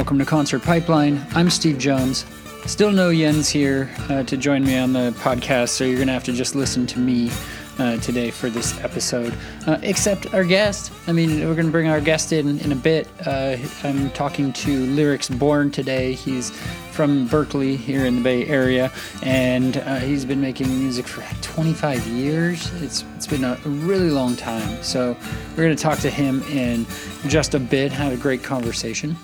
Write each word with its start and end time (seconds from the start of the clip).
Welcome 0.00 0.18
to 0.18 0.24
Concert 0.24 0.62
Pipeline. 0.62 1.22
I'm 1.32 1.50
Steve 1.50 1.76
Jones. 1.76 2.24
Still 2.64 2.90
no 2.90 3.14
Jens 3.14 3.50
here 3.50 3.90
uh, 4.08 4.22
to 4.22 4.38
join 4.38 4.64
me 4.64 4.78
on 4.78 4.94
the 4.94 5.14
podcast, 5.18 5.68
so 5.68 5.84
you're 5.84 5.96
going 5.96 6.06
to 6.06 6.14
have 6.14 6.24
to 6.24 6.32
just 6.32 6.54
listen 6.54 6.86
to 6.86 6.98
me 6.98 7.30
uh, 7.78 7.98
today 7.98 8.30
for 8.30 8.48
this 8.48 8.82
episode. 8.82 9.34
Uh, 9.66 9.78
except 9.82 10.32
our 10.32 10.42
guest. 10.42 10.90
I 11.06 11.12
mean, 11.12 11.46
we're 11.46 11.54
going 11.54 11.66
to 11.66 11.70
bring 11.70 11.88
our 11.88 12.00
guest 12.00 12.32
in 12.32 12.60
in 12.60 12.72
a 12.72 12.76
bit. 12.76 13.08
Uh, 13.26 13.58
I'm 13.84 14.10
talking 14.12 14.54
to 14.54 14.86
Lyrics 14.86 15.28
Born 15.28 15.70
today. 15.70 16.14
He's 16.14 16.48
from 16.92 17.26
Berkeley 17.26 17.76
here 17.76 18.06
in 18.06 18.16
the 18.16 18.22
Bay 18.22 18.46
Area, 18.46 18.90
and 19.22 19.76
uh, 19.76 19.96
he's 19.96 20.24
been 20.24 20.40
making 20.40 20.66
music 20.78 21.06
for 21.06 21.22
25 21.42 22.06
years. 22.06 22.72
It's 22.82 23.04
it's 23.16 23.26
been 23.26 23.44
a 23.44 23.56
really 23.66 24.10
long 24.10 24.34
time. 24.34 24.82
So 24.82 25.14
we're 25.50 25.64
going 25.64 25.76
to 25.76 25.82
talk 25.82 25.98
to 25.98 26.10
him 26.10 26.42
in 26.44 26.86
just 27.26 27.52
a 27.52 27.60
bit. 27.60 27.92
Had 27.92 28.14
a 28.14 28.16
great 28.16 28.42
conversation. 28.42 29.14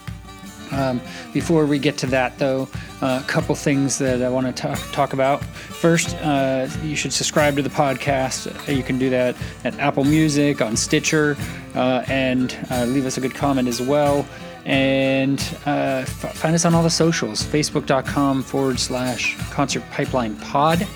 Um, 0.73 1.01
before 1.33 1.67
we 1.67 1.79
get 1.79 1.97
to 1.99 2.07
that, 2.09 2.39
though, 2.39 2.69
uh, 3.03 3.21
a 3.23 3.29
couple 3.29 3.55
things 3.55 3.99
that 3.99 4.23
I 4.23 4.29
want 4.29 4.55
to 4.55 4.77
talk, 4.93 5.13
about. 5.13 5.45
First, 5.45 6.17
uh, 6.17 6.69
you 6.83 6.97
should 6.97 7.13
subscribe 7.13 7.57
to 7.57 7.63
the 7.63 7.71
podcast. 7.71 8.75
You 8.75 8.83
can 8.83 8.99
do 8.99 9.11
that 9.11 9.37
at 9.65 9.79
Apple 9.79 10.05
Music, 10.05 10.61
on 10.61 10.77
Stitcher, 10.77 11.37
uh, 11.75 12.05
and 12.09 12.57
uh, 12.71 12.85
leave 12.87 13.07
us 13.07 13.17
a 13.17 13.21
good 13.21 13.35
comment 13.35 13.69
as 13.69 13.81
well. 13.81 14.27
And 14.65 15.39
uh, 15.65 16.03
f- 16.03 16.35
find 16.35 16.55
us 16.55 16.65
on 16.65 16.75
all 16.75 16.83
the 16.83 16.91
socials 16.91 17.45
facebook.com 17.45 18.43
forward 18.43 18.81
slash 18.81 19.37
concert 19.51 19.85
pipeline 19.93 20.35
pod. 20.37 20.87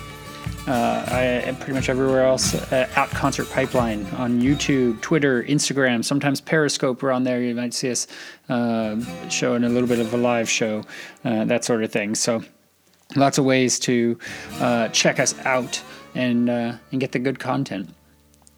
Uh, 0.71 1.03
I 1.09 1.21
am 1.23 1.57
pretty 1.57 1.73
much 1.73 1.89
everywhere 1.89 2.25
else 2.25 2.55
uh, 2.55 2.87
at 2.95 3.09
Concert 3.09 3.49
Pipeline 3.49 4.05
on 4.15 4.39
YouTube, 4.39 5.01
Twitter, 5.01 5.43
Instagram, 5.43 6.01
sometimes 6.01 6.39
Periscope. 6.39 7.03
We're 7.03 7.11
on 7.11 7.25
there. 7.25 7.41
You 7.41 7.53
might 7.53 7.73
see 7.73 7.91
us 7.91 8.07
uh, 8.47 8.95
showing 9.27 9.65
a 9.65 9.69
little 9.69 9.89
bit 9.89 9.99
of 9.99 10.13
a 10.13 10.17
live 10.17 10.49
show, 10.49 10.85
uh, 11.25 11.43
that 11.43 11.65
sort 11.65 11.83
of 11.83 11.91
thing. 11.91 12.15
So, 12.15 12.41
lots 13.17 13.37
of 13.37 13.43
ways 13.43 13.79
to 13.79 14.17
uh, 14.61 14.87
check 14.87 15.19
us 15.19 15.37
out 15.39 15.83
and 16.15 16.49
uh, 16.49 16.77
and 16.93 17.01
get 17.01 17.11
the 17.11 17.19
good 17.19 17.37
content. 17.37 17.89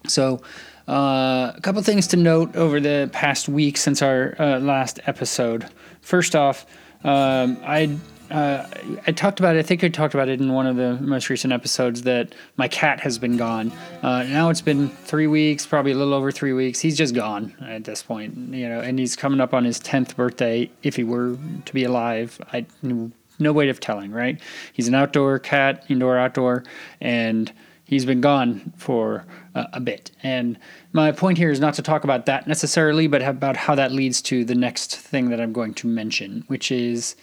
So, 0.06 0.40
a 0.86 1.58
couple 1.62 1.82
things 1.82 2.06
to 2.08 2.16
note 2.16 2.54
over 2.54 2.78
the 2.78 3.10
past 3.12 3.48
week 3.48 3.76
since 3.76 4.02
our 4.02 4.36
last 4.60 5.00
episode. 5.08 5.66
First 6.00 6.36
off, 6.36 6.64
um, 7.02 7.58
I 7.64 7.98
uh, 8.34 8.68
I 9.06 9.12
talked 9.12 9.38
about 9.38 9.54
it. 9.54 9.60
I 9.60 9.62
think 9.62 9.84
I 9.84 9.88
talked 9.88 10.12
about 10.12 10.28
it 10.28 10.40
in 10.40 10.52
one 10.52 10.66
of 10.66 10.74
the 10.74 10.94
most 11.00 11.30
recent 11.30 11.52
episodes 11.52 12.02
that 12.02 12.34
my 12.56 12.66
cat 12.66 12.98
has 12.98 13.16
been 13.16 13.36
gone. 13.36 13.70
Uh, 14.02 14.24
now 14.24 14.50
it's 14.50 14.60
been 14.60 14.88
three 14.88 15.28
weeks, 15.28 15.64
probably 15.66 15.92
a 15.92 15.96
little 15.96 16.14
over 16.14 16.32
three 16.32 16.52
weeks. 16.52 16.80
He's 16.80 16.96
just 16.96 17.14
gone 17.14 17.54
at 17.64 17.84
this 17.84 18.02
point, 18.02 18.36
you 18.52 18.68
know, 18.68 18.80
and 18.80 18.98
he's 18.98 19.14
coming 19.14 19.40
up 19.40 19.54
on 19.54 19.64
his 19.64 19.78
tenth 19.78 20.16
birthday. 20.16 20.68
If 20.82 20.96
he 20.96 21.04
were 21.04 21.38
to 21.64 21.72
be 21.72 21.84
alive, 21.84 22.40
I 22.52 22.66
no 23.38 23.52
way 23.52 23.68
of 23.68 23.78
telling. 23.78 24.10
Right? 24.10 24.40
He's 24.72 24.88
an 24.88 24.96
outdoor 24.96 25.38
cat, 25.38 25.84
indoor, 25.88 26.18
outdoor, 26.18 26.64
and 27.00 27.52
he's 27.84 28.04
been 28.04 28.20
gone 28.20 28.72
for 28.76 29.26
uh, 29.54 29.66
a 29.72 29.80
bit. 29.80 30.10
And 30.24 30.58
my 30.92 31.12
point 31.12 31.38
here 31.38 31.52
is 31.52 31.60
not 31.60 31.74
to 31.74 31.82
talk 31.82 32.02
about 32.02 32.26
that 32.26 32.48
necessarily, 32.48 33.06
but 33.06 33.22
about 33.22 33.56
how 33.56 33.76
that 33.76 33.92
leads 33.92 34.20
to 34.22 34.44
the 34.44 34.56
next 34.56 34.96
thing 34.96 35.30
that 35.30 35.40
I'm 35.40 35.52
going 35.52 35.74
to 35.74 35.86
mention, 35.86 36.42
which 36.48 36.72
is 36.72 37.14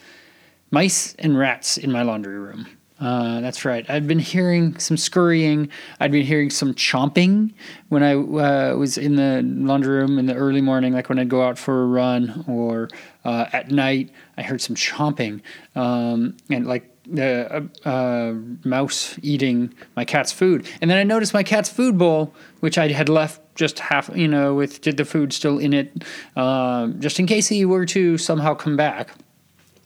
mice 0.72 1.14
and 1.20 1.38
rats 1.38 1.78
in 1.78 1.92
my 1.92 2.02
laundry 2.02 2.40
room. 2.40 2.68
Uh, 3.02 3.42
that's 3.42 3.66
right. 3.66 3.90
I've 3.90 4.08
been 4.08 4.20
hearing 4.20 4.78
some 4.78 4.96
scurrying. 4.96 5.70
I'd 6.00 6.12
been 6.12 6.26
hearing 6.26 6.52
some 6.52 6.76
chomping 6.76 7.52
when 7.90 8.04
I 8.04 8.14
uh, 8.14 8.76
was 8.76 8.98
in 9.00 9.16
the 9.16 9.42
laundry 9.44 9.98
room 9.98 10.20
in 10.20 10.28
the 10.28 10.36
early 10.36 10.62
morning, 10.62 10.94
like 10.94 11.10
when 11.10 11.18
I'd 11.18 11.28
go 11.28 11.42
out 11.42 11.58
for 11.58 11.82
a 11.82 11.88
run 11.88 12.46
or 12.48 12.90
uh, 13.26 13.48
at 13.54 13.72
night. 13.72 14.12
I 14.38 14.44
heard 14.44 14.62
some 14.62 14.76
chomping 14.76 15.42
um, 15.76 16.38
and 16.52 16.68
like 16.68 16.88
the 17.08 17.68
uh, 17.86 17.90
uh, 17.90 18.34
mouse 18.64 19.18
eating 19.24 19.74
my 19.96 20.06
cat's 20.06 20.32
food. 20.32 20.68
And 20.80 20.92
then 20.92 21.00
I 21.00 21.04
noticed 21.04 21.34
my 21.34 21.44
cat's 21.44 21.70
food 21.70 21.98
bowl, 21.98 22.36
which 22.60 22.78
I 22.78 22.90
had 22.90 23.10
left 23.10 23.42
just 23.56 23.80
half, 23.80 24.12
you 24.16 24.28
know, 24.28 24.54
with 24.54 24.84
the 24.84 25.06
food 25.06 25.34
still 25.34 25.58
in 25.58 25.74
it, 25.74 26.04
uh, 26.36 26.88
just 27.00 27.20
in 27.20 27.26
case 27.26 27.48
he 27.48 27.66
were 27.66 27.88
to 27.88 28.20
somehow 28.20 28.54
come 28.54 28.78
back 28.78 29.10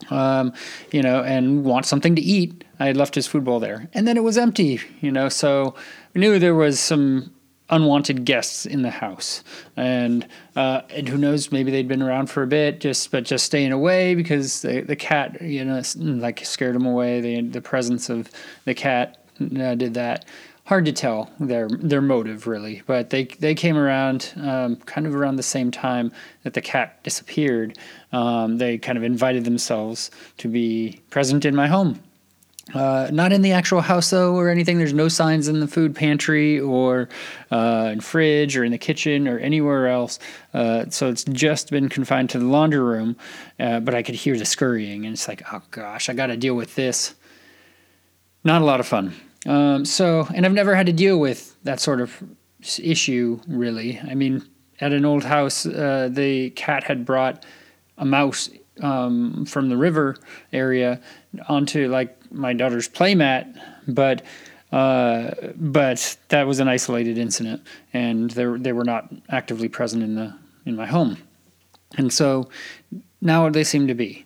um, 0.10 0.54
you 0.92 1.02
know, 1.02 1.24
and 1.24 1.64
want 1.64 1.86
something 1.86 2.16
to 2.16 2.22
eat. 2.22 2.64
I 2.80 2.88
had 2.88 2.98
left 2.98 3.16
his 3.16 3.28
food 3.28 3.44
bowl 3.44 3.60
there, 3.60 3.90
and 3.94 4.08
then 4.08 4.18
it 4.18 4.24
was 4.24 4.38
empty, 4.38 4.82
you 5.02 5.12
know. 5.12 5.30
So 5.30 5.76
we 6.14 6.22
knew 6.22 6.40
there 6.40 6.56
was 6.56 6.80
some 6.80 7.32
unwanted 7.70 8.26
guests 8.26 8.66
in 8.66 8.82
the 8.82 8.90
house, 8.90 9.44
and 9.76 10.28
uh, 10.56 10.82
and 10.90 11.08
who 11.08 11.18
knows, 11.18 11.52
maybe 11.52 11.72
they'd 11.72 11.88
been 11.88 12.02
around 12.02 12.28
for 12.28 12.44
a 12.44 12.48
bit, 12.48 12.82
just 12.82 13.12
but 13.12 13.24
just 13.24 13.46
staying 13.46 13.72
away 13.72 14.16
because 14.16 14.62
the 14.62 14.82
the 14.82 14.96
cat, 14.96 15.42
you 15.42 15.64
know, 15.64 15.82
like 15.98 16.46
scared 16.46 16.76
them 16.76 16.86
away. 16.86 17.22
The 17.22 17.42
the 17.42 17.62
presence 17.62 18.10
of 18.10 18.30
the 18.66 18.74
cat 18.74 19.26
uh, 19.40 19.76
did 19.76 19.94
that 19.96 20.26
hard 20.66 20.86
to 20.86 20.92
tell 20.92 21.32
their 21.40 21.70
their 21.70 22.02
motive 22.02 22.48
really, 22.48 22.82
but 22.86 23.10
they 23.10 23.26
they 23.26 23.56
came 23.56 23.78
around 23.78 24.34
um, 24.38 24.76
kind 24.78 25.08
of 25.08 25.16
around 25.16 25.38
the 25.38 25.44
same 25.44 25.72
time 25.72 26.12
that 26.44 26.54
the 26.54 26.62
cat 26.62 27.02
disappeared. 27.04 27.78
Um, 28.12 28.58
they 28.58 28.78
kind 28.78 28.98
of 28.98 29.04
invited 29.04 29.46
themselves 29.46 30.12
to 30.38 30.48
be 30.48 31.02
present 31.10 31.46
in 31.46 31.56
my 31.56 31.68
home. 31.68 32.02
Uh, 32.74 33.10
not 33.14 33.32
in 33.32 33.44
the 33.44 33.52
actual 33.52 33.82
house 33.82 34.10
though, 34.10 34.36
or 34.36 34.50
anything. 34.50 34.80
There's 34.80 34.94
no 34.94 35.08
signs 35.08 35.48
in 35.48 35.60
the 35.60 35.68
food 35.68 35.96
pantry 35.96 36.60
or 36.60 37.10
uh, 37.52 37.92
in 37.94 38.00
fridge 38.00 38.58
or 38.58 38.64
in 38.64 38.72
the 38.72 38.80
kitchen 38.80 39.28
or 39.28 39.38
anywhere 39.38 39.88
else. 39.88 40.18
Uh, 40.52 40.86
so 40.90 41.10
it's 41.10 41.24
just 41.26 41.70
been 41.70 41.90
confined 41.90 42.32
to 42.32 42.40
the 42.40 42.46
laundry 42.46 42.80
room. 42.80 43.18
Uh, 43.60 43.80
but 43.82 43.94
I 43.94 44.02
could 44.02 44.16
hear 44.16 44.36
the 44.36 44.46
scurrying, 44.46 45.06
and 45.06 45.14
it's 45.14 45.28
like, 45.28 45.44
oh 45.54 45.62
gosh, 45.70 46.10
I 46.10 46.14
got 46.14 46.28
to 46.28 46.38
deal 46.38 46.56
with 46.56 46.74
this. 46.74 47.14
Not 48.44 48.64
a 48.64 48.66
lot 48.66 48.80
of 48.80 48.88
fun. 48.88 49.14
Um, 49.46 49.86
so, 49.86 50.28
and 50.34 50.46
I've 50.46 50.54
never 50.54 50.76
had 50.76 50.86
to 50.88 50.94
deal 50.94 51.20
with 51.20 51.56
that 51.64 51.80
sort 51.80 52.02
of 52.02 52.24
issue 52.80 53.40
really. 53.48 54.00
I 54.00 54.16
mean, 54.16 54.44
at 54.80 54.92
an 54.92 55.06
old 55.06 55.24
house, 55.24 55.66
uh, 55.66 56.10
the 56.12 56.50
cat 56.52 56.84
had 56.84 57.06
brought 57.06 57.46
a 57.98 58.06
mouse 58.06 58.50
um, 58.82 59.46
from 59.46 59.70
the 59.70 59.78
river 59.78 60.18
area 60.52 61.00
onto 61.48 61.88
like 61.88 62.32
my 62.32 62.54
daughter's 62.54 62.90
playmat, 62.90 63.60
but 63.88 64.24
uh, 64.72 65.32
but 65.56 66.18
that 66.30 66.48
was 66.48 66.60
an 66.60 66.68
isolated 66.68 67.18
incident, 67.18 67.62
and 67.94 68.32
they 68.32 68.46
they 68.58 68.74
were 68.74 68.84
not 68.84 69.12
actively 69.30 69.70
present 69.70 70.04
in 70.04 70.16
the 70.16 70.34
in 70.66 70.76
my 70.76 70.86
home, 70.86 71.18
and 71.98 72.12
so 72.12 72.50
now 73.22 73.50
they 73.50 73.64
seem 73.64 73.88
to 73.88 73.94
be. 73.94 74.26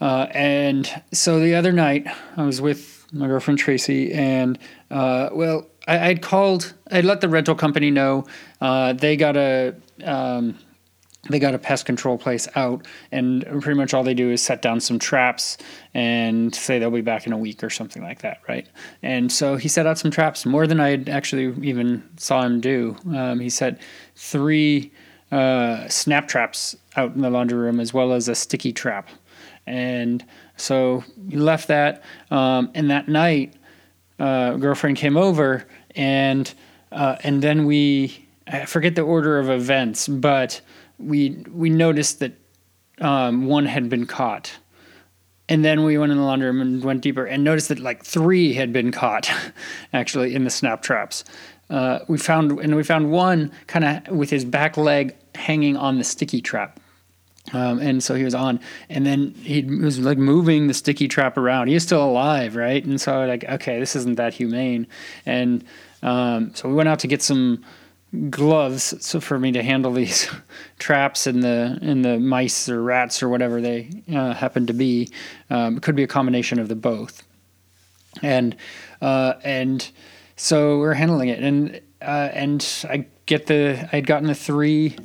Uh, 0.00 0.26
and 0.30 1.02
so 1.12 1.40
the 1.40 1.54
other 1.54 1.72
night, 1.72 2.06
I 2.36 2.44
was 2.44 2.60
with 2.60 2.97
my 3.12 3.26
girlfriend 3.26 3.58
Tracy, 3.58 4.12
and 4.12 4.58
uh, 4.90 5.30
well, 5.32 5.66
I, 5.86 6.08
I'd 6.08 6.22
called, 6.22 6.74
I'd 6.90 7.04
let 7.04 7.20
the 7.20 7.28
rental 7.28 7.54
company 7.54 7.90
know. 7.90 8.26
Uh, 8.60 8.92
they 8.92 9.16
got 9.16 9.36
a 9.36 9.74
um, 10.04 10.58
they 11.28 11.38
got 11.38 11.54
a 11.54 11.58
pest 11.58 11.84
control 11.84 12.16
place 12.16 12.48
out, 12.54 12.86
and 13.12 13.44
pretty 13.44 13.74
much 13.74 13.92
all 13.92 14.02
they 14.02 14.14
do 14.14 14.30
is 14.30 14.42
set 14.42 14.62
down 14.62 14.80
some 14.80 14.98
traps 14.98 15.58
and 15.94 16.54
say 16.54 16.78
they'll 16.78 16.90
be 16.90 17.00
back 17.00 17.26
in 17.26 17.32
a 17.32 17.38
week 17.38 17.62
or 17.62 17.70
something 17.70 18.02
like 18.02 18.22
that, 18.22 18.40
right? 18.48 18.66
And 19.02 19.30
so 19.30 19.56
he 19.56 19.68
set 19.68 19.86
out 19.86 19.98
some 19.98 20.10
traps, 20.10 20.46
more 20.46 20.66
than 20.66 20.80
I 20.80 20.90
had 20.90 21.08
actually 21.08 21.54
even 21.66 22.02
saw 22.16 22.42
him 22.42 22.60
do. 22.60 22.96
Um, 23.14 23.40
he 23.40 23.50
set 23.50 23.80
three 24.14 24.92
uh, 25.30 25.88
snap 25.88 26.28
traps 26.28 26.76
out 26.96 27.14
in 27.14 27.20
the 27.20 27.30
laundry 27.30 27.58
room, 27.58 27.80
as 27.80 27.92
well 27.92 28.12
as 28.12 28.28
a 28.28 28.34
sticky 28.34 28.72
trap, 28.72 29.08
and 29.68 30.24
so 30.56 31.04
he 31.28 31.36
left 31.36 31.68
that, 31.68 32.02
um, 32.30 32.70
and 32.74 32.90
that 32.90 33.08
night, 33.08 33.54
uh, 34.18 34.54
girlfriend 34.56 34.96
came 34.96 35.16
over, 35.16 35.66
and 35.94 36.52
uh, 36.90 37.16
and 37.22 37.42
then 37.42 37.66
we 37.66 38.26
I 38.46 38.64
forget 38.64 38.94
the 38.94 39.02
order 39.02 39.38
of 39.38 39.50
events, 39.50 40.08
but 40.08 40.60
we 40.98 41.44
we 41.52 41.70
noticed 41.70 42.20
that 42.20 42.32
um, 43.00 43.46
one 43.46 43.66
had 43.66 43.88
been 43.88 44.06
caught, 44.06 44.56
and 45.48 45.64
then 45.64 45.84
we 45.84 45.98
went 45.98 46.12
in 46.12 46.18
the 46.18 46.24
laundry 46.24 46.48
room 46.48 46.60
and 46.60 46.82
went 46.82 47.02
deeper 47.02 47.24
and 47.24 47.44
noticed 47.44 47.68
that 47.68 47.78
like 47.78 48.04
three 48.04 48.54
had 48.54 48.72
been 48.72 48.90
caught, 48.90 49.30
actually 49.92 50.34
in 50.34 50.44
the 50.44 50.50
snap 50.50 50.82
traps. 50.82 51.24
Uh, 51.70 51.98
we 52.08 52.16
found 52.16 52.52
and 52.60 52.74
we 52.74 52.82
found 52.82 53.10
one 53.12 53.52
kind 53.66 53.84
of 53.84 54.16
with 54.16 54.30
his 54.30 54.44
back 54.44 54.78
leg 54.78 55.14
hanging 55.34 55.76
on 55.76 55.98
the 55.98 56.04
sticky 56.04 56.40
trap. 56.40 56.77
Um, 57.52 57.78
and 57.78 58.02
so 58.02 58.14
he 58.14 58.24
was 58.24 58.34
on, 58.34 58.60
and 58.88 59.06
then 59.06 59.34
he 59.42 59.62
was 59.62 59.98
like 59.98 60.18
moving 60.18 60.66
the 60.66 60.74
sticky 60.74 61.08
trap 61.08 61.36
around. 61.36 61.68
He 61.68 61.74
is 61.74 61.82
still 61.82 62.04
alive, 62.04 62.56
right? 62.56 62.84
And 62.84 63.00
so 63.00 63.24
like, 63.24 63.44
okay, 63.44 63.78
this 63.80 63.96
isn't 63.96 64.16
that 64.16 64.34
humane. 64.34 64.86
And 65.24 65.64
um, 66.02 66.54
so 66.54 66.68
we 66.68 66.74
went 66.74 66.88
out 66.88 66.98
to 67.00 67.06
get 67.06 67.22
some 67.22 67.64
gloves 68.30 68.94
so 69.04 69.20
for 69.20 69.38
me 69.38 69.52
to 69.52 69.62
handle 69.62 69.92
these 70.00 70.30
traps 70.78 71.26
and 71.26 71.42
the 71.42 71.78
and 71.82 72.04
the 72.04 72.18
mice 72.18 72.68
or 72.68 72.82
rats 72.82 73.22
or 73.22 73.28
whatever 73.28 73.60
they 73.60 73.90
uh, 74.12 74.34
happen 74.34 74.66
to 74.66 74.72
be. 74.72 75.10
Um, 75.50 75.76
it 75.76 75.82
could 75.82 75.96
be 75.96 76.02
a 76.02 76.08
combination 76.08 76.58
of 76.58 76.68
the 76.68 76.76
both. 76.76 77.22
And 78.22 78.56
uh, 79.00 79.34
and 79.44 79.88
so 80.36 80.78
we're 80.78 80.94
handling 80.94 81.28
it, 81.28 81.42
and 81.42 81.80
uh, 82.02 82.30
and 82.32 82.66
I 82.88 83.06
get 83.26 83.46
the 83.46 83.88
I'd 83.92 84.06
gotten 84.06 84.28
the 84.28 84.34
three 84.34 84.96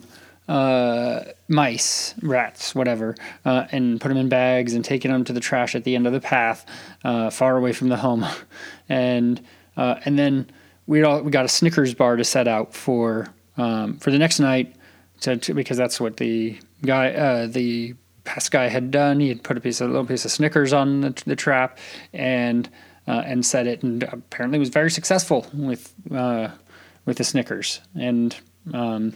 uh, 0.47 1.23
mice, 1.47 2.15
rats, 2.21 2.75
whatever, 2.75 3.15
uh, 3.45 3.65
and 3.71 4.01
put 4.01 4.09
them 4.09 4.17
in 4.17 4.29
bags 4.29 4.73
and 4.73 4.83
taking 4.83 5.11
them 5.11 5.23
to 5.23 5.33
the 5.33 5.39
trash 5.39 5.75
at 5.75 5.83
the 5.83 5.95
end 5.95 6.05
of 6.05 6.13
the 6.13 6.19
path, 6.19 6.65
uh, 7.03 7.29
far 7.29 7.57
away 7.57 7.73
from 7.73 7.89
the 7.89 7.97
home, 7.97 8.25
and 8.89 9.41
uh, 9.77 9.95
and 10.05 10.19
then 10.19 10.49
we 10.85 11.03
all 11.03 11.21
we 11.21 11.31
got 11.31 11.45
a 11.45 11.49
Snickers 11.49 11.93
bar 11.93 12.15
to 12.15 12.23
set 12.23 12.47
out 12.47 12.73
for 12.73 13.27
um, 13.57 13.97
for 13.97 14.11
the 14.11 14.17
next 14.17 14.39
night, 14.39 14.75
to, 15.21 15.37
to, 15.37 15.53
because 15.53 15.77
that's 15.77 15.99
what 15.99 16.17
the 16.17 16.57
guy 16.85 17.13
uh, 17.13 17.47
the 17.47 17.95
past 18.25 18.51
guy 18.51 18.67
had 18.67 18.91
done. 18.91 19.19
He 19.19 19.29
had 19.29 19.43
put 19.43 19.57
a 19.57 19.61
piece 19.61 19.79
of 19.79 19.89
a 19.89 19.91
little 19.93 20.07
piece 20.07 20.25
of 20.25 20.31
Snickers 20.31 20.73
on 20.73 21.01
the, 21.01 21.23
the 21.25 21.35
trap 21.35 21.77
and 22.11 22.69
uh, 23.07 23.23
and 23.25 23.45
set 23.45 23.65
it, 23.65 23.81
and 23.81 24.03
apparently 24.03 24.59
was 24.59 24.69
very 24.69 24.91
successful 24.91 25.47
with 25.53 25.93
with 26.09 27.17
the 27.17 27.23
Snickers 27.23 27.79
and. 27.95 28.35
Um, 28.73 29.13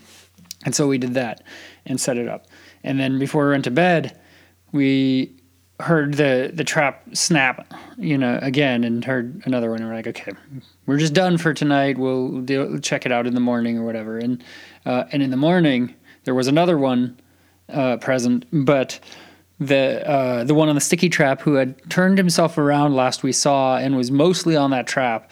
and 0.65 0.75
so 0.75 0.87
we 0.87 0.97
did 0.97 1.13
that 1.13 1.43
and 1.85 1.99
set 1.99 2.17
it 2.17 2.27
up. 2.27 2.47
And 2.83 2.99
then 2.99 3.19
before 3.19 3.45
we 3.45 3.51
went 3.51 3.63
to 3.65 3.71
bed, 3.71 4.19
we 4.71 5.35
heard 5.79 6.15
the 6.15 6.51
the 6.53 6.63
trap 6.63 7.03
snap, 7.13 7.71
you 7.97 8.17
know, 8.17 8.39
again, 8.41 8.83
and 8.83 9.03
heard 9.05 9.41
another 9.45 9.69
one. 9.69 9.79
And 9.79 9.89
we're 9.89 9.95
like, 9.95 10.07
okay, 10.07 10.31
we're 10.85 10.97
just 10.97 11.13
done 11.13 11.37
for 11.37 11.53
tonight. 11.53 11.97
We'll 11.97 12.41
do, 12.41 12.79
check 12.79 13.05
it 13.05 13.11
out 13.11 13.27
in 13.27 13.35
the 13.35 13.39
morning 13.39 13.77
or 13.77 13.85
whatever. 13.85 14.17
And 14.17 14.43
uh, 14.85 15.05
and 15.11 15.21
in 15.21 15.29
the 15.29 15.37
morning 15.37 15.93
there 16.23 16.35
was 16.35 16.47
another 16.47 16.77
one 16.77 17.19
uh, 17.69 17.97
present, 17.97 18.45
but 18.51 18.99
the 19.59 20.07
uh, 20.07 20.43
the 20.43 20.53
one 20.53 20.69
on 20.69 20.75
the 20.75 20.81
sticky 20.81 21.09
trap 21.09 21.41
who 21.41 21.53
had 21.53 21.89
turned 21.89 22.17
himself 22.17 22.57
around 22.57 22.95
last 22.95 23.23
we 23.23 23.31
saw 23.31 23.77
and 23.77 23.95
was 23.95 24.11
mostly 24.11 24.55
on 24.55 24.71
that 24.71 24.87
trap, 24.87 25.29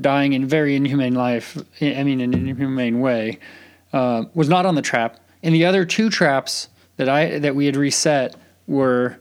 dying 0.00 0.34
in 0.34 0.46
very 0.46 0.76
inhumane 0.76 1.14
life. 1.14 1.56
I 1.80 2.02
mean, 2.02 2.20
in 2.20 2.34
an 2.34 2.48
inhumane 2.48 3.00
way 3.00 3.38
uh, 3.92 4.24
was 4.34 4.48
not 4.48 4.66
on 4.66 4.74
the 4.74 4.82
trap, 4.82 5.18
and 5.42 5.54
the 5.54 5.64
other 5.64 5.84
two 5.84 6.10
traps 6.10 6.68
that 6.96 7.08
I 7.08 7.38
that 7.38 7.54
we 7.54 7.66
had 7.66 7.76
reset 7.76 8.36
were 8.66 9.20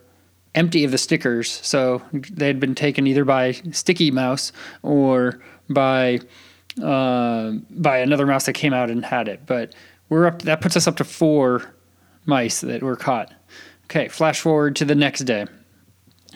empty 0.55 0.83
of 0.83 0.91
the 0.91 0.97
stickers, 0.97 1.51
so 1.63 2.01
they 2.11 2.47
had 2.47 2.59
been 2.59 2.75
taken 2.75 3.07
either 3.07 3.23
by 3.23 3.53
Sticky 3.71 4.11
Mouse 4.11 4.51
or 4.81 5.39
by 5.69 6.19
uh, 6.81 7.51
by 7.69 7.99
another 7.99 8.25
mouse 8.25 8.45
that 8.45 8.53
came 8.53 8.73
out 8.73 8.89
and 8.89 9.05
had 9.05 9.27
it. 9.27 9.41
But 9.45 9.73
we're 10.09 10.27
up. 10.27 10.41
That 10.43 10.61
puts 10.61 10.75
us 10.75 10.87
up 10.87 10.97
to 10.97 11.03
four 11.03 11.73
mice 12.25 12.61
that 12.61 12.83
were 12.83 12.95
caught. 12.95 13.33
Okay, 13.85 14.07
flash 14.09 14.41
forward 14.41 14.75
to 14.77 14.85
the 14.85 14.95
next 14.95 15.21
day. 15.21 15.45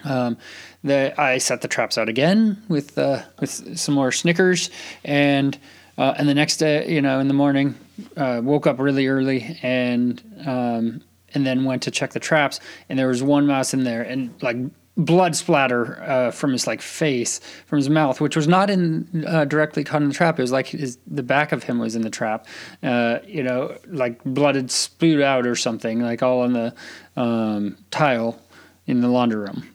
Um, 0.03 0.37
the, 0.83 1.13
I 1.19 1.37
set 1.37 1.61
the 1.61 1.67
traps 1.67 1.97
out 1.97 2.09
again 2.09 2.63
with 2.67 2.97
uh, 2.97 3.23
with 3.39 3.77
some 3.77 3.95
more 3.95 4.11
Snickers, 4.11 4.69
and 5.03 5.57
uh, 5.97 6.13
and 6.17 6.27
the 6.27 6.33
next 6.33 6.57
day, 6.57 6.89
you 6.91 7.01
know, 7.01 7.19
in 7.19 7.27
the 7.27 7.33
morning, 7.33 7.75
uh, 8.17 8.41
woke 8.43 8.67
up 8.67 8.79
really 8.79 9.07
early 9.07 9.57
and 9.61 10.21
um, 10.45 11.01
and 11.33 11.45
then 11.45 11.63
went 11.63 11.81
to 11.83 11.91
check 11.91 12.11
the 12.11 12.19
traps, 12.19 12.59
and 12.89 12.99
there 12.99 13.07
was 13.07 13.23
one 13.23 13.47
mouse 13.47 13.73
in 13.73 13.83
there, 13.83 14.01
and 14.01 14.33
like 14.41 14.57
blood 14.97 15.35
splatter 15.35 16.01
uh, 16.03 16.31
from 16.31 16.51
his 16.51 16.67
like 16.67 16.81
face, 16.81 17.39
from 17.65 17.77
his 17.77 17.89
mouth, 17.89 18.19
which 18.19 18.35
was 18.35 18.47
not 18.47 18.69
in 18.69 19.25
uh, 19.27 19.45
directly 19.45 19.83
caught 19.83 20.01
in 20.01 20.09
the 20.09 20.13
trap. 20.13 20.37
It 20.37 20.41
was 20.41 20.51
like 20.51 20.67
his, 20.67 20.97
the 21.07 21.23
back 21.23 21.51
of 21.51 21.63
him 21.63 21.79
was 21.79 21.95
in 21.95 22.01
the 22.01 22.09
trap. 22.09 22.45
Uh, 22.83 23.19
you 23.25 23.43
know, 23.43 23.77
like 23.87 24.23
blood 24.23 24.55
had 24.55 24.71
spewed 24.71 25.21
out 25.21 25.47
or 25.47 25.55
something, 25.55 26.01
like 26.01 26.21
all 26.21 26.41
on 26.41 26.53
the 26.53 26.73
um, 27.15 27.77
tile 27.89 28.39
in 28.85 29.01
the 29.01 29.07
laundry 29.07 29.39
room. 29.39 29.67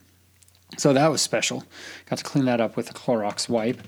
So 0.76 0.92
that 0.92 1.10
was 1.10 1.22
special. 1.22 1.64
Got 2.06 2.18
to 2.18 2.24
clean 2.24 2.44
that 2.46 2.60
up 2.60 2.76
with 2.76 2.90
a 2.90 2.94
Clorox 2.94 3.48
wipe. 3.48 3.80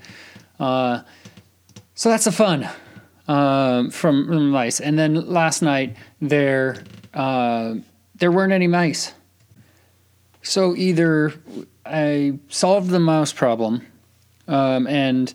So 1.99 2.07
that's 2.07 2.23
the 2.23 2.31
fun 2.31 2.65
um, 3.27 3.89
from, 3.89 4.25
from 4.25 4.51
mice. 4.51 4.79
And 4.79 4.97
then 4.97 5.15
last 5.15 5.61
night 5.61 5.97
there 6.21 6.81
uh, 7.13 7.75
there 8.15 8.31
weren't 8.31 8.53
any 8.53 8.67
mice. 8.67 9.13
So 10.41 10.77
either 10.77 11.33
I 11.85 12.39
solved 12.47 12.89
the 12.89 13.01
mouse 13.01 13.33
problem 13.33 13.85
um, 14.47 14.87
and 14.87 15.33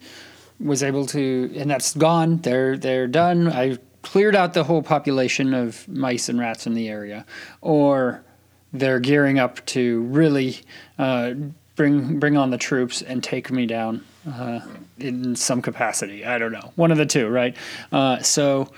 was 0.58 0.82
able 0.82 1.04
to, 1.08 1.52
and 1.54 1.70
that's 1.70 1.94
gone. 1.94 2.38
They're 2.38 2.78
they're 2.78 3.08
done. 3.08 3.52
I 3.52 3.76
cleared 4.00 4.34
out 4.34 4.54
the 4.54 4.64
whole 4.64 4.82
population 4.82 5.52
of 5.52 5.86
mice 5.86 6.30
and 6.30 6.40
rats 6.40 6.66
in 6.66 6.72
the 6.72 6.88
area, 6.88 7.26
or 7.60 8.24
they're 8.72 9.00
gearing 9.00 9.38
up 9.38 9.62
to 9.66 10.00
really 10.04 10.60
uh, 10.98 11.34
bring 11.76 12.18
bring 12.18 12.38
on 12.38 12.48
the 12.48 12.56
troops 12.56 13.02
and 13.02 13.22
take 13.22 13.50
me 13.50 13.66
down 13.66 14.02
uh, 14.30 14.60
in 14.98 15.36
some 15.36 15.62
capacity. 15.62 16.24
I 16.24 16.38
don't 16.38 16.52
know, 16.52 16.72
one 16.76 16.90
of 16.90 16.98
the 16.98 17.06
two, 17.06 17.28
right? 17.28 17.56
Uh, 17.92 18.20
so 18.20 18.70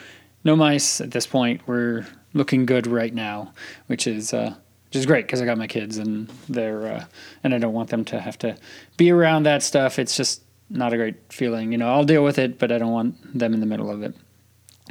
no 0.45 0.57
mice 0.57 1.01
at 1.01 1.11
this 1.11 1.27
point. 1.27 1.61
We're 1.67 2.07
looking 2.35 2.67
good 2.67 2.87
right 2.87 3.13
now, 3.13 3.53
which 3.87 4.07
is 4.07 4.33
uh, 4.33 4.55
which 4.87 4.97
is 4.97 5.07
great 5.07 5.27
because 5.27 5.43
I 5.43 5.45
got 5.45 5.59
my 5.59 5.67
kids 5.67 5.99
and 5.99 6.29
they're 6.49 6.87
uh, 6.87 7.05
and 7.43 7.55
I 7.55 7.59
don't 7.59 7.75
want 7.75 7.91
them 7.91 8.05
to 8.07 8.21
have 8.21 8.39
to 8.39 8.57
be 8.97 9.11
around 9.11 9.45
that 9.45 9.63
stuff. 9.63 9.99
It's 9.99 10.17
just 10.17 10.43
not 10.71 10.93
a 10.93 10.97
great 10.97 11.17
feeling. 11.33 11.73
You 11.73 11.79
know, 11.79 11.93
I'll 11.93 12.05
deal 12.05 12.25
with 12.25 12.39
it, 12.39 12.59
but 12.59 12.73
I 12.73 12.79
don't 12.79 12.93
want 12.93 13.39
them 13.39 13.55
in 13.55 13.61
the 13.61 13.67
middle 13.67 13.91
of 13.91 14.03
it. 14.03 14.15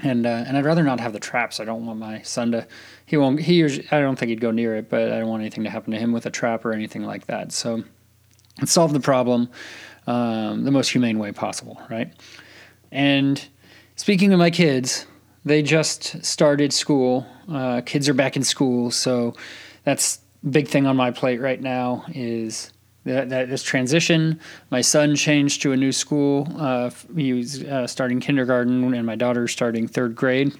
And 0.04 0.26
uh, 0.26 0.44
and 0.46 0.58
I'd 0.58 0.66
rather 0.66 0.84
not 0.84 1.00
have 1.00 1.14
the 1.14 1.20
traps. 1.20 1.62
I 1.62 1.66
don't 1.66 1.86
want 1.86 2.00
my 2.00 2.22
son 2.22 2.52
to. 2.52 2.68
He 3.06 3.16
won't. 3.16 3.40
He 3.40 3.56
usually. 3.56 3.88
I 3.92 4.02
don't 4.02 4.18
think 4.18 4.30
he'd 4.30 4.42
go 4.42 4.52
near 4.52 4.76
it, 4.76 4.90
but 4.90 5.12
I 5.12 5.20
don't 5.20 5.30
want 5.30 5.42
anything 5.42 5.64
to 5.64 5.70
happen 5.70 5.92
to 5.94 6.00
him 6.00 6.12
with 6.12 6.26
a 6.26 6.32
trap 6.32 6.66
or 6.66 6.74
anything 6.74 7.04
like 7.04 7.28
that. 7.28 7.54
So, 7.54 7.86
solve 8.66 8.92
the 8.92 9.00
problem 9.00 9.50
um, 10.08 10.64
the 10.64 10.72
most 10.72 10.90
humane 10.90 11.20
way 11.20 11.32
possible, 11.32 11.82
right? 11.90 12.14
And 12.92 13.46
speaking 13.96 14.34
of 14.34 14.40
my 14.40 14.50
kids, 14.50 15.06
they 15.44 15.62
just 15.62 16.24
started 16.26 16.74
school. 16.74 17.26
Uh, 17.52 17.82
kids 17.86 18.10
are 18.10 18.14
back 18.14 18.36
in 18.36 18.44
school, 18.44 18.92
so 18.92 19.34
that's 19.84 20.20
big 20.50 20.68
thing 20.68 20.86
on 20.86 20.96
my 20.96 21.12
plate 21.12 21.42
right 21.42 21.62
now 21.62 22.06
is 22.14 22.72
that, 23.06 23.30
that 23.30 23.50
this 23.50 23.64
transition. 23.64 24.40
My 24.72 24.82
son 24.82 25.16
changed 25.16 25.62
to 25.62 25.72
a 25.72 25.78
new 25.78 25.92
school. 25.92 26.48
Uh, 26.58 26.90
he 27.16 27.34
was 27.34 27.64
uh, 27.64 27.88
starting 27.88 28.20
kindergarten, 28.20 28.94
and 28.94 29.06
my 29.06 29.16
daughter's 29.16 29.52
starting 29.52 29.88
third 29.88 30.16
grade. 30.16 30.54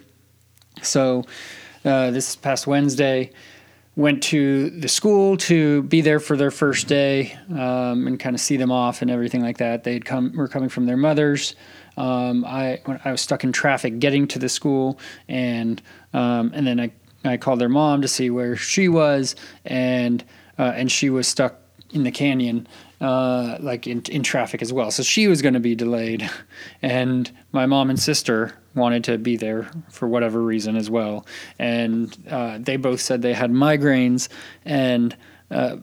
So 0.82 1.24
uh, 1.84 2.10
this 2.10 2.36
past 2.36 2.66
Wednesday, 2.66 3.32
went 3.96 4.22
to 4.22 4.68
the 4.70 4.88
school 4.88 5.38
to 5.38 5.82
be 5.84 6.02
there 6.02 6.20
for 6.20 6.36
their 6.36 6.50
first 6.50 6.86
day 6.86 7.36
um, 7.50 8.06
and 8.06 8.20
kind 8.20 8.36
of 8.36 8.40
see 8.40 8.58
them 8.58 8.70
off 8.70 9.00
and 9.00 9.10
everything 9.10 9.42
like 9.42 9.56
that. 9.56 9.84
They'd 9.84 10.04
come 10.04 10.32
were 10.36 10.48
coming 10.48 10.68
from 10.68 10.84
their 10.84 10.98
mothers. 10.98 11.56
Um, 11.96 12.44
I 12.44 12.80
I 13.04 13.10
was 13.10 13.22
stuck 13.22 13.42
in 13.42 13.52
traffic 13.52 13.98
getting 13.98 14.28
to 14.28 14.38
the 14.38 14.50
school, 14.50 14.98
and 15.28 15.80
um, 16.12 16.52
and 16.54 16.66
then 16.66 16.78
I 16.78 16.92
I 17.24 17.38
called 17.38 17.58
their 17.58 17.70
mom 17.70 18.02
to 18.02 18.08
see 18.08 18.28
where 18.28 18.54
she 18.54 18.88
was, 18.88 19.34
and 19.64 20.22
uh, 20.58 20.72
and 20.74 20.92
she 20.92 21.08
was 21.08 21.26
stuck 21.26 21.56
in 21.90 22.02
the 22.02 22.10
canyon, 22.10 22.68
uh, 23.00 23.56
like 23.60 23.86
in 23.86 24.02
in 24.10 24.22
traffic 24.22 24.60
as 24.60 24.74
well. 24.74 24.90
So 24.90 25.02
she 25.02 25.26
was 25.26 25.40
going 25.40 25.54
to 25.54 25.60
be 25.60 25.74
delayed, 25.74 26.30
and 26.82 27.30
my 27.52 27.64
mom 27.64 27.88
and 27.88 27.98
sister 27.98 28.54
wanted 28.76 29.04
to 29.04 29.18
be 29.18 29.36
there 29.36 29.68
for 29.90 30.06
whatever 30.06 30.42
reason 30.42 30.76
as 30.76 30.88
well. 30.88 31.26
And 31.58 32.16
uh, 32.30 32.58
they 32.60 32.76
both 32.76 33.00
said 33.00 33.22
they 33.22 33.34
had 33.34 33.50
migraines 33.50 34.28
and. 34.64 35.16
Uh, 35.48 35.76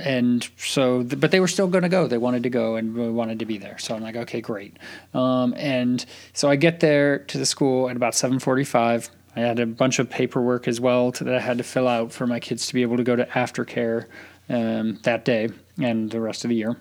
and 0.00 0.48
so, 0.56 1.02
but 1.02 1.30
they 1.30 1.38
were 1.38 1.46
still 1.46 1.66
going 1.66 1.82
to 1.82 1.90
go. 1.90 2.06
They 2.06 2.16
wanted 2.16 2.42
to 2.44 2.48
go 2.48 2.76
and 2.76 3.14
wanted 3.14 3.38
to 3.40 3.44
be 3.44 3.58
there. 3.58 3.76
So 3.76 3.94
I'm 3.94 4.02
like, 4.02 4.16
okay, 4.16 4.40
great. 4.40 4.78
Um, 5.12 5.52
and 5.58 6.02
so 6.32 6.48
I 6.48 6.56
get 6.56 6.80
there 6.80 7.18
to 7.18 7.36
the 7.36 7.44
school 7.44 7.90
at 7.90 7.96
about 7.96 8.14
7:45. 8.14 9.10
I 9.36 9.40
had 9.40 9.60
a 9.60 9.66
bunch 9.66 9.98
of 9.98 10.08
paperwork 10.08 10.66
as 10.66 10.80
well 10.80 11.12
to, 11.12 11.24
that 11.24 11.34
I 11.34 11.40
had 11.40 11.58
to 11.58 11.64
fill 11.64 11.86
out 11.86 12.12
for 12.12 12.26
my 12.26 12.40
kids 12.40 12.66
to 12.68 12.72
be 12.72 12.80
able 12.80 12.96
to 12.96 13.04
go 13.04 13.14
to 13.14 13.26
aftercare 13.26 14.06
um, 14.48 14.98
that 15.02 15.26
day 15.26 15.50
and 15.78 16.10
the 16.10 16.20
rest 16.20 16.44
of 16.44 16.48
the 16.48 16.56
year. 16.56 16.76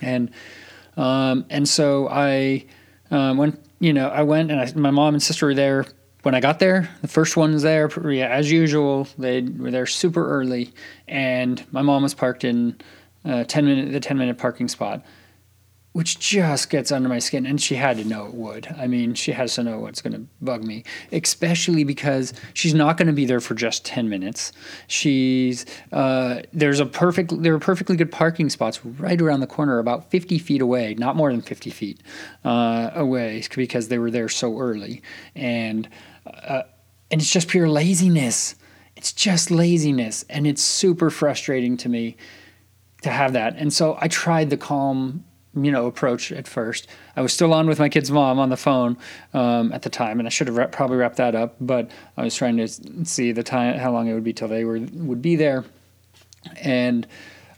And 0.00 0.30
um, 0.96 1.44
and 1.50 1.68
so 1.68 2.08
I 2.08 2.64
um, 3.10 3.36
went 3.36 3.60
you 3.84 3.92
know, 3.92 4.08
I 4.08 4.22
went 4.22 4.50
and 4.50 4.58
I, 4.58 4.72
my 4.74 4.90
mom 4.90 5.14
and 5.14 5.22
sister 5.22 5.44
were 5.44 5.54
there 5.54 5.84
when 6.22 6.34
I 6.34 6.40
got 6.40 6.58
there. 6.58 6.88
The 7.02 7.08
first 7.08 7.36
ones 7.36 7.62
there, 7.62 7.90
yeah, 8.10 8.28
as 8.28 8.50
usual, 8.50 9.06
they 9.18 9.42
were 9.42 9.70
there 9.70 9.84
super 9.84 10.26
early, 10.26 10.72
and 11.06 11.62
my 11.70 11.82
mom 11.82 12.02
was 12.02 12.14
parked 12.14 12.44
in 12.44 12.80
uh, 13.26 13.44
ten 13.44 13.66
minute 13.66 13.92
the 13.92 14.00
ten 14.00 14.16
minute 14.16 14.38
parking 14.38 14.68
spot 14.68 15.04
which 15.94 16.18
just 16.18 16.70
gets 16.70 16.90
under 16.90 17.08
my 17.08 17.20
skin. 17.20 17.46
And 17.46 17.62
she 17.62 17.76
had 17.76 17.98
to 17.98 18.04
know 18.04 18.26
it 18.26 18.34
would. 18.34 18.66
I 18.76 18.88
mean, 18.88 19.14
she 19.14 19.30
has 19.30 19.54
to 19.54 19.62
know 19.62 19.78
what's 19.78 20.02
going 20.02 20.12
to 20.12 20.26
bug 20.42 20.64
me, 20.64 20.82
especially 21.12 21.84
because 21.84 22.34
she's 22.52 22.74
not 22.74 22.96
going 22.96 23.06
to 23.06 23.12
be 23.12 23.24
there 23.24 23.38
for 23.38 23.54
just 23.54 23.84
10 23.84 24.08
minutes. 24.08 24.52
She's, 24.88 25.64
uh, 25.92 26.42
there's 26.52 26.80
a 26.80 26.86
perfect, 26.86 27.40
there 27.40 27.54
are 27.54 27.60
perfectly 27.60 27.94
good 27.96 28.10
parking 28.10 28.50
spots 28.50 28.84
right 28.84 29.22
around 29.22 29.38
the 29.38 29.46
corner, 29.46 29.78
about 29.78 30.10
50 30.10 30.36
feet 30.40 30.60
away, 30.60 30.94
not 30.94 31.14
more 31.14 31.30
than 31.30 31.42
50 31.42 31.70
feet 31.70 32.02
uh, 32.44 32.90
away 32.94 33.44
because 33.54 33.86
they 33.86 33.98
were 33.98 34.10
there 34.10 34.28
so 34.28 34.58
early. 34.58 35.00
And, 35.36 35.88
uh, 36.26 36.64
and 37.12 37.20
it's 37.20 37.30
just 37.30 37.46
pure 37.46 37.68
laziness. 37.68 38.56
It's 38.96 39.12
just 39.12 39.52
laziness. 39.52 40.24
And 40.28 40.44
it's 40.44 40.60
super 40.60 41.08
frustrating 41.08 41.76
to 41.76 41.88
me 41.88 42.16
to 43.02 43.10
have 43.10 43.34
that. 43.34 43.54
And 43.56 43.72
so 43.72 43.96
I 44.00 44.08
tried 44.08 44.50
the 44.50 44.56
calm 44.56 45.24
you 45.56 45.70
know 45.70 45.86
approach 45.86 46.32
at 46.32 46.46
first. 46.48 46.88
I 47.16 47.22
was 47.22 47.32
still 47.32 47.52
on 47.52 47.66
with 47.66 47.78
my 47.78 47.88
kid's 47.88 48.10
mom 48.10 48.38
on 48.38 48.48
the 48.48 48.56
phone 48.56 48.96
um, 49.32 49.72
at 49.72 49.82
the 49.82 49.90
time, 49.90 50.18
and 50.18 50.26
I 50.26 50.30
should 50.30 50.48
have 50.48 50.72
probably 50.72 50.96
wrapped 50.96 51.16
that 51.16 51.34
up. 51.34 51.56
But 51.60 51.90
I 52.16 52.24
was 52.24 52.34
trying 52.34 52.56
to 52.58 52.68
see 53.04 53.32
the 53.32 53.42
time, 53.42 53.78
how 53.78 53.92
long 53.92 54.08
it 54.08 54.14
would 54.14 54.24
be 54.24 54.32
till 54.32 54.48
they 54.48 54.64
were 54.64 54.80
would 54.92 55.22
be 55.22 55.36
there, 55.36 55.64
and 56.56 57.06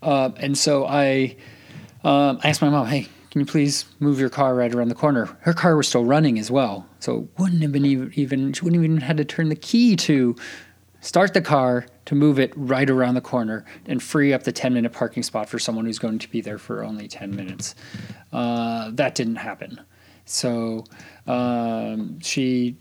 uh, 0.02 0.30
and 0.36 0.56
so 0.56 0.86
I 0.86 1.36
um, 2.04 2.40
I 2.42 2.50
asked 2.50 2.62
my 2.62 2.68
mom, 2.68 2.86
"Hey, 2.86 3.08
can 3.30 3.40
you 3.40 3.46
please 3.46 3.84
move 4.00 4.20
your 4.20 4.30
car 4.30 4.54
right 4.54 4.74
around 4.74 4.88
the 4.88 4.94
corner?" 4.94 5.36
Her 5.40 5.54
car 5.54 5.76
was 5.76 5.88
still 5.88 6.04
running 6.04 6.38
as 6.38 6.50
well, 6.50 6.86
so 7.00 7.18
it 7.18 7.40
wouldn't 7.40 7.62
have 7.62 7.72
been 7.72 7.86
even, 7.86 8.12
even 8.14 8.52
she 8.52 8.64
wouldn't 8.64 8.82
even 8.82 9.00
had 9.00 9.16
to 9.16 9.24
turn 9.24 9.48
the 9.48 9.56
key 9.56 9.96
to 9.96 10.36
start 11.06 11.34
the 11.34 11.40
car 11.40 11.86
to 12.04 12.16
move 12.16 12.40
it 12.40 12.52
right 12.56 12.90
around 12.90 13.14
the 13.14 13.20
corner 13.20 13.64
and 13.86 14.02
free 14.02 14.32
up 14.32 14.42
the 14.42 14.50
10 14.50 14.74
minute 14.74 14.92
parking 14.92 15.22
spot 15.22 15.48
for 15.48 15.56
someone 15.56 15.84
who's 15.84 16.00
going 16.00 16.18
to 16.18 16.28
be 16.28 16.40
there 16.40 16.58
for 16.58 16.82
only 16.82 17.06
10 17.06 17.34
minutes. 17.34 17.76
Uh, 18.32 18.90
that 18.92 19.14
didn't 19.14 19.36
happen. 19.36 19.80
So 20.24 20.84
um, 21.28 22.18
she 22.20 22.76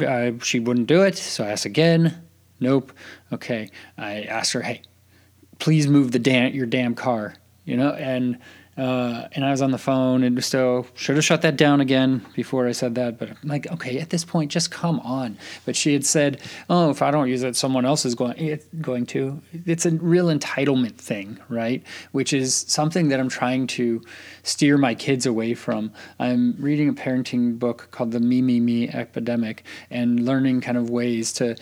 uh, 0.00 0.32
she 0.42 0.60
wouldn't 0.60 0.86
do 0.86 1.02
it. 1.02 1.18
So 1.18 1.44
I 1.44 1.48
asked 1.48 1.66
again. 1.66 2.22
Nope. 2.58 2.90
Okay. 3.32 3.70
I 3.98 4.22
asked 4.22 4.54
her, 4.54 4.62
hey, 4.62 4.82
please 5.58 5.86
move 5.86 6.12
the 6.12 6.18
damn 6.18 6.54
your 6.54 6.66
damn 6.66 6.94
car. 6.94 7.34
You 7.66 7.76
know, 7.76 7.92
and 7.92 8.38
uh, 8.78 9.26
and 9.32 9.44
I 9.44 9.50
was 9.50 9.60
on 9.60 9.72
the 9.72 9.78
phone 9.78 10.22
and 10.22 10.42
still 10.42 10.86
should 10.94 11.16
have 11.16 11.24
shut 11.24 11.42
that 11.42 11.56
down 11.56 11.80
again 11.80 12.24
before 12.34 12.68
I 12.68 12.72
said 12.72 12.94
that. 12.94 13.18
But 13.18 13.30
I'm 13.30 13.48
like, 13.48 13.70
okay, 13.72 13.98
at 13.98 14.10
this 14.10 14.24
point, 14.24 14.52
just 14.52 14.70
come 14.70 15.00
on. 15.00 15.36
But 15.66 15.74
she 15.74 15.92
had 15.92 16.06
said, 16.06 16.40
oh, 16.70 16.90
if 16.90 17.02
I 17.02 17.10
don't 17.10 17.28
use 17.28 17.42
it, 17.42 17.56
someone 17.56 17.84
else 17.84 18.04
is 18.04 18.14
going 18.14 18.60
going 18.80 19.06
to. 19.06 19.42
It's 19.66 19.84
a 19.84 19.90
real 19.90 20.26
entitlement 20.26 20.94
thing, 20.94 21.38
right? 21.48 21.82
Which 22.12 22.32
is 22.32 22.54
something 22.54 23.08
that 23.08 23.18
I'm 23.18 23.28
trying 23.28 23.66
to 23.68 24.00
steer 24.44 24.78
my 24.78 24.94
kids 24.94 25.26
away 25.26 25.54
from. 25.54 25.92
I'm 26.20 26.54
reading 26.58 26.88
a 26.88 26.94
parenting 26.94 27.58
book 27.58 27.88
called 27.90 28.12
The 28.12 28.20
Me 28.20 28.40
Me 28.40 28.60
Me 28.60 28.88
Epidemic 28.88 29.64
and 29.90 30.24
learning 30.24 30.60
kind 30.60 30.78
of 30.78 30.88
ways 30.88 31.32
to 31.34 31.56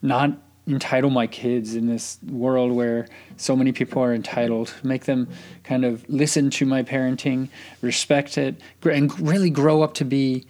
not 0.00 0.38
entitle 0.66 1.10
my 1.10 1.26
kids 1.26 1.74
in 1.74 1.86
this 1.86 2.18
world 2.30 2.72
where 2.72 3.08
so 3.36 3.56
many 3.56 3.72
people 3.72 4.02
are 4.02 4.14
entitled. 4.14 4.72
Make 4.82 5.04
them 5.04 5.28
kind 5.64 5.84
of 5.84 6.08
listen 6.08 6.50
to 6.50 6.66
my 6.66 6.82
parenting 6.82 7.48
respect 7.80 8.38
it 8.38 8.60
and 8.84 9.18
really 9.20 9.50
grow 9.50 9.82
up 9.82 9.94
to 9.94 10.04
be 10.04 10.46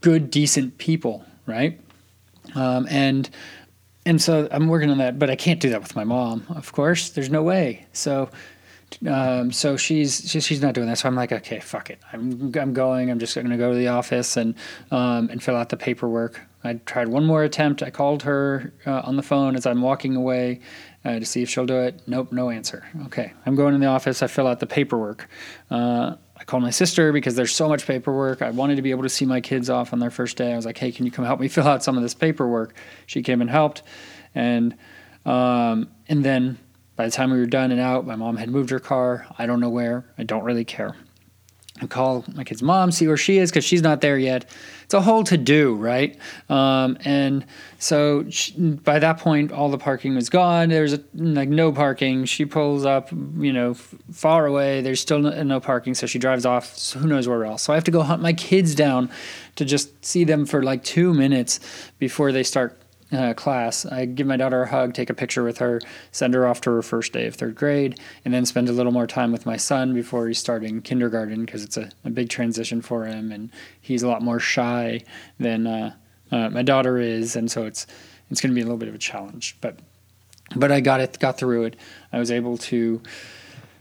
good 0.00 0.30
decent 0.30 0.78
people 0.78 1.24
right? 1.50 1.80
Um, 2.54 2.86
and 2.90 3.28
and 4.06 4.20
so 4.20 4.48
i'm 4.50 4.66
working 4.68 4.88
on 4.90 4.98
that 4.98 5.18
but 5.18 5.28
i 5.28 5.36
can't 5.36 5.60
do 5.60 5.68
that 5.70 5.82
with 5.82 5.94
my 5.94 6.04
mom 6.04 6.46
of 6.48 6.72
course. 6.72 7.10
There's 7.10 7.30
no 7.30 7.42
way. 7.42 7.86
So 7.92 8.30
um, 9.06 9.52
so 9.52 9.76
she's 9.76 10.30
she's 10.30 10.60
not 10.60 10.74
doing 10.74 10.86
that. 10.88 10.98
So 10.98 11.08
I'm 11.08 11.14
like, 11.14 11.32
okay, 11.32 11.60
fuck 11.60 11.90
it. 11.90 11.98
I'm 12.12 12.52
I'm 12.56 12.72
going. 12.72 13.10
I'm 13.10 13.18
just 13.18 13.34
going 13.34 13.48
to 13.48 13.56
go 13.56 13.70
to 13.70 13.78
the 13.78 13.88
office 13.88 14.36
and 14.36 14.54
um, 14.90 15.28
and 15.30 15.42
fill 15.42 15.56
out 15.56 15.68
the 15.68 15.76
paperwork. 15.76 16.40
I 16.62 16.74
tried 16.74 17.08
one 17.08 17.24
more 17.24 17.42
attempt. 17.42 17.82
I 17.82 17.90
called 17.90 18.22
her 18.24 18.72
uh, 18.86 19.00
on 19.04 19.16
the 19.16 19.22
phone 19.22 19.56
as 19.56 19.64
I'm 19.64 19.80
walking 19.80 20.14
away 20.16 20.60
uh, 21.04 21.18
to 21.18 21.24
see 21.24 21.42
if 21.42 21.48
she'll 21.48 21.66
do 21.66 21.76
it. 21.76 22.02
Nope, 22.06 22.32
no 22.32 22.50
answer. 22.50 22.86
Okay, 23.06 23.32
I'm 23.46 23.54
going 23.54 23.74
in 23.74 23.80
the 23.80 23.86
office. 23.86 24.22
I 24.22 24.26
fill 24.26 24.46
out 24.46 24.60
the 24.60 24.66
paperwork. 24.66 25.28
Uh, 25.70 26.16
I 26.36 26.44
called 26.44 26.62
my 26.62 26.70
sister 26.70 27.12
because 27.12 27.34
there's 27.34 27.54
so 27.54 27.68
much 27.68 27.86
paperwork. 27.86 28.42
I 28.42 28.50
wanted 28.50 28.76
to 28.76 28.82
be 28.82 28.90
able 28.90 29.02
to 29.02 29.08
see 29.08 29.24
my 29.24 29.40
kids 29.40 29.70
off 29.70 29.92
on 29.92 29.98
their 29.98 30.10
first 30.10 30.36
day. 30.36 30.52
I 30.52 30.56
was 30.56 30.66
like, 30.66 30.78
hey, 30.78 30.92
can 30.92 31.06
you 31.06 31.12
come 31.12 31.24
help 31.24 31.40
me 31.40 31.48
fill 31.48 31.68
out 31.68 31.82
some 31.82 31.96
of 31.96 32.02
this 32.02 32.14
paperwork? 32.14 32.74
She 33.06 33.22
came 33.22 33.40
and 33.40 33.48
helped, 33.48 33.82
and 34.34 34.76
um, 35.24 35.88
and 36.08 36.24
then 36.24 36.58
by 37.00 37.06
the 37.06 37.12
time 37.12 37.30
we 37.30 37.38
were 37.38 37.46
done 37.46 37.72
and 37.72 37.80
out, 37.80 38.06
my 38.06 38.14
mom 38.14 38.36
had 38.36 38.50
moved 38.50 38.68
her 38.68 38.78
car. 38.78 39.26
I 39.38 39.46
don't 39.46 39.58
know 39.58 39.70
where. 39.70 40.04
I 40.18 40.22
don't 40.22 40.44
really 40.44 40.66
care. 40.66 40.96
I 41.80 41.86
call 41.86 42.26
my 42.34 42.44
kid's 42.44 42.62
mom, 42.62 42.90
see 42.92 43.06
where 43.06 43.16
she 43.16 43.38
is 43.38 43.50
because 43.50 43.64
she's 43.64 43.80
not 43.80 44.02
there 44.02 44.18
yet. 44.18 44.44
It's 44.84 44.92
a 44.92 45.00
whole 45.00 45.24
to 45.24 45.38
do, 45.38 45.76
right? 45.76 46.18
Um, 46.50 46.98
and 47.06 47.46
so 47.78 48.28
she, 48.28 48.52
by 48.52 48.98
that 48.98 49.16
point, 49.16 49.50
all 49.50 49.70
the 49.70 49.78
parking 49.78 50.14
was 50.14 50.28
gone. 50.28 50.68
There's 50.68 50.98
like 51.14 51.48
no 51.48 51.72
parking. 51.72 52.26
She 52.26 52.44
pulls 52.44 52.84
up, 52.84 53.10
you 53.12 53.54
know, 53.54 53.72
far 53.72 54.44
away. 54.44 54.82
There's 54.82 55.00
still 55.00 55.20
no, 55.20 55.42
no 55.42 55.58
parking, 55.58 55.94
so 55.94 56.06
she 56.06 56.18
drives 56.18 56.44
off. 56.44 56.76
So 56.76 56.98
who 56.98 57.08
knows 57.08 57.26
where 57.26 57.46
else? 57.46 57.62
So 57.62 57.72
I 57.72 57.76
have 57.76 57.84
to 57.84 57.90
go 57.90 58.02
hunt 58.02 58.20
my 58.20 58.34
kids 58.34 58.74
down 58.74 59.08
to 59.56 59.64
just 59.64 60.04
see 60.04 60.24
them 60.24 60.44
for 60.44 60.62
like 60.62 60.84
two 60.84 61.14
minutes 61.14 61.60
before 61.98 62.30
they 62.30 62.42
start 62.42 62.78
uh, 63.12 63.34
class, 63.34 63.84
I 63.86 64.04
give 64.04 64.26
my 64.26 64.36
daughter 64.36 64.62
a 64.62 64.68
hug, 64.68 64.94
take 64.94 65.10
a 65.10 65.14
picture 65.14 65.42
with 65.42 65.58
her, 65.58 65.80
send 66.12 66.34
her 66.34 66.46
off 66.46 66.60
to 66.62 66.70
her 66.70 66.82
first 66.82 67.12
day 67.12 67.26
of 67.26 67.34
third 67.34 67.56
grade, 67.56 67.98
and 68.24 68.32
then 68.32 68.46
spend 68.46 68.68
a 68.68 68.72
little 68.72 68.92
more 68.92 69.06
time 69.06 69.32
with 69.32 69.46
my 69.46 69.56
son 69.56 69.94
before 69.94 70.28
he's 70.28 70.38
starting 70.38 70.80
kindergarten 70.80 71.44
because 71.44 71.64
it's 71.64 71.76
a, 71.76 71.90
a, 72.04 72.10
big 72.10 72.28
transition 72.28 72.80
for 72.80 73.06
him, 73.06 73.32
and 73.32 73.50
he's 73.80 74.02
a 74.02 74.08
lot 74.08 74.22
more 74.22 74.38
shy 74.38 75.02
than 75.38 75.66
uh, 75.66 75.94
uh, 76.30 76.50
my 76.50 76.62
daughter 76.62 76.98
is, 76.98 77.36
and 77.36 77.50
so 77.50 77.66
it's 77.66 77.86
it's 78.30 78.40
going 78.40 78.50
to 78.50 78.54
be 78.54 78.60
a 78.60 78.64
little 78.64 78.78
bit 78.78 78.88
of 78.88 78.94
a 78.94 78.98
challenge. 78.98 79.56
But 79.60 79.76
but 80.54 80.70
I 80.70 80.80
got 80.80 81.00
it, 81.00 81.18
got 81.18 81.38
through 81.38 81.64
it. 81.64 81.76
I 82.12 82.18
was 82.18 82.30
able 82.30 82.58
to 82.58 83.00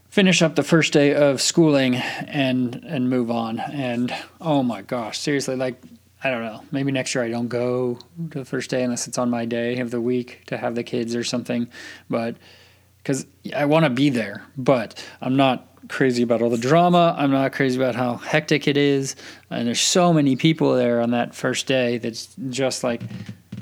finish 0.09 0.41
up 0.41 0.55
the 0.55 0.63
first 0.63 0.91
day 0.91 1.13
of 1.13 1.41
schooling 1.41 1.95
and 1.95 2.75
and 2.87 3.09
move 3.09 3.29
on. 3.29 3.59
And 3.59 4.13
oh 4.41 4.63
my 4.63 4.81
gosh, 4.81 5.19
seriously, 5.19 5.55
like 5.55 5.81
I 6.23 6.29
don't 6.29 6.43
know. 6.43 6.63
Maybe 6.71 6.91
next 6.91 7.15
year 7.15 7.23
I 7.23 7.29
don't 7.29 7.47
go 7.47 7.97
to 8.31 8.39
the 8.39 8.45
first 8.45 8.69
day 8.69 8.83
unless 8.83 9.07
it's 9.07 9.17
on 9.17 9.29
my 9.29 9.45
day 9.45 9.79
of 9.79 9.89
the 9.89 10.01
week 10.01 10.43
to 10.47 10.57
have 10.57 10.75
the 10.75 10.83
kids 10.83 11.15
or 11.15 11.23
something. 11.23 11.69
But 12.09 12.35
because 12.97 13.25
I 13.55 13.65
want 13.65 13.85
to 13.85 13.89
be 13.89 14.09
there, 14.09 14.43
but 14.57 15.03
I'm 15.21 15.37
not 15.37 15.65
crazy 15.87 16.21
about 16.21 16.41
all 16.41 16.49
the 16.49 16.57
drama. 16.57 17.15
I'm 17.17 17.31
not 17.31 17.53
crazy 17.53 17.77
about 17.77 17.95
how 17.95 18.15
hectic 18.15 18.67
it 18.67 18.75
is. 18.75 19.15
And 19.49 19.65
there's 19.65 19.79
so 19.79 20.11
many 20.11 20.35
people 20.35 20.75
there 20.75 20.99
on 21.01 21.11
that 21.11 21.33
first 21.33 21.67
day 21.67 21.97
that's 21.97 22.35
just 22.49 22.83
like, 22.83 23.01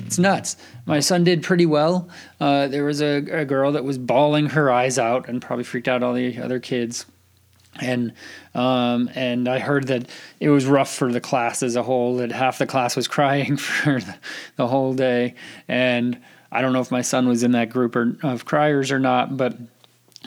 it's 0.04 0.18
nuts. 0.18 0.56
My 0.84 0.98
son 1.00 1.22
did 1.22 1.44
pretty 1.44 1.66
well. 1.66 2.08
Uh, 2.40 2.66
there 2.66 2.84
was 2.84 3.00
a, 3.00 3.18
a 3.30 3.44
girl 3.44 3.72
that 3.72 3.84
was 3.84 3.98
bawling 3.98 4.46
her 4.50 4.70
eyes 4.70 4.98
out 4.98 5.28
and 5.28 5.40
probably 5.40 5.64
freaked 5.64 5.86
out 5.86 6.02
all 6.02 6.12
the 6.12 6.38
other 6.40 6.58
kids 6.58 7.06
and 7.80 8.12
um, 8.54 9.10
and 9.14 9.48
I 9.48 9.58
heard 9.58 9.86
that 9.88 10.08
it 10.40 10.50
was 10.50 10.66
rough 10.66 10.92
for 10.92 11.12
the 11.12 11.20
class 11.20 11.62
as 11.62 11.76
a 11.76 11.82
whole. 11.82 12.16
That 12.16 12.32
half 12.32 12.58
the 12.58 12.66
class 12.66 12.96
was 12.96 13.08
crying 13.16 13.56
for 13.56 14.00
the, 14.00 14.16
the 14.56 14.66
whole 14.66 14.94
day, 14.94 15.34
and 15.66 16.18
I 16.50 16.62
don't 16.62 16.72
know 16.72 16.80
if 16.80 16.90
my 16.90 17.02
son 17.02 17.28
was 17.28 17.42
in 17.42 17.52
that 17.52 17.70
group 17.70 17.94
or, 17.94 18.16
of 18.22 18.44
criers 18.44 18.90
or 18.90 18.98
not, 18.98 19.36
but 19.36 19.56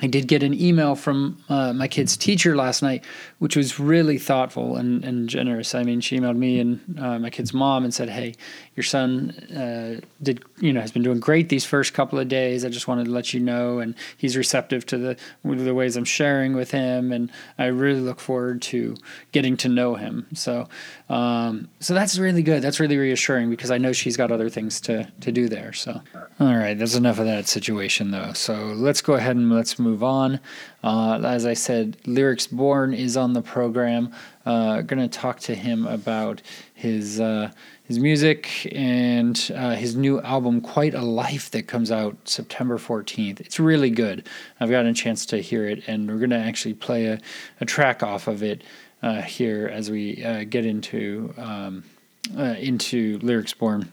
I 0.02 0.08
did 0.08 0.28
get 0.28 0.42
an 0.42 0.60
email 0.60 0.96
from 0.96 1.44
uh, 1.50 1.74
my 1.74 1.88
kid's 1.88 2.18
teacher 2.18 2.56
last 2.56 2.82
night, 2.82 3.04
which 3.40 3.56
was 3.56 3.80
really 3.80 4.18
thoughtful 4.18 4.78
and, 4.78 5.04
and 5.04 5.30
generous. 5.30 5.76
I 5.76 5.84
mean, 5.84 6.02
she 6.02 6.18
emailed 6.20 6.38
me 6.38 6.60
and 6.60 7.00
uh, 7.00 7.20
my 7.20 7.30
kid's 7.30 7.54
mom 7.54 7.84
and 7.84 7.94
said, 7.94 8.10
"Hey, 8.10 8.36
your 8.76 8.84
son 8.84 9.32
uh, 9.56 10.00
did, 10.24 10.44
you 10.60 10.72
know, 10.72 10.80
has 10.80 10.92
been 10.92 11.04
doing 11.04 11.20
great 11.20 11.50
these 11.50 11.66
first 11.66 11.94
couple 11.94 12.18
of 12.20 12.30
days. 12.30 12.64
I 12.64 12.70
just 12.70 12.88
wanted 12.88 13.06
to 13.06 13.12
let 13.12 13.34
you 13.34 13.40
know, 13.42 13.80
and 13.80 13.96
he's 14.18 14.38
receptive 14.38 14.86
to 14.88 14.98
the 14.98 15.18
the 15.44 15.76
ways 15.76 15.98
I'm 15.98 16.06
sharing 16.06 16.54
with 16.54 16.72
him, 16.72 17.12
and 17.12 17.30
I 17.58 17.66
really 17.66 18.00
look 18.00 18.22
forward 18.22 18.62
to 18.64 18.96
getting 19.34 19.58
to 19.58 19.70
know 19.70 19.96
him. 19.96 20.26
So, 20.34 20.70
um, 21.10 21.68
so 21.82 21.94
that's 21.94 22.18
really 22.18 22.44
good. 22.44 22.62
That's 22.62 22.80
really 22.80 22.98
reassuring 22.98 23.50
because 23.50 23.72
I 23.72 23.78
know 23.78 23.92
she's 23.92 24.16
got 24.16 24.32
other 24.32 24.50
things 24.50 24.80
to 24.82 25.12
to 25.20 25.32
do 25.34 25.50
there. 25.50 25.74
So, 25.74 26.02
all 26.40 26.56
right, 26.56 26.78
that's 26.78 26.96
enough 26.96 27.20
of 27.20 27.26
that 27.26 27.48
situation 27.48 28.12
though. 28.12 28.32
So 28.34 28.56
let's 28.56 29.02
go 29.02 29.16
ahead 29.16 29.36
and 29.36 29.52
let's 29.52 29.80
move 29.80 30.02
on. 30.02 30.40
Uh, 30.84 31.20
as 31.24 31.46
I 31.46 31.54
said, 31.54 31.98
Lyrics 32.06 32.48
Born 32.48 32.94
is 32.94 33.18
on 33.18 33.34
the 33.34 33.42
program. 33.42 34.14
Uh, 34.46 34.82
going 34.82 35.00
to 35.00 35.08
talk 35.08 35.40
to 35.42 35.54
him 35.54 35.86
about 35.86 36.42
his 36.74 37.20
uh, 37.20 37.52
his 37.92 38.00
music 38.00 38.74
and 38.74 39.52
uh, 39.54 39.72
his 39.72 39.98
new 39.98 40.22
album, 40.22 40.62
Quite 40.62 40.94
a 40.94 41.02
Life, 41.02 41.52
that 41.52 41.68
comes 41.68 41.92
out 41.92 42.16
September 42.24 42.78
14th. 42.78 43.42
It's 43.42 43.60
really 43.60 43.90
good. 43.90 44.30
I've 44.62 44.70
gotten 44.70 44.88
a 44.88 44.94
chance 44.94 45.26
to 45.26 45.42
hear 45.42 45.68
it, 45.68 45.84
and 45.88 46.10
we're 46.10 46.20
going 46.20 46.30
to 46.30 46.38
actually 46.38 46.76
play 46.76 47.08
a, 47.08 47.20
a 47.60 47.66
track 47.66 48.02
off 48.02 48.30
of 48.30 48.44
it 48.44 48.64
uh, 49.04 49.22
here 49.24 49.68
as 49.68 49.92
we 49.92 50.24
uh, 50.24 50.46
get 50.46 50.66
into 50.66 51.34
um, 51.38 51.84
into 52.38 53.20
Lyrics 53.22 53.54
Born. 53.54 53.92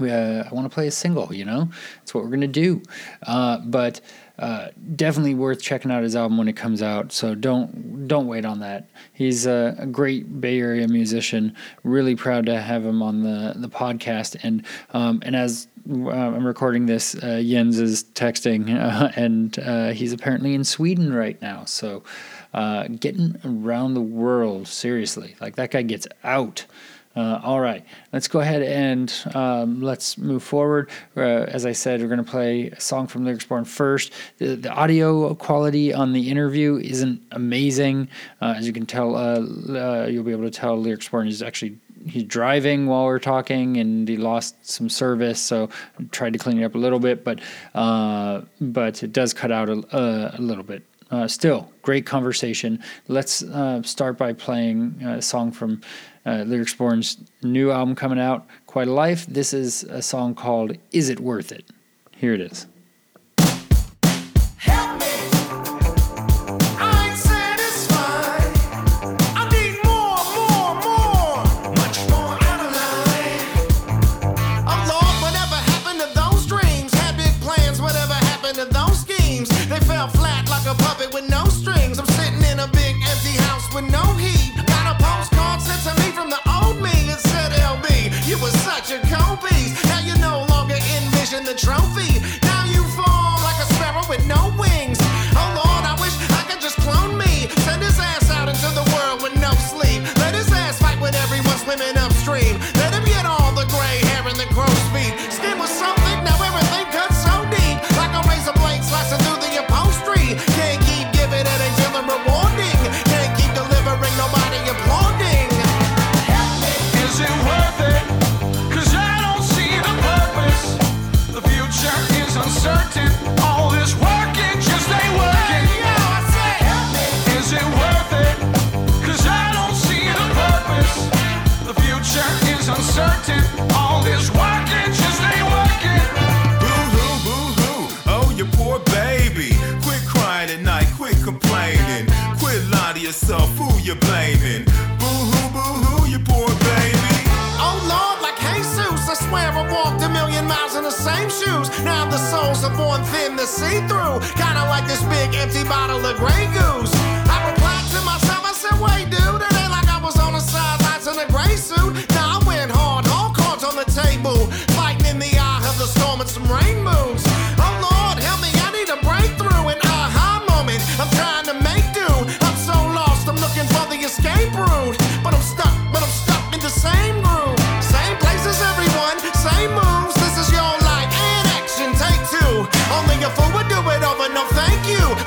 We, 0.00 0.10
I 0.10 0.48
want 0.50 0.68
to 0.68 0.74
play 0.74 0.88
a 0.88 0.90
single, 0.90 1.32
you 1.32 1.44
know? 1.44 1.68
That's 1.98 2.14
what 2.14 2.24
we're 2.24 2.30
going 2.30 2.40
to 2.40 2.48
do. 2.48 2.82
but 3.24 4.00
uh, 4.42 4.70
definitely 4.96 5.36
worth 5.36 5.62
checking 5.62 5.92
out 5.92 6.02
his 6.02 6.16
album 6.16 6.36
when 6.36 6.48
it 6.48 6.56
comes 6.56 6.82
out. 6.82 7.12
So 7.12 7.36
don't 7.36 8.08
don't 8.08 8.26
wait 8.26 8.44
on 8.44 8.58
that. 8.58 8.90
He's 9.12 9.46
a, 9.46 9.76
a 9.78 9.86
great 9.86 10.40
Bay 10.40 10.58
Area 10.58 10.88
musician. 10.88 11.54
Really 11.84 12.16
proud 12.16 12.46
to 12.46 12.60
have 12.60 12.84
him 12.84 13.02
on 13.02 13.22
the 13.22 13.52
the 13.54 13.68
podcast. 13.68 14.36
And 14.42 14.66
um, 14.90 15.22
and 15.24 15.36
as 15.36 15.68
uh, 15.88 16.10
I'm 16.10 16.44
recording 16.44 16.86
this, 16.86 17.14
uh, 17.14 17.40
Jens 17.46 17.78
is 17.78 18.02
texting, 18.02 18.76
uh, 18.82 19.12
and 19.14 19.56
uh, 19.60 19.90
he's 19.90 20.12
apparently 20.12 20.54
in 20.54 20.64
Sweden 20.64 21.14
right 21.14 21.40
now. 21.40 21.64
So 21.64 22.02
getting 22.98 23.40
around 23.44 23.94
the 23.94 24.02
world 24.02 24.66
seriously, 24.66 25.36
like 25.40 25.54
that 25.54 25.70
guy 25.70 25.82
gets 25.82 26.08
out. 26.24 26.66
Uh, 27.14 27.40
all 27.42 27.60
right, 27.60 27.84
let's 28.12 28.26
go 28.26 28.40
ahead 28.40 28.62
and 28.62 29.12
um, 29.34 29.82
let's 29.82 30.16
move 30.16 30.42
forward. 30.42 30.88
Uh, 31.16 31.20
as 31.20 31.66
I 31.66 31.72
said, 31.72 32.00
we're 32.00 32.08
going 32.08 32.24
to 32.24 32.30
play 32.30 32.68
a 32.68 32.80
song 32.80 33.06
from 33.06 33.24
Lyrics 33.24 33.44
Born 33.44 33.64
first. 33.64 34.12
The, 34.38 34.56
the, 34.56 34.70
audio 34.70 35.34
quality 35.34 35.92
on 35.92 36.14
the 36.14 36.30
interview 36.30 36.78
isn't 36.78 37.20
amazing. 37.32 38.08
Uh, 38.40 38.54
as 38.56 38.66
you 38.66 38.72
can 38.72 38.86
tell, 38.86 39.14
uh, 39.14 39.40
uh, 39.70 40.06
you'll 40.06 40.24
be 40.24 40.32
able 40.32 40.44
to 40.44 40.50
tell 40.50 40.78
Lyrics 40.78 41.08
Born 41.08 41.28
is 41.28 41.42
actually 41.42 41.78
he's 42.06 42.24
driving 42.24 42.86
while 42.86 43.04
we're 43.04 43.18
talking 43.18 43.76
and 43.76 44.08
he 44.08 44.16
lost 44.16 44.56
some 44.68 44.88
service 44.88 45.40
so 45.40 45.68
I 46.00 46.04
tried 46.10 46.32
to 46.32 46.38
clean 46.38 46.60
it 46.60 46.64
up 46.64 46.74
a 46.74 46.78
little 46.78 46.98
bit 46.98 47.22
but 47.22 47.38
uh, 47.76 48.40
but 48.60 49.04
it 49.04 49.12
does 49.12 49.32
cut 49.32 49.52
out 49.52 49.68
a, 49.68 50.34
a 50.36 50.40
little 50.40 50.64
bit 50.64 50.82
still 51.28 51.70
great 51.82 52.04
conversation 52.04 52.82
let's 53.06 53.44
start 53.88 54.18
by 54.18 54.32
playing 54.32 55.00
a 55.04 55.22
song 55.22 55.52
from 55.52 55.80
uh, 56.24 56.44
Lyrics 56.46 56.74
Born's 56.74 57.16
new 57.42 57.70
album 57.70 57.94
coming 57.94 58.18
out, 58.18 58.46
Quite 58.66 58.88
a 58.88 58.92
Life. 58.92 59.26
This 59.26 59.52
is 59.52 59.84
a 59.84 60.02
song 60.02 60.34
called 60.34 60.76
Is 60.92 61.08
It 61.08 61.20
Worth 61.20 61.52
It? 61.52 61.64
Here 62.16 62.34
it 62.34 62.40
is. 62.40 62.66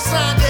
Lyrics 0.05 0.35
Born? 0.35 0.44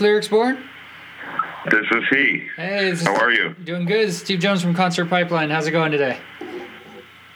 This 0.00 1.84
is 1.90 2.04
he. 2.10 2.42
Hey, 2.56 2.94
how 2.94 3.16
are 3.16 3.30
you? 3.30 3.54
Doing 3.64 3.84
good. 3.84 4.12
Steve 4.12 4.40
Jones 4.40 4.62
from 4.62 4.74
Concert 4.74 5.10
Pipeline. 5.10 5.50
How's 5.50 5.66
it 5.66 5.72
going 5.72 5.92
today? 5.92 6.18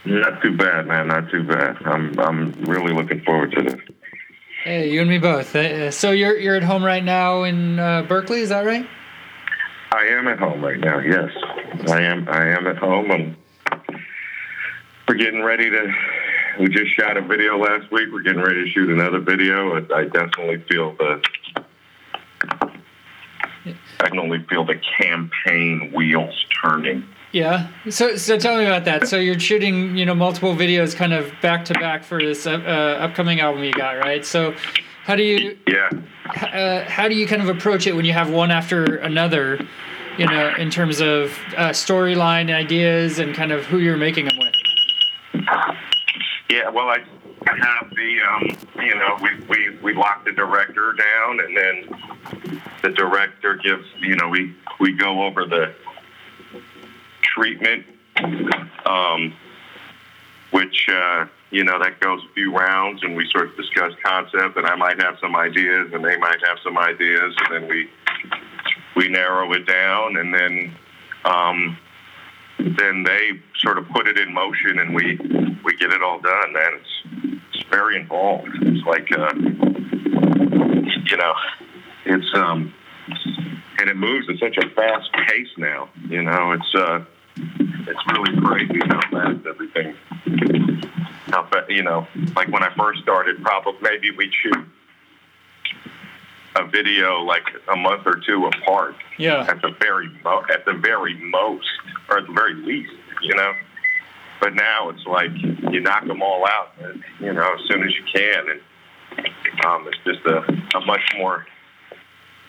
Not 0.07 0.41
too 0.43 0.57
bad, 0.57 0.87
man. 0.87 1.09
Not 1.09 1.31
too 1.31 1.45
bad. 1.45 1.77
I'm 1.85 2.19
I'm 2.19 2.53
really 2.63 2.95
looking 2.95 3.21
forward 3.21 3.53
to 3.53 3.63
this. 3.63 3.81
Hey, 4.65 4.91
you 4.91 5.03
and 5.03 5.11
me 5.11 5.19
both. 5.19 5.55
Uh, 5.55 5.91
so 5.91 6.11
you're 6.13 6.39
you're 6.39 6.57
at 6.57 6.63
home 6.63 6.83
right 6.83 7.05
now 7.05 7.43
in 7.43 7.79
uh, 7.79 8.03
Berkeley, 8.03 8.41
is 8.41 8.49
that 8.49 8.65
right? 8.65 8.87
I 9.93 10.07
am 10.07 10.27
at 10.27 10.39
home 10.39 10.65
right 10.65 10.81
now. 10.81 10.99
Yes, 11.01 11.31
I 11.89 12.01
am. 12.01 12.27
I 12.29 12.47
am 12.47 12.67
at 12.67 12.79
home, 12.79 13.11
and 13.11 13.37
we're 15.07 15.17
getting 15.17 15.43
ready 15.43 15.69
to. 15.69 15.93
We 16.61 16.69
just 16.69 16.97
shot 16.97 17.19
a 17.19 17.21
video 17.21 17.59
last 17.59 17.91
week. 17.93 18.09
We're 18.11 18.23
getting 18.23 18.43
ready 18.43 18.65
to 18.65 18.71
shoot 18.71 18.89
another 18.89 19.21
video. 19.21 19.77
I 19.95 20.05
definitely 20.05 20.65
feel 20.69 20.95
the 20.97 21.23
I 24.01 24.09
can 24.09 24.19
only 24.19 24.43
feel 24.49 24.65
the 24.65 24.81
campaign 24.99 25.93
wheels 25.95 26.45
turning. 26.63 27.07
Yeah. 27.33 27.69
So, 27.91 28.17
so 28.17 28.39
tell 28.39 28.57
me 28.59 28.65
about 28.65 28.85
that. 28.85 29.09
So 29.09 29.19
you're 29.19 29.39
shooting, 29.39 29.97
you 29.97 30.07
know, 30.07 30.15
multiple 30.15 30.55
videos 30.55 30.95
kind 30.95 31.13
of 31.13 31.33
back 31.43 31.65
to 31.67 31.75
back 31.75 32.05
for 32.05 32.21
this 32.21 32.47
uh, 32.47 32.53
uh, 32.53 33.05
upcoming 33.05 33.41
album 33.41 33.65
you 33.65 33.73
got, 33.73 33.99
right? 33.99 34.25
So, 34.25 34.55
how 35.05 35.17
do 35.17 35.23
you? 35.23 35.59
Yeah. 35.67 35.91
Uh, 36.27 36.89
how 36.89 37.09
do 37.09 37.15
you 37.15 37.27
kind 37.27 37.43
of 37.43 37.49
approach 37.49 37.87
it 37.87 37.95
when 37.95 38.05
you 38.05 38.13
have 38.13 38.31
one 38.31 38.51
after 38.51 38.97
another? 38.97 39.59
You 40.17 40.27
know, 40.27 40.55
in 40.57 40.71
terms 40.71 41.01
of 41.01 41.37
uh, 41.57 41.71
storyline 41.71 42.55
ideas 42.55 43.19
and 43.19 43.35
kind 43.35 43.51
of 43.51 43.65
who 43.65 43.79
you're 43.79 43.97
making 43.97 44.27
them 44.27 44.39
with. 44.39 45.45
Yeah. 46.49 46.69
Well, 46.69 46.89
I 46.89 46.99
I 47.47 47.57
have 47.57 47.91
the, 47.91 48.21
um, 48.21 48.85
you 48.85 48.95
know, 48.95 49.19
we, 49.21 49.31
we, 49.49 49.77
we 49.83 49.95
locked 49.95 50.25
the 50.25 50.33
director 50.33 50.95
down 50.95 51.41
and 51.41 51.57
then 51.57 52.63
the 52.85 52.91
director 52.91 53.55
gives, 53.55 53.87
you 54.01 54.15
know, 54.15 54.29
we 54.29 54.55
we 54.79 54.93
go 54.93 55.25
over 55.25 55.47
the 55.47 55.75
treatment, 57.23 57.87
um, 58.85 59.33
which 60.51 60.87
uh, 60.91 61.25
you 61.51 61.65
know 61.65 61.79
that 61.79 61.99
goes 62.01 62.21
a 62.31 62.35
few 62.35 62.55
rounds, 62.55 63.03
and 63.03 63.17
we 63.17 63.27
sort 63.31 63.49
of 63.49 63.57
discuss 63.57 63.93
concept, 64.05 64.59
and 64.59 64.67
I 64.67 64.77
might 64.77 65.01
have 65.01 65.17
some 65.19 65.35
ideas, 65.35 65.93
and 65.95 66.05
they 66.05 66.19
might 66.19 66.47
have 66.47 66.59
some 66.63 66.77
ideas, 66.77 67.35
and 67.39 67.55
then 67.55 67.69
we 67.71 67.89
we 68.97 69.09
narrow 69.09 69.51
it 69.55 69.67
down, 69.67 70.19
and 70.19 70.35
then 70.35 70.77
um, 71.25 71.79
then 72.59 73.03
they 73.03 73.31
sort 73.57 73.79
of 73.79 73.89
put 73.89 74.07
it 74.07 74.19
in 74.19 74.35
motion, 74.35 74.79
and 74.79 74.95
we 74.95 75.17
we 75.65 75.75
get 75.79 75.91
it 75.91 76.03
all 76.03 76.21
done. 76.21 76.53
Man, 76.53 76.73
it's 76.75 77.39
it's 77.55 77.65
very 77.71 77.97
involved. 77.97 78.51
It's 78.61 78.87
like 78.87 79.11
uh, 79.11 79.33
you 81.07 81.17
know, 81.17 81.35
it's 82.05 82.27
um, 82.35 82.73
and 83.79 83.91
it 83.91 83.97
moves 83.97 84.29
at 84.29 84.39
such 84.39 84.57
a 84.57 84.69
fast 84.71 85.13
pace 85.13 85.49
now. 85.57 85.89
You 86.09 86.23
know, 86.23 86.53
it's 86.53 86.75
uh, 86.75 87.05
it's 87.37 88.01
really 88.13 88.41
crazy 88.41 88.81
how 88.87 89.01
fast 89.11 89.47
everything. 89.47 89.95
How 91.27 91.47
fast, 91.47 91.71
you 91.71 91.83
know, 91.83 92.07
like 92.37 92.49
when 92.49 92.63
I 92.63 92.73
first 92.77 93.03
started, 93.03 93.43
probably 93.43 93.75
maybe 93.83 94.11
we'd 94.11 94.33
shoot 94.43 94.67
a 96.57 96.67
video 96.67 97.21
like 97.23 97.45
a 97.73 97.77
month 97.77 98.07
or 98.07 98.21
two 98.27 98.47
apart. 98.47 98.95
Yeah. 99.19 99.47
At 99.49 99.61
the 99.61 99.75
very 99.81 100.09
mo- 100.23 100.45
at 100.53 100.65
the 100.65 100.75
very 100.75 101.15
most, 101.15 101.67
or 102.09 102.19
at 102.19 102.27
the 102.27 102.33
very 102.33 102.55
least, 102.55 102.93
you 103.23 103.35
know. 103.35 103.53
But 104.41 104.55
now 104.55 104.91
it's 104.91 105.05
like 105.07 105.31
you 105.73 105.81
knock 105.81 106.07
them 106.07 106.23
all 106.23 106.47
out, 106.47 106.73
you 107.19 107.33
know, 107.33 107.55
as 107.55 107.61
soon 107.69 107.83
as 107.83 107.95
you 107.95 108.05
can, 108.13 108.51
and 108.51 108.61
um, 109.65 109.89
it's 109.89 109.99
just 110.05 110.25
a, 110.27 110.39
a 110.77 110.85
much 110.85 111.01
more 111.17 111.47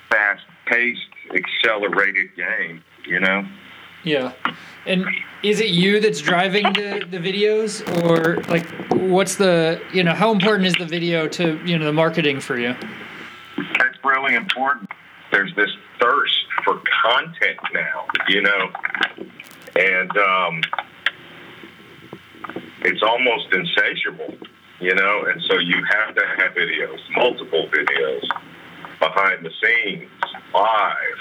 fast-paced, 0.10 1.02
accelerated 1.34 2.36
game, 2.36 2.84
you 3.08 3.20
know. 3.20 3.46
Yeah. 4.04 4.34
And 4.86 5.06
is 5.42 5.60
it 5.60 5.70
you 5.70 6.00
that's 6.00 6.22
driving 6.22 6.66
the, 6.74 7.06
the 7.10 7.18
videos 7.18 7.82
or 8.04 8.42
like 8.44 8.66
what's 9.10 9.36
the 9.36 9.82
you 9.92 10.04
know 10.04 10.14
how 10.14 10.32
important 10.32 10.68
is 10.68 10.76
the 10.76 10.86
video 10.86 11.28
to 11.30 11.60
you 11.66 11.78
know 11.78 11.86
the 11.86 11.94
marketing 11.94 12.40
for 12.40 12.58
you? 12.58 12.76
That's 13.80 13.98
really 14.04 14.36
important. 14.36 14.90
There's 15.32 15.54
this 15.56 15.72
thirst 16.00 16.46
for 16.64 16.82
content 17.04 17.60
now, 17.74 18.06
you 18.28 18.42
know, 18.44 18.70
and 19.76 20.12
um, 20.18 20.62
it's 22.82 23.02
almost 23.02 23.52
insatiable, 23.52 24.38
you 24.80 24.94
know, 24.94 25.26
and 25.26 25.42
so 25.44 25.58
you 25.58 25.84
have 25.84 26.16
to 26.16 26.26
have 26.38 26.54
videos, 26.54 27.00
multiple 27.16 27.68
videos, 27.70 28.24
behind 29.00 29.46
the 29.46 29.52
scenes, 29.62 30.10
live, 30.54 31.20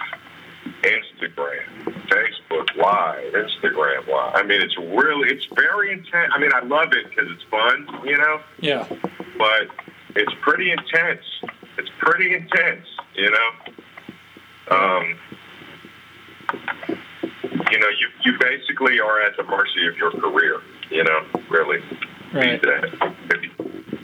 Instagram, 0.82 1.64
Facebook 2.08 2.76
Live, 2.76 3.32
Instagram 3.32 4.06
Live. 4.08 4.34
I 4.34 4.42
mean, 4.42 4.60
it's 4.62 4.76
really, 4.78 5.30
it's 5.30 5.46
very 5.56 5.92
intense. 5.92 6.32
I 6.34 6.38
mean, 6.38 6.50
I 6.54 6.60
love 6.60 6.92
it 6.92 7.08
because 7.10 7.30
it's 7.30 7.42
fun, 7.50 7.86
you 8.04 8.16
know, 8.18 8.40
Yeah. 8.60 8.86
but 9.38 9.68
it's 10.16 10.32
pretty 10.42 10.70
intense. 10.70 11.24
It's 11.78 11.90
pretty 11.98 12.34
intense, 12.34 12.86
you 13.14 13.30
know. 13.30 13.50
Um, 14.70 15.18
you 17.70 17.78
know, 17.78 17.88
you 17.88 18.08
you 18.24 18.38
basically 18.38 19.00
are 19.00 19.20
at 19.22 19.36
the 19.36 19.42
mercy 19.44 19.86
of 19.86 19.96
your 19.96 20.10
career. 20.12 20.60
You 20.90 21.04
know, 21.04 21.24
really. 21.50 21.80
Right. 22.32 22.60
If 22.62 23.42
you, 23.42 23.50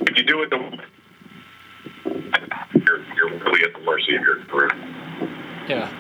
if 0.07 0.17
you 0.17 0.25
do 0.25 0.43
it 0.43 0.51
the 0.51 0.79
you're 2.85 3.05
you're 3.15 3.39
really 3.39 3.63
at 3.65 3.73
the 3.75 3.80
mercy 3.91 4.15
of 4.15 4.23
your 4.23 4.45
career. 4.45 4.71
Yeah. 5.69 5.91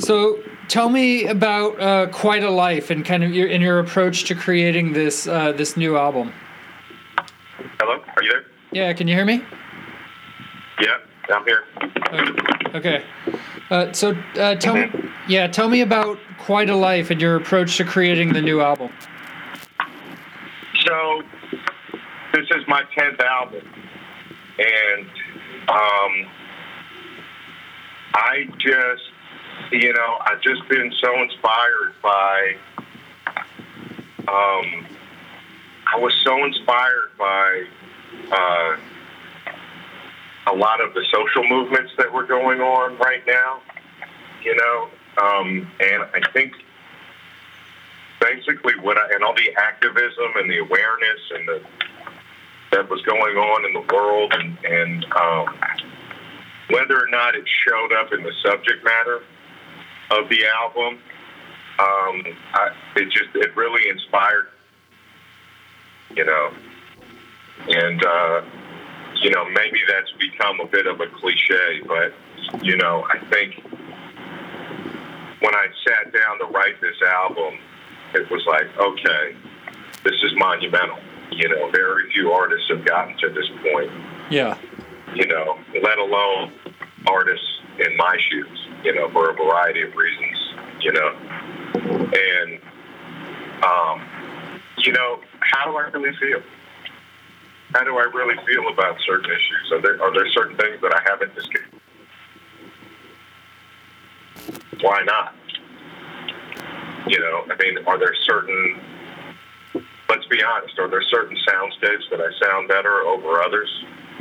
So 0.00 0.42
tell 0.68 0.88
me 0.88 1.26
about 1.26 1.80
uh, 1.80 2.06
Quite 2.08 2.42
a 2.42 2.50
Life 2.50 2.90
and 2.90 3.04
kind 3.04 3.22
of 3.22 3.32
your 3.32 3.46
in 3.46 3.60
your 3.60 3.78
approach 3.78 4.24
to 4.24 4.34
creating 4.34 4.92
this 4.92 5.26
uh, 5.26 5.52
this 5.52 5.76
new 5.76 5.96
album. 5.96 6.32
Hello, 7.78 8.02
are 8.16 8.22
you 8.22 8.30
there? 8.30 8.44
Yeah, 8.72 8.92
can 8.92 9.06
you 9.06 9.14
hear 9.14 9.24
me? 9.24 9.42
Yeah, 10.80 10.96
I'm 11.34 11.44
here. 11.44 11.64
Okay. 12.74 13.04
Uh, 13.70 13.92
so 13.92 14.16
uh, 14.36 14.54
tell 14.56 14.74
me, 14.74 14.90
yeah, 15.28 15.46
tell 15.46 15.68
me 15.68 15.80
about 15.82 16.18
Quite 16.38 16.70
a 16.70 16.76
Life 16.76 17.10
and 17.10 17.20
your 17.20 17.36
approach 17.36 17.76
to 17.76 17.84
creating 17.84 18.32
the 18.32 18.42
new 18.42 18.60
album. 18.60 18.90
So 20.86 21.22
this 22.32 22.46
is 22.56 22.66
my 22.66 22.82
tenth 22.96 23.20
album, 23.20 23.62
and 24.58 25.06
um, 25.68 26.28
I 28.14 28.46
just, 28.58 29.02
you 29.70 29.92
know, 29.92 30.18
I've 30.20 30.40
just 30.40 30.68
been 30.68 30.92
so 31.02 31.22
inspired 31.22 31.94
by. 32.02 32.56
Um, 34.28 34.86
I 35.92 35.98
was 35.98 36.12
so 36.24 36.44
inspired 36.44 37.10
by 37.18 37.64
uh, 38.30 38.76
a 40.46 40.54
lot 40.54 40.80
of 40.80 40.94
the 40.94 41.04
social 41.12 41.46
movements 41.48 41.92
that 41.98 42.12
were 42.12 42.24
going 42.24 42.60
on 42.60 42.96
right 42.98 43.26
now, 43.26 43.60
you 44.42 44.56
know, 44.56 44.88
um, 45.22 45.70
and 45.80 46.02
I 46.14 46.20
think 46.32 46.54
basically 48.20 48.74
what 48.80 48.96
I, 48.96 49.10
and 49.14 49.24
all 49.24 49.34
the 49.34 49.52
activism 49.56 50.32
and 50.36 50.50
the 50.50 50.58
awareness 50.58 51.20
and 51.34 51.48
the 51.48 51.62
that 52.70 52.88
was 52.88 53.02
going 53.02 53.36
on 53.36 53.66
in 53.66 53.72
the 53.74 53.94
world 53.94 54.32
and, 54.32 54.56
and 54.64 55.04
um, 55.12 55.54
whether 56.70 56.98
or 56.98 57.08
not 57.08 57.34
it 57.34 57.44
showed 57.66 57.92
up 57.92 58.12
in 58.12 58.22
the 58.22 58.32
subject 58.44 58.84
matter 58.84 59.22
of 60.10 60.28
the 60.28 60.44
album, 60.46 60.98
um, 61.78 62.22
I, 62.54 62.70
it 62.96 63.10
just 63.10 63.34
it 63.34 63.56
really 63.56 63.88
inspired, 63.88 64.48
you 66.14 66.24
know, 66.24 66.52
and 67.68 68.04
uh, 68.04 68.42
you 69.22 69.30
know 69.30 69.44
maybe 69.50 69.80
that's 69.88 70.12
become 70.12 70.60
a 70.60 70.66
bit 70.66 70.86
of 70.86 71.00
a 71.00 71.06
cliche, 71.06 71.80
but 71.86 72.12
you 72.62 72.76
know 72.76 73.06
I 73.10 73.18
think 73.30 73.62
when 75.40 75.54
I 75.54 75.66
sat 75.86 76.12
down 76.12 76.38
to 76.38 76.44
write 76.46 76.80
this 76.80 77.00
album, 77.02 77.58
it 78.14 78.30
was 78.30 78.44
like 78.46 78.66
okay, 78.78 79.34
this 80.04 80.22
is 80.22 80.32
monumental. 80.36 80.98
You 81.30 81.48
know, 81.48 81.70
very 81.70 82.10
few 82.12 82.30
artists 82.30 82.68
have 82.68 82.84
gotten 82.84 83.16
to 83.18 83.30
this 83.30 83.48
point 83.62 83.90
Yeah. 84.30 84.58
You 85.14 85.26
know, 85.26 85.58
let 85.82 85.98
alone 85.98 86.52
artists 87.06 87.46
in 87.78 87.96
my 87.96 88.16
shoes, 88.30 88.68
you 88.84 88.94
know, 88.94 89.10
for 89.10 89.30
a 89.30 89.34
variety 89.34 89.82
of 89.82 89.94
reasons, 89.94 90.38
you 90.80 90.92
know. 90.92 91.16
And, 91.74 92.60
um, 93.64 94.02
you 94.78 94.92
know, 94.92 95.20
how 95.40 95.70
do 95.70 95.76
I 95.76 95.88
really 95.90 96.16
feel? 96.18 96.42
How 97.74 97.84
do 97.84 97.96
I 97.96 98.04
really 98.14 98.36
feel 98.46 98.68
about 98.68 98.98
certain 99.06 99.30
issues? 99.30 99.72
Are 99.72 99.80
there, 99.80 100.02
are 100.02 100.12
there 100.12 100.28
certain 100.30 100.56
things 100.56 100.80
that 100.82 100.94
I 100.94 101.00
haven't 101.08 101.34
discussed? 101.34 101.72
Why 104.80 105.02
not? 105.04 105.34
You 107.06 107.18
know, 107.18 107.44
I 107.50 107.56
mean, 107.62 107.78
are 107.86 107.98
there 107.98 108.14
certain, 108.26 108.80
let's 110.08 110.26
be 110.26 110.42
honest, 110.42 110.78
are 110.78 110.88
there 110.88 111.02
certain 111.10 111.36
soundscapes 111.48 112.10
that 112.10 112.20
I 112.20 112.30
sound 112.44 112.68
better 112.68 113.00
over 113.02 113.42
others? 113.42 113.70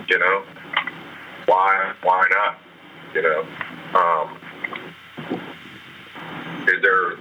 You 0.08 0.18
know, 0.20 0.44
why 1.46 1.94
why 2.04 2.28
not? 2.30 2.58
You 3.14 3.22
know, 3.22 3.46
um, 4.00 4.38
is 6.68 6.82
there? 6.82 7.16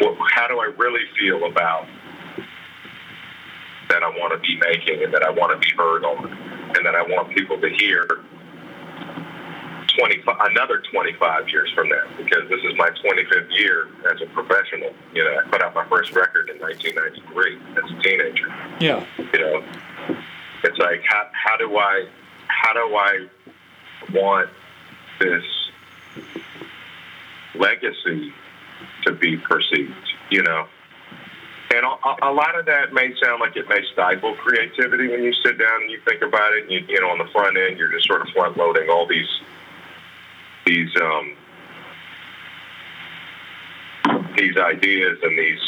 What, 0.00 0.16
how 0.32 0.46
do 0.48 0.60
I 0.60 0.70
really 0.76 1.04
feel 1.18 1.44
about 1.46 1.86
that? 3.88 4.02
I 4.02 4.08
want 4.10 4.32
to 4.32 4.38
be 4.38 4.56
making 4.58 5.02
and 5.02 5.12
that 5.12 5.22
I 5.22 5.30
want 5.30 5.52
to 5.52 5.58
be 5.58 5.74
heard 5.76 6.04
on, 6.04 6.30
and 6.76 6.86
that 6.86 6.94
I 6.94 7.02
want 7.02 7.34
people 7.34 7.60
to 7.60 7.68
hear. 7.68 8.06
25, 9.98 10.36
another 10.52 10.80
25 10.92 11.48
years 11.48 11.72
from 11.74 11.88
now, 11.88 12.04
because 12.18 12.48
this 12.48 12.60
is 12.62 12.72
my 12.76 12.88
25th 13.02 13.50
year 13.50 13.88
as 14.12 14.20
a 14.22 14.26
professional. 14.26 14.92
You 15.12 15.24
know, 15.24 15.40
I 15.44 15.48
put 15.50 15.60
out 15.60 15.74
my 15.74 15.88
first 15.88 16.14
record 16.14 16.48
in 16.50 16.60
1993 16.60 17.58
as 17.74 17.90
a 17.90 18.02
teenager 18.02 18.46
Yeah. 18.78 19.04
you 19.32 19.40
know 19.40 19.64
it's 20.64 20.78
like 20.78 21.02
how, 21.08 21.28
how 21.32 21.56
do 21.56 21.76
i 21.78 22.06
how 22.48 22.72
do 22.72 22.80
i 22.96 23.26
want 24.12 24.48
this 25.20 25.44
legacy 27.54 28.32
to 29.04 29.12
be 29.12 29.36
perceived 29.36 29.92
you 30.30 30.42
know 30.42 30.66
and 31.70 31.84
a, 31.84 32.26
a 32.26 32.32
lot 32.32 32.58
of 32.58 32.64
that 32.66 32.92
may 32.92 33.12
sound 33.22 33.40
like 33.40 33.56
it 33.56 33.68
may 33.68 33.82
stifle 33.92 34.34
creativity 34.36 35.08
when 35.08 35.22
you 35.22 35.32
sit 35.44 35.58
down 35.58 35.82
and 35.82 35.90
you 35.90 36.00
think 36.06 36.22
about 36.22 36.52
it 36.54 36.62
and 36.62 36.72
you, 36.72 36.84
you 36.88 37.00
know 37.00 37.08
on 37.08 37.18
the 37.18 37.30
front 37.32 37.56
end 37.56 37.78
you're 37.78 37.92
just 37.92 38.06
sort 38.06 38.22
of 38.22 38.28
front 38.28 38.56
loading 38.56 38.88
all 38.88 39.06
these 39.06 39.28
these 40.66 40.90
um 41.00 41.36
these 44.38 44.56
ideas 44.56 45.18
and 45.22 45.36
these 45.36 45.58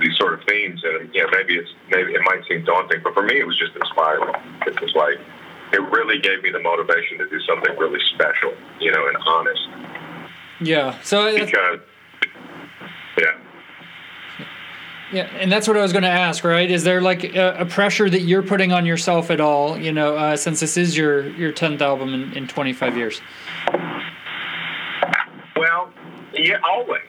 these, 0.00 0.16
sort 0.16 0.34
of 0.34 0.40
themes, 0.46 0.82
and 0.84 1.12
know, 1.22 1.28
maybe 1.32 1.56
it's 1.56 1.70
maybe 1.90 2.12
it 2.12 2.20
might 2.24 2.42
seem 2.48 2.64
daunting, 2.64 3.00
but 3.02 3.14
for 3.14 3.22
me, 3.22 3.40
it 3.40 3.46
was 3.46 3.58
just 3.58 3.74
inspiring. 3.74 4.34
It 4.66 4.80
was 4.80 4.94
like 4.94 5.18
it 5.72 5.80
really 5.90 6.18
gave 6.18 6.42
me 6.42 6.50
the 6.50 6.60
motivation 6.60 7.18
to 7.18 7.28
do 7.28 7.40
something 7.40 7.76
really 7.76 8.00
special, 8.14 8.54
you 8.80 8.90
know, 8.92 9.06
and 9.06 9.16
honest. 9.26 9.68
Yeah. 10.60 11.00
So 11.02 11.32
because 11.32 11.80
yeah. 13.18 13.38
Yeah, 15.10 15.22
and 15.38 15.50
that's 15.50 15.66
what 15.66 15.76
I 15.78 15.80
was 15.80 15.92
going 15.92 16.02
to 16.02 16.10
ask, 16.10 16.44
right? 16.44 16.70
Is 16.70 16.84
there 16.84 17.00
like 17.00 17.24
a, 17.24 17.60
a, 17.60 17.64
pressure 17.64 18.10
that 18.10 18.22
you're 18.22 18.42
putting 18.42 18.72
on 18.72 18.84
yourself 18.84 19.30
at 19.30 19.40
all? 19.40 19.78
You 19.78 19.90
know, 19.90 20.16
uh, 20.16 20.36
since 20.36 20.60
this 20.60 20.76
is 20.76 20.98
your 20.98 21.30
your 21.30 21.50
tenth 21.50 21.80
album 21.80 22.12
in, 22.12 22.32
in 22.34 22.46
25 22.46 22.96
years. 22.96 23.22
Well, 25.56 25.90
yeah, 26.34 26.58
always. 26.62 27.00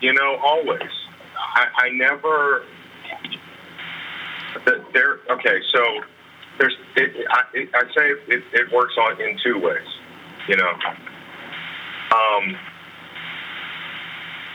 You 0.00 0.14
know, 0.14 0.36
always. 0.42 0.90
I, 1.36 1.66
I 1.76 1.88
never. 1.90 2.64
There. 4.94 5.20
Okay, 5.30 5.60
so 5.70 6.00
there's. 6.58 6.76
It, 6.96 7.26
I, 7.30 7.42
it, 7.54 7.68
I 7.74 7.82
say 7.94 8.10
it, 8.28 8.44
it 8.52 8.72
works 8.72 8.94
on 8.98 9.20
in 9.20 9.38
two 9.42 9.58
ways. 9.58 9.86
You 10.48 10.56
know. 10.56 10.72
Um, 12.14 12.56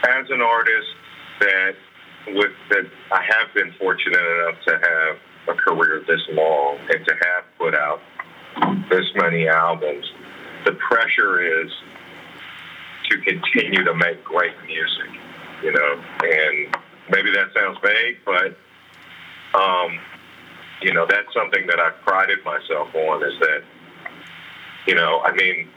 as 0.08 0.30
an 0.30 0.40
artist 0.40 0.88
that 1.40 1.74
with 2.28 2.52
that 2.70 2.86
I 3.12 3.22
have 3.22 3.52
been 3.54 3.72
fortunate 3.78 4.18
enough 4.18 4.62
to 4.66 4.72
have 4.72 5.56
a 5.56 5.60
career 5.60 6.02
this 6.06 6.20
long 6.30 6.78
and 6.90 7.04
to 7.06 7.14
have 7.14 7.44
put 7.58 7.74
out 7.74 8.00
this 8.90 9.06
many 9.14 9.48
albums, 9.48 10.06
the 10.64 10.72
pressure 10.72 11.62
is 11.62 11.70
to 13.10 13.18
continue 13.18 13.84
to 13.84 13.94
make 13.94 14.22
great 14.24 14.54
music, 14.66 15.10
you 15.62 15.72
know. 15.72 16.02
And 16.22 16.76
maybe 17.10 17.30
that 17.32 17.48
sounds 17.54 17.78
vague, 17.82 18.18
but 18.24 18.56
um, 19.58 19.98
you 20.82 20.94
know, 20.94 21.06
that's 21.08 21.32
something 21.34 21.66
that 21.66 21.78
I've 21.78 22.00
prided 22.02 22.44
myself 22.44 22.94
on 22.94 23.22
is 23.22 23.38
that, 23.40 23.62
you 24.86 24.94
know, 24.94 25.20
I 25.20 25.32
mean, 25.32 25.68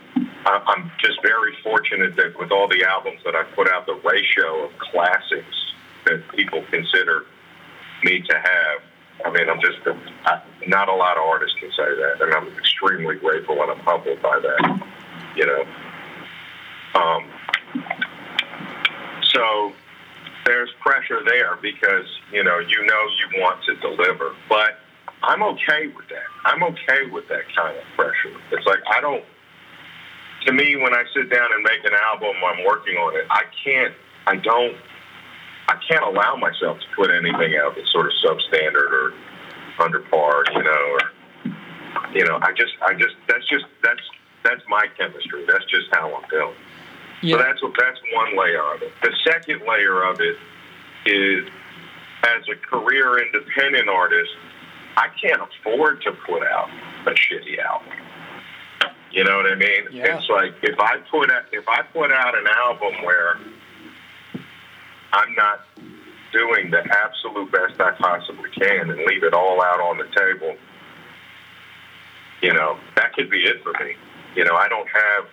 I'm 0.45 0.91
just 0.99 1.21
very 1.21 1.55
fortunate 1.63 2.15
that 2.17 2.37
with 2.37 2.51
all 2.51 2.67
the 2.67 2.83
albums 2.83 3.21
that 3.25 3.35
I've 3.35 3.51
put 3.55 3.69
out, 3.69 3.85
the 3.85 3.99
ratio 4.03 4.65
of 4.65 4.71
classics 4.79 5.73
that 6.05 6.21
people 6.35 6.63
consider 6.69 7.25
me 8.03 8.21
to 8.21 8.35
have. 8.35 8.81
I 9.25 9.31
mean, 9.31 9.49
I'm 9.49 9.61
just 9.61 9.77
not 10.67 10.89
a 10.89 10.93
lot 10.93 11.17
of 11.17 11.23
artists 11.23 11.57
can 11.59 11.69
say 11.71 11.83
that, 11.83 12.21
and 12.21 12.33
I'm 12.33 12.47
extremely 12.57 13.15
grateful 13.15 13.61
and 13.61 13.71
I'm 13.71 13.79
humbled 13.79 14.21
by 14.21 14.39
that. 14.39 14.83
You 15.35 15.45
know, 15.45 15.65
um, 16.95 17.25
so 19.33 19.73
there's 20.45 20.69
pressure 20.81 21.21
there 21.25 21.57
because 21.61 22.05
you 22.31 22.43
know 22.43 22.59
you 22.59 22.85
know 22.85 23.07
you 23.17 23.41
want 23.41 23.63
to 23.65 23.75
deliver, 23.77 24.35
but 24.49 24.79
I'm 25.23 25.41
okay 25.41 25.87
with 25.87 26.07
that. 26.09 26.27
I'm 26.45 26.63
okay 26.63 27.09
with 27.11 27.27
that 27.29 27.43
kind 27.55 27.77
of 27.77 27.83
pressure. 27.95 28.37
It's 28.51 28.65
like 28.65 28.79
I 28.89 29.01
don't. 29.01 29.23
To 30.45 30.51
me, 30.51 30.75
when 30.75 30.93
I 30.93 31.03
sit 31.15 31.29
down 31.29 31.53
and 31.53 31.63
make 31.63 31.83
an 31.85 31.97
album, 32.11 32.35
I'm 32.45 32.65
working 32.65 32.97
on 32.97 33.15
it. 33.15 33.25
I 33.29 33.43
can't. 33.63 33.93
I 34.27 34.35
don't 34.35 34.75
I 35.67 35.79
can't 35.87 36.03
allow 36.03 36.35
myself 36.35 36.77
to 36.79 36.85
put 36.95 37.09
anything 37.09 37.55
out 37.57 37.75
that's 37.75 37.91
sort 37.91 38.07
of 38.07 38.13
substandard 38.23 38.91
or 38.91 39.13
under 39.79 40.01
par, 40.01 40.43
you 40.53 40.63
know, 40.63 40.97
or 40.97 40.99
you 42.13 42.25
know, 42.25 42.37
I 42.41 42.51
just 42.51 42.73
I 42.81 42.93
just 42.93 43.15
that's 43.27 43.47
just 43.47 43.65
that's 43.83 44.01
that's 44.43 44.61
my 44.67 44.85
chemistry. 44.97 45.45
That's 45.47 45.65
just 45.65 45.87
how 45.91 46.13
I'm 46.13 46.29
feeling. 46.29 46.55
Yeah. 47.21 47.37
So 47.37 47.43
that's 47.43 47.61
what. 47.61 47.73
that's 47.79 47.99
one 48.13 48.37
layer 48.37 48.61
of 48.75 48.81
it. 48.81 48.91
The 49.01 49.13
second 49.23 49.61
layer 49.67 50.03
of 50.03 50.19
it 50.19 50.35
is 51.05 51.47
as 52.23 52.43
a 52.51 52.55
career 52.55 53.19
independent 53.19 53.87
artist, 53.87 54.31
I 54.95 55.07
can't 55.21 55.41
afford 55.41 56.01
to 56.03 56.11
put 56.11 56.43
out 56.43 56.69
a 57.05 57.11
shitty 57.11 57.59
album. 57.59 57.93
You 59.11 59.23
know 59.23 59.37
what 59.37 59.45
I 59.45 59.55
mean? 59.55 59.83
Yeah. 59.91 60.17
It's 60.17 60.29
like 60.29 60.53
if 60.63 60.79
I 60.79 60.97
put 61.11 61.31
out, 61.31 61.43
if 61.51 61.67
I 61.67 61.83
put 61.83 62.11
out 62.11 62.37
an 62.37 62.47
album 62.47 62.93
where 63.03 63.37
I'm 65.13 65.35
not 65.35 65.65
doing 66.31 66.71
the 66.71 66.79
absolute 66.79 67.51
best 67.51 67.79
I 67.79 67.91
possibly 67.91 68.49
can 68.49 68.89
and 68.89 68.99
leave 69.05 69.23
it 69.23 69.33
all 69.33 69.61
out 69.61 69.79
on 69.79 69.99
the 69.99 70.05
table, 70.05 70.55
you 72.41 72.53
know, 72.53 72.77
that 72.95 73.13
could 73.13 73.29
be 73.29 73.43
it 73.43 73.61
for 73.61 73.71
me. 73.83 73.95
You 74.35 74.43
know, 74.45 74.55
I 74.55 74.67
don't 74.67 74.89
have 74.89 75.25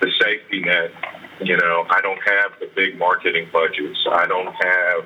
the 0.00 0.10
safety 0.20 0.60
net. 0.60 0.90
You 1.40 1.56
know, 1.56 1.86
I 1.90 2.00
don't 2.00 2.20
have 2.22 2.58
the 2.60 2.70
big 2.74 2.98
marketing 2.98 3.48
budgets. 3.52 4.06
I 4.10 4.26
don't 4.26 4.54
have 4.54 5.04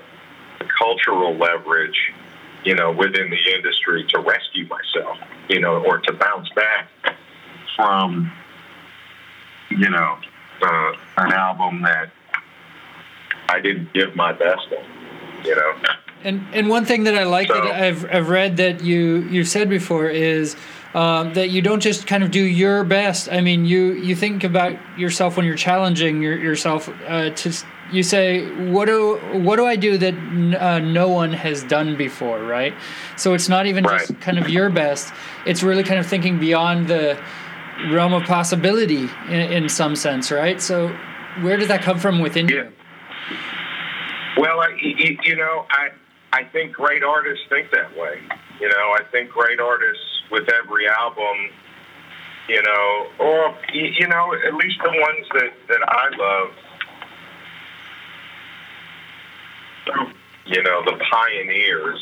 the 0.60 0.66
cultural 0.78 1.36
leverage, 1.36 2.12
you 2.68 2.74
know, 2.74 2.92
within 2.92 3.30
the 3.30 3.54
industry 3.54 4.04
to 4.10 4.18
rescue 4.18 4.68
myself, 4.68 5.16
you 5.48 5.58
know, 5.58 5.82
or 5.86 6.00
to 6.00 6.12
bounce 6.12 6.50
back 6.50 6.86
from, 7.74 8.30
you 9.70 9.88
know, 9.88 10.18
uh, 10.60 10.92
an 11.16 11.32
album 11.32 11.80
that 11.80 12.10
I 13.48 13.58
didn't 13.60 13.94
give 13.94 14.14
my 14.14 14.32
best 14.34 14.66
on, 14.70 15.46
you 15.46 15.56
know. 15.56 15.72
And 16.24 16.46
and 16.52 16.68
one 16.68 16.84
thing 16.84 17.04
that 17.04 17.16
I 17.16 17.22
like 17.22 17.48
so, 17.48 17.54
that 17.54 17.82
I've 17.82 18.04
I've 18.14 18.28
read 18.28 18.58
that 18.58 18.82
you 18.82 19.20
you've 19.30 19.48
said 19.48 19.70
before 19.70 20.10
is 20.10 20.54
um, 20.92 21.32
that 21.32 21.48
you 21.48 21.62
don't 21.62 21.80
just 21.80 22.06
kind 22.06 22.22
of 22.22 22.30
do 22.30 22.42
your 22.42 22.84
best. 22.84 23.32
I 23.32 23.40
mean, 23.40 23.64
you 23.64 23.92
you 23.94 24.14
think 24.14 24.44
about 24.44 24.76
yourself 24.98 25.38
when 25.38 25.46
you're 25.46 25.56
challenging 25.56 26.20
your, 26.20 26.38
yourself 26.38 26.90
uh, 27.06 27.30
to 27.30 27.64
you 27.92 28.02
say 28.02 28.46
what 28.70 28.86
do 28.86 29.16
what 29.32 29.56
do 29.56 29.66
I 29.66 29.76
do 29.76 29.98
that 29.98 30.14
uh, 30.60 30.78
no 30.78 31.08
one 31.08 31.32
has 31.32 31.62
done 31.64 31.96
before, 31.96 32.42
right? 32.42 32.74
So 33.16 33.34
it's 33.34 33.48
not 33.48 33.66
even 33.66 33.84
right. 33.84 34.00
just 34.00 34.20
kind 34.20 34.38
of 34.38 34.48
your 34.48 34.70
best. 34.70 35.12
It's 35.46 35.62
really 35.62 35.82
kind 35.82 35.98
of 35.98 36.06
thinking 36.06 36.38
beyond 36.38 36.88
the 36.88 37.20
realm 37.90 38.12
of 38.12 38.24
possibility 38.24 39.08
in, 39.28 39.52
in 39.52 39.68
some 39.68 39.96
sense, 39.96 40.30
right? 40.30 40.60
So 40.60 40.88
where 41.40 41.56
did 41.56 41.68
that 41.68 41.82
come 41.82 41.98
from 41.98 42.18
within 42.18 42.48
yeah. 42.48 42.54
you? 42.54 42.72
Well, 44.38 44.60
I, 44.60 44.68
you 44.80 45.36
know, 45.36 45.66
I 45.70 45.88
I 46.32 46.44
think 46.44 46.72
great 46.72 47.02
artists 47.02 47.44
think 47.48 47.70
that 47.72 47.96
way. 47.96 48.20
You 48.60 48.68
know, 48.68 48.96
I 48.98 49.02
think 49.10 49.30
great 49.30 49.60
artists 49.60 50.04
with 50.30 50.48
every 50.52 50.86
album, 50.88 51.36
you 52.48 52.62
know, 52.62 53.06
or 53.18 53.56
you 53.72 54.06
know, 54.08 54.34
at 54.46 54.54
least 54.54 54.78
the 54.82 54.90
ones 54.90 55.26
that 55.34 55.52
that 55.68 55.80
I 55.88 56.16
love. 56.16 56.54
You 60.46 60.62
know, 60.62 60.82
the 60.84 60.98
pioneers. 61.10 62.00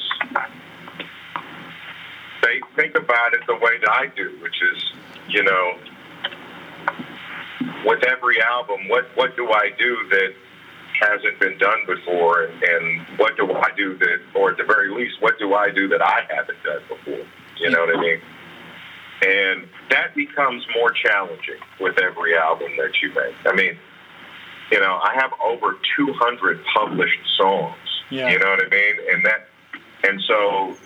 They 2.42 2.60
think 2.76 2.94
about 2.96 3.34
it 3.34 3.40
the 3.46 3.56
way 3.56 3.78
that 3.80 3.90
I 3.90 4.06
do, 4.14 4.36
which 4.40 4.54
is, 4.72 4.92
you 5.28 5.42
know, 5.42 5.78
with 7.84 8.04
every 8.04 8.40
album, 8.40 8.88
what 8.88 9.06
what 9.14 9.36
do 9.36 9.50
I 9.50 9.70
do 9.78 9.96
that 10.10 10.32
hasn't 11.00 11.38
been 11.40 11.58
done 11.58 11.80
before, 11.86 12.44
and 12.44 13.06
what 13.18 13.36
do 13.36 13.52
I 13.52 13.70
do 13.76 13.96
that, 13.98 14.18
or 14.34 14.52
at 14.52 14.56
the 14.56 14.64
very 14.64 14.90
least, 14.94 15.20
what 15.20 15.38
do 15.38 15.54
I 15.54 15.70
do 15.70 15.88
that 15.88 16.02
I 16.02 16.22
haven't 16.28 16.62
done 16.62 16.82
before? 16.88 17.26
You 17.58 17.70
know 17.70 17.80
what 17.80 17.96
I 17.96 18.00
mean? 18.00 18.20
And 19.22 19.68
that 19.90 20.14
becomes 20.14 20.64
more 20.74 20.90
challenging 20.90 21.60
with 21.80 21.98
every 21.98 22.36
album 22.36 22.70
that 22.78 23.00
you 23.02 23.08
make. 23.08 23.34
I 23.46 23.54
mean, 23.54 23.78
you 24.70 24.80
know, 24.80 25.00
I 25.02 25.14
have 25.14 25.32
over 25.44 25.76
200 25.96 26.64
published 26.74 27.20
songs. 27.36 27.76
Yeah. 28.10 28.30
You 28.30 28.38
know 28.38 28.50
what 28.50 28.64
I 28.64 28.68
mean? 28.68 28.94
And 29.12 29.26
that, 29.26 29.48
and 30.04 30.20
so, 30.22 30.76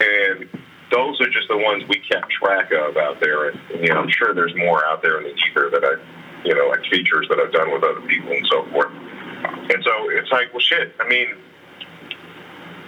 and 0.00 0.48
those 0.90 1.20
are 1.20 1.30
just 1.30 1.48
the 1.48 1.56
ones 1.56 1.84
we 1.88 2.00
kept 2.00 2.30
track 2.30 2.72
of 2.72 2.96
out 2.96 3.20
there. 3.20 3.50
And, 3.50 3.60
you 3.70 3.88
know, 3.88 4.00
I'm 4.00 4.10
sure 4.10 4.34
there's 4.34 4.54
more 4.56 4.84
out 4.86 5.02
there 5.02 5.18
in 5.18 5.24
the 5.24 5.34
ether 5.34 5.70
that 5.70 5.84
I, 5.84 6.46
you 6.46 6.54
know, 6.54 6.68
like 6.68 6.82
features 6.90 7.26
that 7.28 7.38
I've 7.38 7.52
done 7.52 7.72
with 7.72 7.84
other 7.84 8.00
people 8.02 8.32
and 8.32 8.46
so 8.50 8.64
forth. 8.70 8.92
And 8.92 9.84
so 9.84 10.10
it's 10.10 10.30
like, 10.30 10.52
well, 10.52 10.60
shit. 10.60 10.94
I 11.00 11.08
mean, 11.08 11.28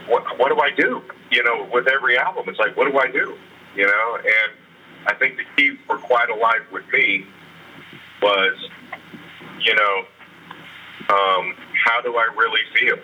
what 0.08 0.38
what 0.38 0.48
do 0.48 0.60
I 0.60 0.70
do? 0.76 1.02
You 1.30 1.42
know, 1.44 1.68
with 1.72 1.86
every 1.88 2.18
album, 2.18 2.44
it's 2.48 2.58
like, 2.58 2.76
what 2.76 2.90
do 2.90 2.98
I 2.98 3.10
do? 3.10 3.36
You 3.74 3.86
know, 3.86 4.16
and 4.16 4.52
I 5.06 5.14
think 5.14 5.36
the 5.36 5.44
key 5.56 5.76
for 5.86 5.96
Quite 5.96 6.28
a 6.28 6.34
Life 6.34 6.70
with 6.70 6.84
me 6.92 7.26
was, 8.20 8.68
you 9.64 9.74
know, 9.74 9.96
um, 11.14 11.54
how 11.84 12.00
do 12.02 12.16
I 12.16 12.28
really 12.36 12.60
feel? 12.78 12.98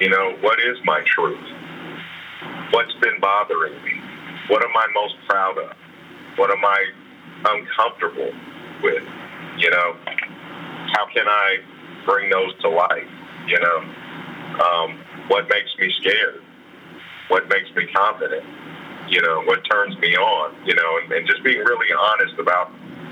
You 0.00 0.10
know, 0.10 0.36
what 0.40 0.58
is 0.60 0.76
my 0.84 1.02
truth? 1.06 1.44
What's 2.72 2.94
been 3.00 3.20
bothering 3.20 3.74
me? 3.84 4.00
What 4.48 4.62
am 4.64 4.70
I 4.76 4.86
most 4.94 5.14
proud 5.28 5.58
of? 5.58 5.76
What 6.36 6.50
am 6.50 6.64
I 6.64 6.84
uncomfortable 7.44 8.32
with? 8.82 9.02
You 9.58 9.70
know, 9.70 9.96
how 10.94 11.06
can 11.12 11.26
I 11.28 11.58
bring 12.04 12.30
those 12.30 12.52
to 12.60 12.68
life. 12.68 13.08
You 13.46 13.58
know, 13.60 13.78
um, 14.62 15.00
what 15.28 15.48
makes 15.48 15.70
me 15.78 15.92
scared? 16.00 16.42
What 17.28 17.48
makes 17.48 17.68
me 17.74 17.86
confident? 17.94 18.44
You 19.08 19.22
know, 19.22 19.42
what 19.42 19.60
turns 19.70 19.96
me 19.98 20.16
on? 20.16 20.54
You 20.66 20.74
know, 20.74 20.98
and, 21.02 21.12
and 21.12 21.26
just 21.26 21.42
being 21.42 21.58
really 21.58 21.88
honest 21.92 22.34
about 22.38 22.70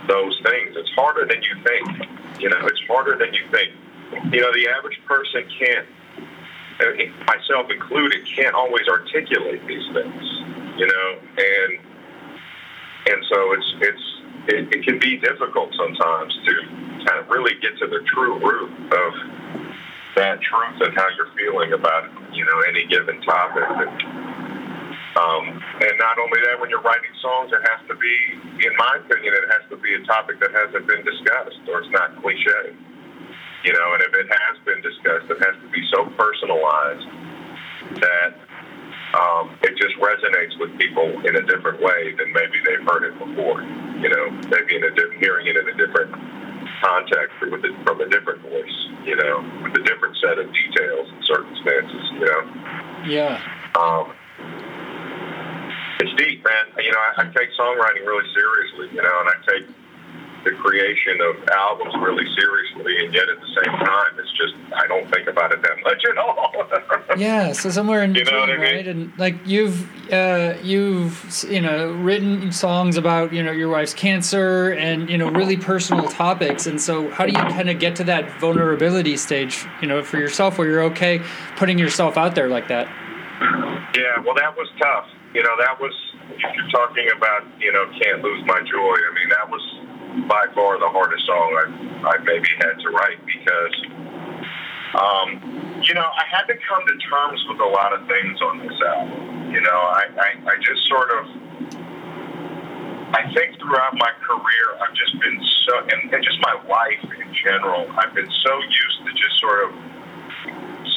those 0.08 0.40
things. 0.44 0.74
It's 0.76 0.90
harder 0.96 1.26
than 1.26 1.42
you 1.42 1.54
think. 1.62 2.40
You 2.40 2.48
know, 2.50 2.66
it's 2.66 2.80
harder 2.88 3.16
than 3.16 3.32
you 3.34 3.44
think. 3.50 3.70
You 4.32 4.40
know, 4.40 4.52
the 4.52 4.68
average 4.68 4.98
person 5.06 5.44
can't, 5.58 5.86
myself 7.26 7.70
included, 7.70 8.26
can't 8.26 8.54
always 8.54 8.88
articulate 8.88 9.66
these 9.66 9.84
things. 9.92 10.24
You 10.76 10.86
know, 10.86 11.18
and 11.36 11.78
and 13.06 13.24
so 13.28 13.52
it's 13.52 13.74
it's 13.80 14.04
it, 14.48 14.74
it 14.74 14.84
can 14.84 14.98
be 14.98 15.18
difficult 15.18 15.74
sometimes 15.76 16.34
to 16.46 16.54
kind 17.04 17.18
of 17.20 17.28
really 17.28 17.58
get 17.60 17.76
to 17.78 17.86
the 17.86 18.00
true 18.06 18.38
root 18.38 18.70
of 18.92 19.12
that 20.16 20.40
truth 20.40 20.80
and 20.80 20.94
how 20.96 21.06
you're 21.16 21.30
feeling 21.36 21.72
about 21.72 22.10
you 22.32 22.44
know 22.44 22.60
any 22.68 22.86
given 22.86 23.20
topic. 23.22 23.64
And, 23.68 24.37
um, 25.18 25.44
and 25.82 25.94
not 25.98 26.14
only 26.22 26.38
that, 26.46 26.62
when 26.62 26.70
you're 26.70 26.84
writing 26.84 27.10
songs, 27.18 27.50
it 27.50 27.62
has 27.66 27.82
to 27.90 27.94
be, 27.98 28.14
in 28.62 28.72
my 28.78 29.02
opinion, 29.02 29.34
it 29.34 29.50
has 29.50 29.66
to 29.70 29.76
be 29.76 29.90
a 29.98 30.02
topic 30.06 30.38
that 30.38 30.54
hasn't 30.54 30.86
been 30.86 31.02
discussed 31.02 31.58
or 31.66 31.82
it's 31.82 31.90
not 31.90 32.14
cliche. 32.22 32.70
You 33.66 33.74
know, 33.74 33.86
and 33.98 34.02
if 34.06 34.14
it 34.14 34.30
has 34.30 34.54
been 34.62 34.78
discussed, 34.78 35.26
it 35.26 35.42
has 35.42 35.58
to 35.58 35.68
be 35.74 35.82
so 35.90 36.06
personalized 36.14 37.08
that 37.98 38.38
um, 39.18 39.58
it 39.66 39.74
just 39.74 39.98
resonates 39.98 40.54
with 40.62 40.70
people 40.78 41.10
in 41.26 41.34
a 41.34 41.42
different 41.42 41.82
way 41.82 42.14
than 42.14 42.30
maybe 42.30 42.62
they've 42.62 42.86
heard 42.86 43.02
it 43.02 43.18
before. 43.18 43.66
You 43.98 44.14
know, 44.14 44.30
maybe 44.46 44.78
in 44.78 44.84
a 44.86 44.94
di- 44.94 45.18
hearing 45.18 45.50
it 45.50 45.58
in 45.58 45.66
a 45.66 45.74
different 45.74 46.14
context 46.78 47.34
or 47.42 47.50
with 47.50 47.66
it 47.66 47.74
from 47.82 47.98
a 48.00 48.08
different 48.08 48.42
voice. 48.46 48.78
You 49.02 49.16
know, 49.18 49.42
with 49.66 49.74
a 49.74 49.82
different 49.82 50.14
set 50.22 50.38
of 50.38 50.46
details 50.54 51.10
and 51.10 51.24
circumstances. 51.26 52.04
You 52.14 52.26
know. 52.30 52.42
Yeah. 53.10 53.42
Um, 53.74 54.14
deep, 56.18 56.44
man. 56.44 56.66
You 56.76 56.92
know, 56.92 56.98
I, 56.98 57.22
I 57.22 57.24
take 57.32 57.48
songwriting 57.58 58.04
really 58.04 58.28
seriously. 58.34 58.90
You 58.92 59.02
know, 59.02 59.16
and 59.22 59.28
I 59.30 59.36
take 59.46 59.66
the 60.44 60.52
creation 60.52 61.20
of 61.20 61.36
albums 61.48 61.94
really 62.00 62.26
seriously, 62.34 63.04
and 63.04 63.12
yet 63.14 63.28
at 63.28 63.40
the 63.40 63.46
same 63.46 63.74
time, 63.78 64.18
it's 64.18 64.30
just 64.32 64.54
I 64.74 64.86
don't 64.86 65.10
think 65.12 65.28
about 65.28 65.52
it 65.52 65.62
that 65.62 65.76
much 65.84 66.04
at 66.08 66.18
all. 66.18 66.52
yeah, 67.16 67.52
so 67.52 67.70
somewhere 67.70 68.02
in 68.02 68.14
you 68.14 68.24
between, 68.24 68.46
know 68.46 68.54
I 68.54 68.56
mean? 68.56 68.60
right? 68.60 68.88
And 68.88 69.18
like 69.18 69.34
you've 69.46 70.12
uh, 70.12 70.54
you've 70.62 71.44
you 71.48 71.60
know 71.60 71.92
written 71.92 72.52
songs 72.52 72.96
about 72.96 73.32
you 73.32 73.42
know 73.42 73.52
your 73.52 73.68
wife's 73.68 73.94
cancer 73.94 74.70
and 74.72 75.10
you 75.10 75.18
know 75.18 75.28
really 75.30 75.56
personal 75.56 76.08
topics, 76.08 76.66
and 76.66 76.80
so 76.80 77.10
how 77.10 77.26
do 77.26 77.32
you 77.32 77.38
kind 77.38 77.68
of 77.68 77.78
get 77.78 77.96
to 77.96 78.04
that 78.04 78.40
vulnerability 78.40 79.16
stage, 79.16 79.66
you 79.80 79.88
know, 79.88 80.02
for 80.02 80.18
yourself 80.18 80.58
where 80.58 80.68
you're 80.68 80.82
okay 80.84 81.20
putting 81.56 81.78
yourself 81.78 82.16
out 82.16 82.34
there 82.34 82.48
like 82.48 82.68
that? 82.68 82.86
Yeah, 83.94 84.20
well, 84.24 84.34
that 84.34 84.56
was 84.56 84.68
tough. 84.80 85.08
You 85.34 85.42
know, 85.42 85.56
that 85.58 85.80
was 85.80 85.92
if 86.38 86.54
you're 86.54 86.70
talking 86.70 87.08
about 87.16 87.42
you 87.58 87.72
know 87.72 87.86
can't 88.02 88.22
lose 88.22 88.44
my 88.46 88.60
joy. 88.62 88.96
I 88.96 89.10
mean, 89.14 89.28
that 89.30 89.50
was 89.50 89.62
by 90.26 90.46
far 90.54 90.80
the 90.80 90.88
hardest 90.88 91.26
song 91.26 91.48
I, 91.54 92.16
I 92.16 92.18
maybe 92.24 92.48
had 92.58 92.80
to 92.80 92.88
write 92.90 93.20
because, 93.28 93.76
um, 94.96 95.28
you 95.84 95.94
know, 95.94 96.08
I 96.08 96.24
had 96.26 96.48
to 96.48 96.56
come 96.56 96.82
to 96.88 96.96
terms 97.06 97.44
with 97.48 97.60
a 97.60 97.70
lot 97.70 97.92
of 97.92 98.08
things 98.08 98.40
on 98.40 98.58
this 98.64 98.78
album. 98.82 99.52
You 99.52 99.60
know, 99.60 99.78
I, 99.78 100.04
I, 100.16 100.28
I 100.48 100.54
just 100.64 100.88
sort 100.88 101.10
of, 101.12 101.24
I 103.14 103.30
think 103.32 103.60
throughout 103.60 103.94
my 104.00 104.12
career, 104.24 104.66
I've 104.80 104.96
just 104.96 105.14
been 105.20 105.38
so, 105.68 105.72
and, 105.92 106.12
and 106.12 106.24
just 106.24 106.40
my 106.40 106.56
life 106.66 107.04
in 107.04 107.28
general, 107.44 107.86
I've 107.96 108.14
been 108.14 108.30
so 108.44 108.52
used 108.58 108.98
to 109.04 109.10
just 109.12 109.36
sort 109.40 109.68
of 109.68 109.70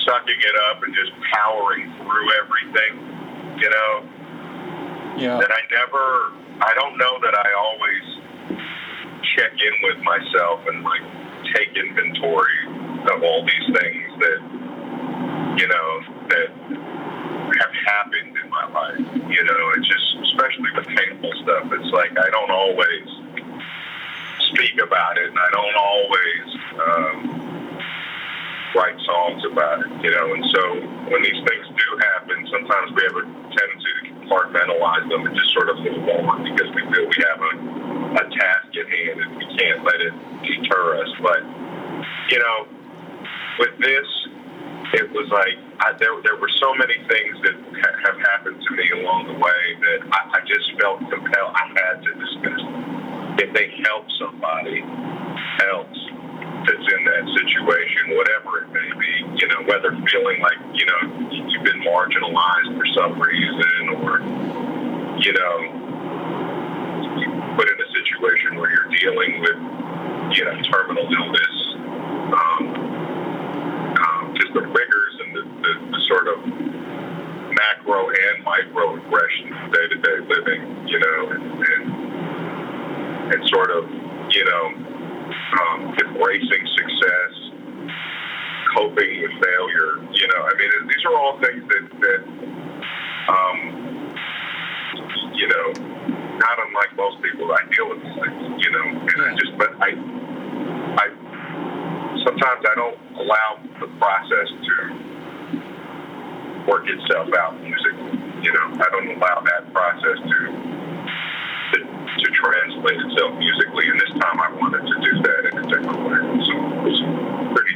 sucking 0.07 0.39
it 0.39 0.55
up 0.71 0.83
and 0.83 0.95
just 0.95 1.11
powering 1.31 1.87
through 1.99 2.27
everything, 2.41 3.59
you 3.59 3.69
know, 3.69 4.07
Yeah. 5.17 5.37
that 5.37 5.51
I 5.51 5.61
never, 5.69 6.33
I 6.61 6.73
don't 6.75 6.97
know 6.97 7.19
that 7.21 7.35
I 7.35 7.49
always 7.53 8.21
check 9.35 9.51
in 9.53 9.73
with 9.83 10.03
myself 10.03 10.65
and 10.67 10.83
like 10.83 11.01
take 11.53 11.75
inventory 11.75 12.59
of 13.11 13.23
all 13.23 13.45
these 13.45 13.67
things 13.75 14.09
that 14.19 14.39
you 15.57 15.67
know 15.67 15.89
that 16.29 16.49
have 17.59 17.73
happened 17.85 18.33
in 18.37 18.49
my 18.49 18.65
life. 18.71 18.99
You 19.29 19.43
know, 19.43 19.61
it's 19.75 19.87
just 19.87 20.31
especially 20.31 20.71
with 20.75 20.87
painful 20.87 21.33
stuff. 21.43 21.67
It's 21.71 21.91
like 21.91 22.11
I 22.17 22.29
don't 22.29 22.51
always 22.51 23.07
speak 24.51 24.79
about 24.81 25.17
it, 25.17 25.27
and 25.29 25.39
I 25.39 25.49
don't 25.51 25.77
always 25.77 26.45
um, 26.81 27.15
write 28.75 28.99
songs 29.05 29.43
about 29.51 29.81
it. 29.85 29.91
You 30.03 30.11
know, 30.11 30.33
and 30.33 30.45
so 30.55 30.61
when 31.11 31.21
these 31.23 31.41
things 31.43 31.65
do 31.67 31.87
happen, 32.15 32.47
sometimes 32.51 32.91
we 32.95 33.01
have 33.03 33.17
a 33.17 33.25
tendency 33.25 33.91
to 33.99 34.00
compartmentalize 34.31 35.09
them 35.09 35.27
and 35.27 35.35
just 35.35 35.51
sort 35.51 35.69
of 35.69 35.77
move 35.83 36.07
on 36.07 36.43
because 36.43 36.71
we 36.71 36.81
feel 36.87 37.03
we 37.03 37.19
have 37.27 37.41
a 37.43 37.51
a 38.11 38.23
task 38.27 38.67
at 38.75 38.87
hand 38.87 39.21
and 39.23 39.37
we 39.37 39.45
can't 39.55 39.83
let 39.85 40.01
it 40.01 40.11
deter 40.43 40.99
us. 40.99 41.07
But, 41.23 41.39
you 42.29 42.39
know, 42.39 42.67
with 43.59 43.71
this, 43.79 44.07
it 44.99 45.07
was 45.11 45.31
like 45.31 45.55
I, 45.79 45.95
there, 45.99 46.11
there 46.23 46.35
were 46.35 46.51
so 46.59 46.75
many 46.75 46.95
things 47.07 47.35
that 47.43 47.55
ha- 47.55 47.97
have 48.11 48.19
happened 48.19 48.59
to 48.59 48.75
me 48.75 49.01
along 49.01 49.27
the 49.27 49.39
way 49.39 49.63
that 49.79 49.99
I, 50.11 50.19
I 50.35 50.39
just 50.43 50.67
felt 50.79 50.99
compelled. 50.99 51.55
I 51.55 51.71
had 51.71 52.03
to 52.03 52.11
discuss. 52.19 52.61
If 53.39 53.53
they 53.55 53.71
help 53.87 54.05
somebody 54.19 54.83
else 55.71 56.00
that's 56.65 56.87
in 56.93 57.01
that 57.05 57.25
situation, 57.33 58.15
whatever 58.17 58.63
it 58.63 58.69
may 58.69 58.89
be, 58.99 59.13
you 59.41 59.47
know, 59.47 59.61
whether 59.65 59.91
feeling 60.09 60.41
like, 60.41 60.59
you 60.73 60.85
know, 60.85 61.01
you've 61.31 61.63
been 61.63 61.81
marginalized 61.81 62.77
for 62.77 62.85
some 62.93 63.19
reason 63.19 63.89
or, 64.01 64.21
you 65.17 65.33
know, 65.33 65.55
put 67.57 67.67
in 67.67 67.77
a 67.81 67.89
situation 67.97 68.55
where 68.55 68.69
you're 68.69 68.89
dealing 68.93 69.41
with, 69.41 69.57
you 70.37 70.45
know, 70.45 70.55
terminal 70.69 71.07
illness, 71.09 71.55
um, 72.31 72.63
um, 73.97 74.35
just 74.35 74.53
the 74.53 74.61
rigors 74.61 75.13
and 75.25 75.35
the, 75.35 75.43
the, 75.65 75.73
the 75.91 76.01
sort 76.07 76.27
of 76.27 76.45
macro 77.51 78.09
and 78.09 78.43
micro 78.43 78.95
aggressions 78.97 79.51
of 79.65 79.73
day-to-day 79.73 80.19
living, 80.29 80.87
you 80.87 80.99
know, 80.99 81.29
and, 81.31 81.43
and, 81.59 83.33
and 83.33 83.49
sort 83.49 83.71
of, 83.71 83.89
you 84.29 84.45
know, 84.45 84.90
um, 85.59 85.95
embracing 86.05 86.63
success, 86.77 87.33
coping 88.75 89.21
with 89.21 89.35
failure, 89.43 89.99
you 90.13 90.27
know, 90.31 90.41
I 90.47 90.53
mean, 90.57 90.71
these 90.87 91.03
are 91.05 91.15
all 91.17 91.39
things 91.41 91.63
that, 91.67 91.85
that 91.99 92.21
um, 93.27 93.57
you 95.35 95.47
know, 95.47 95.67
not 96.37 96.55
unlike 96.67 96.95
most 96.95 97.21
people, 97.21 97.51
I 97.51 97.61
deal 97.69 97.89
with 97.89 98.01
these 98.01 98.17
things, 98.17 98.63
you 98.63 98.71
know, 98.71 98.85
and 99.01 99.17
I 99.21 99.29
just, 99.37 99.53
but 99.57 99.71
I, 99.81 99.89
I, 101.01 101.05
sometimes 102.25 102.61
I 102.65 102.73
don't 102.75 102.99
allow 103.19 103.49
the 103.79 103.87
process 103.99 104.47
to 104.49 104.73
work 106.69 106.85
itself 106.87 107.29
out 107.37 107.59
musically, 107.61 108.17
you 108.41 108.53
know, 108.53 108.65
I 108.77 108.87
don't 108.91 109.09
allow 109.17 109.41
that 109.41 109.73
process 109.73 110.17
to, 110.21 110.39
to, 111.73 111.77
to 111.81 112.27
translate 112.37 112.99
itself 113.01 113.33
musically, 113.37 113.89
and 113.89 113.99
this 113.99 114.13
time 114.21 114.39
I 114.39 114.49
wanted 114.53 114.85
to 114.85 114.95
do 115.01 115.13
that 115.25 115.40
a 115.73 115.83
so 115.83 117.53
pretty 117.53 117.75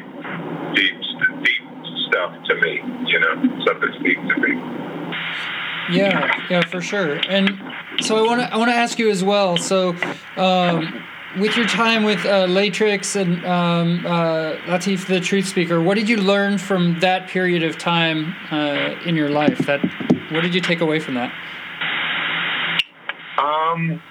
deep, 0.75 0.95
deep 1.43 1.63
stuff 2.07 2.35
to 2.45 2.55
me, 2.55 2.81
you 3.07 3.19
know, 3.19 3.61
stuff 3.61 3.77
that's 3.81 4.03
deep 4.03 4.17
to 4.17 4.35
me. 4.41 4.75
Yeah, 5.91 6.31
yeah, 6.49 6.61
for 6.65 6.81
sure. 6.81 7.19
And 7.29 7.59
so 8.01 8.17
I 8.17 8.27
want 8.27 8.41
to 8.41 8.53
I 8.53 8.57
want 8.57 8.69
to 8.69 8.75
ask 8.75 8.97
you 8.97 9.09
as 9.09 9.23
well. 9.23 9.57
So, 9.57 9.95
um, 10.35 11.03
with 11.37 11.55
your 11.55 11.67
time 11.67 12.03
with 12.03 12.25
uh, 12.25 12.47
Latyrx 12.47 13.15
and 13.19 13.45
um, 13.45 14.05
uh, 14.05 14.53
Lateef, 14.65 15.05
the 15.07 15.19
Truth 15.19 15.47
Speaker, 15.47 15.81
what 15.81 15.95
did 15.95 16.09
you 16.09 16.17
learn 16.17 16.57
from 16.57 16.99
that 17.01 17.27
period 17.27 17.61
of 17.61 17.77
time 17.77 18.35
uh, 18.51 18.95
in 19.05 19.15
your 19.15 19.29
life? 19.29 19.59
That 19.59 19.81
what 20.31 20.41
did 20.41 20.55
you 20.55 20.61
take 20.61 20.81
away 20.81 20.99
from 20.99 21.13
that? 21.15 21.31
Um, 23.37 24.01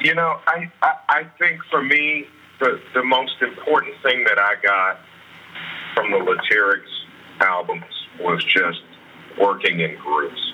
you 0.00 0.14
know, 0.14 0.40
I, 0.46 0.70
I 0.82 0.92
I 1.08 1.24
think 1.38 1.60
for 1.70 1.82
me 1.82 2.26
the 2.60 2.80
the 2.94 3.02
most 3.02 3.40
important 3.42 3.94
thing 4.02 4.24
that 4.24 4.38
I 4.38 4.54
got 4.62 5.00
from 5.94 6.10
the 6.12 6.18
Latyrx 6.18 6.82
albums 7.40 7.84
was 8.20 8.44
just 8.44 8.82
working 9.38 9.80
in 9.80 9.96
groups 9.96 10.50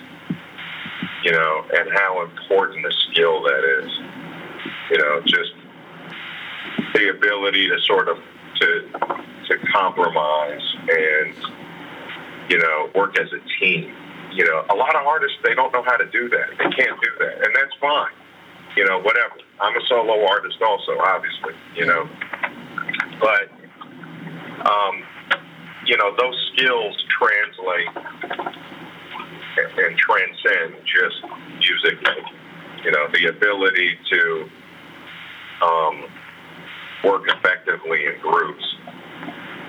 you 1.23 1.31
know, 1.31 1.65
and 1.73 1.89
how 1.93 2.23
important 2.23 2.85
a 2.85 2.91
skill 3.09 3.41
that 3.43 3.83
is. 3.83 3.91
You 4.91 4.97
know, 4.97 5.21
just 5.25 5.51
the 6.93 7.09
ability 7.09 7.67
to 7.67 7.79
sort 7.81 8.07
of 8.07 8.17
to 8.61 8.89
to 9.49 9.57
compromise 9.73 10.61
and 10.89 11.35
you 12.49 12.57
know 12.59 12.89
work 12.95 13.19
as 13.19 13.27
a 13.33 13.41
team. 13.59 13.93
You 14.31 14.45
know, 14.45 14.63
a 14.69 14.75
lot 14.75 14.95
of 14.95 15.05
artists 15.05 15.37
they 15.43 15.53
don't 15.53 15.73
know 15.73 15.83
how 15.83 15.97
to 15.97 16.05
do 16.05 16.29
that. 16.29 16.49
They 16.57 16.69
can't 16.75 16.99
do 17.01 17.09
that, 17.19 17.45
and 17.45 17.55
that's 17.55 17.75
fine. 17.81 18.11
You 18.75 18.85
know, 18.85 18.99
whatever. 18.99 19.35
I'm 19.59 19.75
a 19.75 19.85
solo 19.87 20.25
artist 20.27 20.57
also, 20.61 20.97
obviously. 20.99 21.53
You 21.75 21.85
know, 21.85 22.09
but 23.19 23.49
um, 24.69 25.03
you 25.85 25.97
know 25.97 26.15
those 26.17 26.51
skills 26.53 26.95
translate 27.19 27.87
and 29.77 29.97
transcend 29.97 30.75
just 30.85 31.23
music. 31.59 31.97
You 32.83 32.91
know, 32.91 33.07
the 33.11 33.25
ability 33.27 33.97
to 34.11 34.49
um, 35.65 36.05
work 37.03 37.23
effectively 37.27 38.05
in 38.05 38.21
groups 38.21 38.63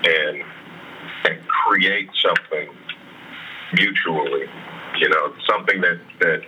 and, 0.03 0.43
and 1.25 1.47
create 1.47 2.09
something 2.21 2.69
mutually. 3.73 4.45
You 4.99 5.09
know, 5.09 5.33
something 5.49 5.81
that, 5.81 5.99
that 6.19 6.41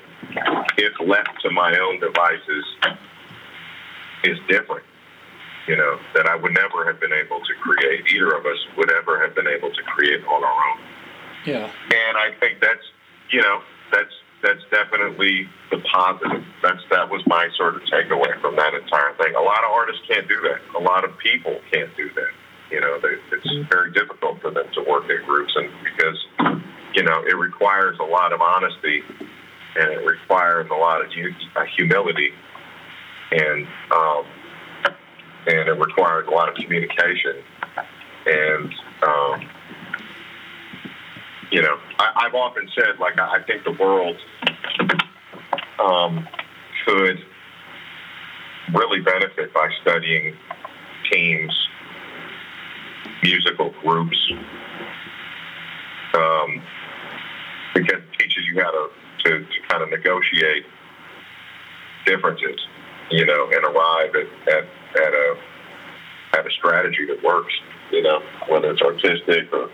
if 0.78 0.94
left 1.08 1.42
to 1.44 1.52
my 1.52 1.78
own 1.78 2.00
devices 2.00 2.66
is 4.24 4.38
different. 4.48 4.86
You 5.68 5.78
know 5.78 6.00
that 6.16 6.26
I 6.26 6.36
would 6.36 6.54
never 6.54 6.86
have 6.86 7.00
been 7.00 7.14
able 7.14 7.40
to 7.40 7.54
create. 7.62 8.12
Either 8.12 8.34
of 8.34 8.46
us 8.46 8.58
would 8.78 8.92
ever 8.92 9.22
have 9.22 9.36
been 9.36 9.48
able 9.48 9.72
to 9.72 9.84
create 9.84 10.26
on 10.26 10.44
our 10.44 10.70
own. 10.72 10.80
Yeah. 11.46 11.66
And 11.66 12.18
I 12.18 12.32
think 12.40 12.60
that's 12.62 12.84
you 13.30 13.42
know 13.42 13.62
that's 13.92 14.14
that's 14.42 14.62
definitely 14.72 15.48
the 15.70 15.80
positive. 15.94 16.44
That's 16.64 16.82
that 16.90 17.10
was 17.10 17.22
my 17.28 17.48
sort 17.58 17.76
of 17.76 17.82
takeaway 17.84 18.40
from 18.42 18.56
that 18.56 18.74
entire 18.74 19.14
thing. 19.22 19.36
A 19.36 19.42
lot 19.42 19.64
of 19.64 19.72
artists 19.72 20.02
can't 20.08 20.28
do 20.28 20.42
that. 20.42 20.60
A 20.78 20.82
lot 20.82 21.06
of 21.06 21.18
people 21.18 21.60
can't 21.72 21.96
do 21.96 22.10
that. 22.16 22.34
You 22.72 22.80
know, 22.80 23.00
they, 23.02 23.16
it's 23.36 23.48
mm-hmm. 23.48 23.70
very 23.70 23.92
difficult 23.92 24.42
for 24.42 24.50
them 24.50 24.66
to 24.74 24.82
work 24.90 25.10
in 25.10 25.24
groups, 25.26 25.54
and 25.56 25.70
because 25.84 26.18
you 26.96 27.04
know 27.04 27.24
it 27.28 27.38
requires 27.38 27.98
a 28.00 28.06
lot 28.06 28.34
of 28.34 28.42
honesty 28.42 29.04
and 29.76 29.90
it 29.90 30.06
requires 30.06 30.68
a 30.70 30.76
lot 30.76 31.02
of 31.02 31.12
humility, 31.76 32.32
and 33.32 33.68
um, 33.92 34.26
and 35.48 35.70
it 35.70 35.80
requires 35.80 36.28
a 36.28 36.32
lot 36.32 36.50
of 36.50 36.56
communication, 36.56 37.38
and 38.26 38.74
um, 39.08 39.50
you 41.52 41.62
know, 41.62 41.78
I, 42.00 42.24
have 42.24 42.34
often 42.34 42.68
said, 42.74 42.98
like, 43.00 43.20
I 43.20 43.44
think 43.44 43.66
the 43.66 43.74
world 43.74 44.16
um, 45.80 46.28
could 46.86 47.20
really 48.74 49.02
benefit 49.02 49.54
by 49.54 49.70
studying 49.82 50.34
teams, 51.12 51.68
musical 53.22 53.74
groups, 53.82 54.18
um, 56.14 56.62
because 57.74 58.00
it 58.00 58.18
teaches 58.18 58.46
you 58.48 58.62
how 58.62 58.72
to, 58.72 58.88
to, 59.26 59.40
to 59.40 59.62
kind 59.68 59.84
of 59.84 59.90
negotiate 59.90 60.64
differences, 62.06 62.60
you 63.12 63.26
know, 63.26 63.50
and 63.52 63.64
arrive 63.66 64.16
at, 64.16 64.48
at, 64.48 64.64
at 64.96 65.14
a 65.14 65.38
at 66.34 66.48
a 66.48 66.52
strategy 66.52 67.06
that 67.06 67.22
works, 67.24 67.54
you 67.92 68.02
know, 68.02 68.22
whether 68.48 68.72
it's 68.72 68.82
artistic 68.82 69.52
or 69.52 69.70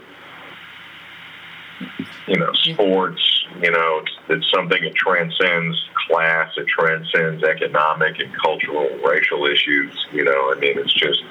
you 2.27 2.37
know, 2.37 2.51
sports, 2.53 3.45
you 3.61 3.71
know, 3.71 4.01
it's, 4.01 4.11
it's 4.29 4.51
something 4.51 4.81
that 4.83 4.95
transcends 4.95 5.81
class, 6.07 6.51
it 6.57 6.67
transcends 6.67 7.43
economic 7.43 8.19
and 8.19 8.35
cultural, 8.37 8.89
racial 9.05 9.45
issues. 9.45 9.93
You 10.11 10.23
know, 10.23 10.53
I 10.53 10.59
mean, 10.59 10.77
it's 10.77 10.93
just, 10.93 11.23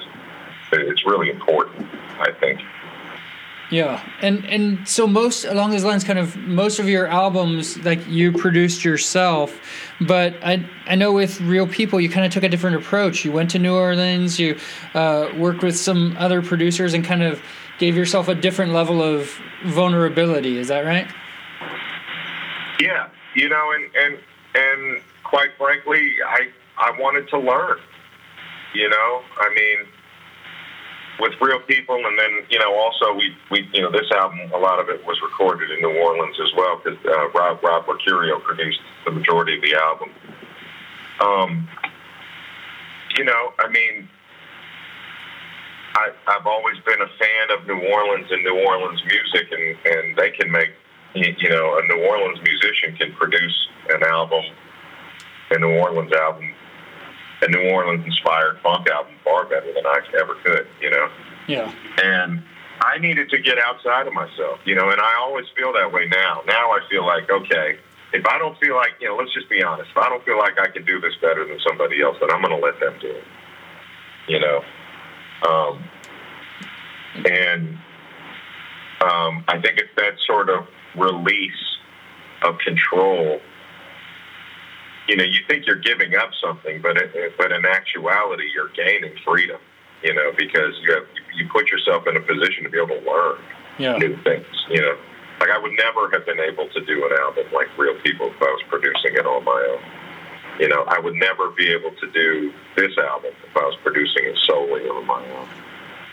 it's 0.71 1.05
really 1.05 1.29
important, 1.29 1.87
I 2.19 2.31
think. 2.39 2.61
Yeah, 3.69 4.01
and 4.21 4.45
and 4.45 4.87
so 4.87 5.05
most 5.07 5.43
along 5.43 5.71
those 5.71 5.83
lines, 5.83 6.05
kind 6.05 6.17
of 6.17 6.37
most 6.37 6.79
of 6.79 6.87
your 6.87 7.07
albums, 7.07 7.77
like 7.83 8.07
you 8.07 8.31
produced 8.31 8.85
yourself, 8.85 9.59
but 9.99 10.35
I 10.41 10.65
I 10.85 10.95
know 10.95 11.11
with 11.11 11.41
Real 11.41 11.67
People, 11.67 11.99
you 11.99 12.07
kind 12.07 12.25
of 12.25 12.31
took 12.31 12.43
a 12.43 12.49
different 12.49 12.77
approach. 12.77 13.25
You 13.25 13.33
went 13.33 13.51
to 13.51 13.59
New 13.59 13.75
Orleans, 13.75 14.39
you 14.39 14.57
uh, 14.93 15.29
worked 15.35 15.63
with 15.63 15.77
some 15.77 16.15
other 16.17 16.41
producers, 16.41 16.93
and 16.93 17.03
kind 17.03 17.21
of 17.21 17.41
gave 17.77 17.97
yourself 17.97 18.29
a 18.29 18.35
different 18.35 18.71
level 18.71 19.03
of 19.03 19.37
vulnerability. 19.65 20.57
Is 20.57 20.69
that 20.69 20.85
right? 20.85 21.07
Yeah, 22.79 23.09
you 23.35 23.49
know, 23.49 23.73
and 23.73 23.89
and 23.95 24.19
and 24.55 25.01
quite 25.23 25.49
frankly, 25.57 26.13
I 26.25 26.47
I 26.77 26.91
wanted 26.97 27.27
to 27.29 27.37
learn. 27.37 27.79
You 28.73 28.89
know, 28.89 29.23
I 29.37 29.49
mean, 29.49 29.87
with 31.19 31.33
real 31.41 31.59
people, 31.61 31.95
and 31.95 32.17
then 32.17 32.45
you 32.49 32.59
know, 32.59 32.73
also 32.75 33.13
we 33.13 33.35
we 33.51 33.67
you 33.73 33.81
know 33.81 33.91
this 33.91 34.09
album, 34.11 34.51
a 34.53 34.57
lot 34.57 34.79
of 34.79 34.89
it 34.89 35.05
was 35.05 35.19
recorded 35.21 35.71
in 35.71 35.81
New 35.81 35.97
Orleans 35.99 36.37
as 36.41 36.53
well 36.55 36.81
because 36.83 36.99
uh, 37.05 37.29
Rob 37.29 37.63
Rob 37.63 37.85
Mercurio 37.85 38.41
produced 38.41 38.79
the 39.05 39.11
majority 39.11 39.55
of 39.55 39.61
the 39.61 39.75
album. 39.75 40.09
Um, 41.19 41.67
you 43.17 43.23
know, 43.23 43.53
I 43.59 43.67
mean, 43.69 44.07
I, 45.95 46.11
I've 46.27 46.45
always 46.45 46.77
been 46.85 47.01
a 47.01 47.07
fan 47.07 47.57
of 47.57 47.65
New 47.65 47.81
Orleans 47.89 48.27
and 48.29 48.43
New 48.43 48.65
Orleans 48.65 49.01
music, 49.05 49.51
and, 49.51 49.77
and 49.85 50.17
they 50.17 50.29
can 50.29 50.51
make, 50.51 50.71
you 51.15 51.49
know, 51.49 51.79
a 51.79 51.81
New 51.87 52.05
Orleans 52.05 52.39
musician 52.43 52.95
can 52.95 53.13
produce 53.13 53.67
an 53.89 54.03
album, 54.03 54.43
a 55.49 55.57
New 55.57 55.79
Orleans 55.79 56.11
album, 56.13 56.53
a 57.41 57.47
New 57.49 57.71
Orleans 57.71 58.05
inspired 58.05 58.59
funk 58.61 58.87
album 58.89 59.13
far 59.23 59.45
better 59.45 59.73
than 59.73 59.85
I 59.85 59.99
ever 60.19 60.35
could? 60.43 60.67
Yeah. 61.47 61.73
And 62.03 62.43
I 62.81 62.99
needed 62.99 63.29
to 63.31 63.39
get 63.39 63.57
outside 63.57 64.07
of 64.07 64.13
myself, 64.13 64.59
you 64.65 64.75
know, 64.75 64.89
and 64.89 65.01
I 65.01 65.15
always 65.19 65.45
feel 65.55 65.73
that 65.73 65.91
way 65.91 66.07
now. 66.07 66.41
Now 66.45 66.71
I 66.71 66.79
feel 66.89 67.05
like, 67.05 67.29
okay, 67.29 67.79
if 68.13 68.25
I 68.25 68.37
don't 68.37 68.57
feel 68.59 68.75
like, 68.75 68.91
you 68.99 69.07
know, 69.07 69.15
let's 69.15 69.33
just 69.33 69.49
be 69.49 69.63
honest, 69.63 69.89
if 69.91 69.97
I 69.97 70.09
don't 70.09 70.23
feel 70.23 70.37
like 70.37 70.59
I 70.59 70.67
can 70.67 70.85
do 70.85 70.99
this 70.99 71.13
better 71.21 71.45
than 71.45 71.59
somebody 71.67 72.01
else, 72.01 72.17
then 72.19 72.29
I'm 72.31 72.41
going 72.41 72.57
to 72.57 72.63
let 72.63 72.79
them 72.79 72.93
do 73.01 73.09
it, 73.09 73.23
you 74.27 74.39
know? 74.39 74.63
Um, 75.47 75.83
and 77.25 77.77
um, 79.01 79.43
I 79.47 79.59
think 79.61 79.79
it's 79.79 79.93
that 79.97 80.13
sort 80.25 80.49
of 80.49 80.67
release 80.95 81.51
of 82.43 82.57
control. 82.59 83.39
You 85.07 85.15
know, 85.15 85.23
you 85.23 85.39
think 85.47 85.65
you're 85.65 85.75
giving 85.79 86.15
up 86.15 86.31
something, 86.41 86.81
but 86.81 86.97
it, 86.97 87.37
but 87.37 87.51
in 87.51 87.65
actuality, 87.65 88.49
you're 88.53 88.69
gaining 88.69 89.15
freedom. 89.25 89.59
You 90.07 90.13
know, 90.13 90.31
because 90.37 90.71
you 90.83 90.93
have 90.93 91.03
you 91.35 91.49
put 91.51 91.69
yourself 91.69 92.07
in 92.07 92.15
a 92.15 92.21
position 92.21 92.63
to 92.63 92.69
be 92.69 92.77
able 92.77 92.95
to 92.95 93.03
learn 93.03 93.37
yeah. 93.77 93.97
new 93.97 94.15
things. 94.23 94.47
You 94.69 94.79
know, 94.79 94.95
like 95.41 95.49
I 95.49 95.59
would 95.59 95.73
never 95.75 96.09
have 96.11 96.25
been 96.25 96.39
able 96.39 96.69
to 96.69 96.79
do 96.85 97.05
an 97.05 97.11
album 97.19 97.43
like 97.53 97.67
Real 97.77 97.99
People 97.99 98.27
if 98.27 98.41
I 98.41 98.45
was 98.45 98.63
producing 98.69 99.15
it 99.19 99.25
on 99.25 99.43
my 99.43 99.59
own. 99.75 99.83
You 100.61 100.69
know, 100.69 100.85
I 100.87 100.97
would 100.97 101.15
never 101.15 101.51
be 101.51 101.67
able 101.73 101.91
to 101.91 102.11
do 102.11 102.53
this 102.77 102.97
album 102.97 103.31
if 103.43 103.57
I 103.57 103.65
was 103.65 103.75
producing 103.83 104.23
it 104.31 104.37
solely 104.47 104.87
on 104.87 105.05
my 105.05 105.21
own. 105.35 105.49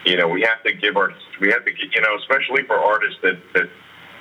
You 0.04 0.16
know, 0.16 0.26
we 0.26 0.42
have 0.42 0.62
to 0.64 0.74
give 0.74 0.96
our, 0.96 1.14
we 1.40 1.52
have 1.52 1.64
to, 1.64 1.70
you 1.70 2.00
know, 2.00 2.16
especially 2.18 2.64
for 2.64 2.74
artists 2.74 3.20
that, 3.22 3.38
that 3.54 3.70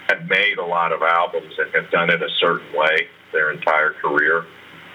have 0.07 0.29
made 0.29 0.59
a 0.59 0.65
lot 0.65 0.93
of 0.93 1.01
albums 1.01 1.53
and 1.57 1.73
have 1.73 1.89
done 1.89 2.11
it 2.11 2.21
a 2.21 2.29
certain 2.39 2.71
way 2.77 3.07
their 3.31 3.51
entire 3.51 3.93
career. 3.93 4.45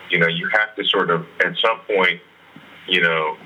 You 0.08 0.20
know, 0.20 0.28
you 0.28 0.48
have 0.52 0.76
to 0.76 0.84
sort 0.84 1.10
of, 1.10 1.26
at 1.44 1.58
some 1.58 1.80
point, 1.80 2.20
you 2.86 3.02
know, 3.02 3.36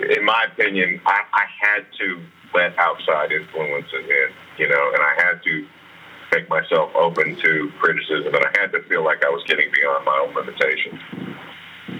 in 0.00 0.24
my 0.24 0.44
opinion, 0.52 1.00
I, 1.06 1.22
I 1.32 1.44
had 1.60 1.84
to 1.98 2.20
let 2.54 2.78
outside 2.78 3.32
influences 3.32 3.92
in, 3.92 4.28
you 4.58 4.68
know, 4.68 4.92
and 4.94 5.02
I 5.02 5.14
had 5.16 5.42
to 5.44 5.66
make 6.32 6.48
myself 6.48 6.94
open 6.94 7.36
to 7.36 7.72
criticism, 7.78 8.34
and 8.34 8.44
I 8.44 8.60
had 8.60 8.72
to 8.72 8.82
feel 8.82 9.04
like 9.04 9.24
I 9.24 9.28
was 9.28 9.42
getting 9.46 9.70
beyond 9.72 10.04
my 10.04 10.26
own 10.26 10.34
limitations. 10.34 11.00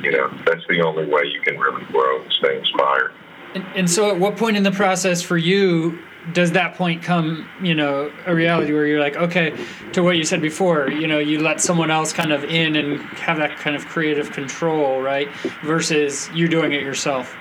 You 0.03 0.13
know, 0.13 0.31
that's 0.45 0.67
the 0.69 0.83
only 0.83 1.07
way 1.07 1.25
you 1.25 1.41
can 1.41 1.59
really 1.59 1.85
grow 1.87 2.23
and 2.23 2.33
stay 2.33 2.59
inspired. 2.59 3.13
And, 3.55 3.65
and 3.75 3.91
so, 3.91 4.11
at 4.11 4.19
what 4.19 4.37
point 4.37 4.57
in 4.57 4.63
the 4.63 4.71
process 4.71 5.23
for 5.23 5.39
you 5.39 5.99
does 6.33 6.53
that 6.53 6.75
point 6.75 7.03
come, 7.03 7.49
you 7.63 7.75
know, 7.75 8.13
a 8.27 8.35
reality 8.35 8.73
where 8.73 8.87
you're 8.87 9.01
like, 9.01 9.17
okay, 9.17 9.57
to 9.93 10.03
what 10.03 10.17
you 10.19 10.25
said 10.25 10.43
before, 10.43 10.91
you 10.91 11.07
know, 11.07 11.19
you 11.19 11.41
let 11.41 11.61
someone 11.61 11.91
else 11.91 12.13
kind 12.13 12.33
of 12.33 12.45
in 12.45 12.77
and 12.77 13.01
have 13.19 13.39
that 13.39 13.57
kind 13.57 13.75
of 13.75 13.87
creative 13.87 14.31
control, 14.33 15.01
right? 15.01 15.29
Versus 15.65 16.29
you 16.35 16.49
doing 16.49 16.73
it 16.73 16.83
yourself. 16.83 17.35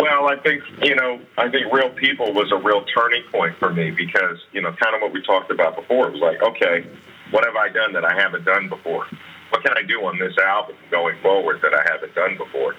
Well, 0.00 0.28
I 0.28 0.36
think, 0.36 0.62
you 0.82 0.94
know, 0.94 1.20
I 1.38 1.48
think 1.50 1.72
Real 1.72 1.90
People 1.90 2.34
was 2.34 2.52
a 2.52 2.56
real 2.56 2.84
turning 2.84 3.22
point 3.32 3.56
for 3.58 3.72
me 3.72 3.90
because, 3.90 4.38
you 4.52 4.60
know, 4.60 4.72
kind 4.72 4.94
of 4.94 5.00
what 5.00 5.12
we 5.12 5.22
talked 5.22 5.50
about 5.50 5.74
before. 5.74 6.08
It 6.08 6.12
was 6.12 6.20
like, 6.20 6.42
okay, 6.42 6.86
what 7.30 7.44
have 7.46 7.56
I 7.56 7.70
done 7.70 7.92
that 7.94 8.04
I 8.04 8.14
haven't 8.14 8.44
done 8.44 8.68
before? 8.68 9.06
What 9.50 9.64
can 9.64 9.72
I 9.76 9.82
do 9.82 10.04
on 10.04 10.18
this 10.18 10.36
album 10.38 10.76
going 10.90 11.16
forward 11.22 11.60
that 11.62 11.72
I 11.72 11.82
haven't 11.90 12.14
done 12.14 12.36
before? 12.36 12.74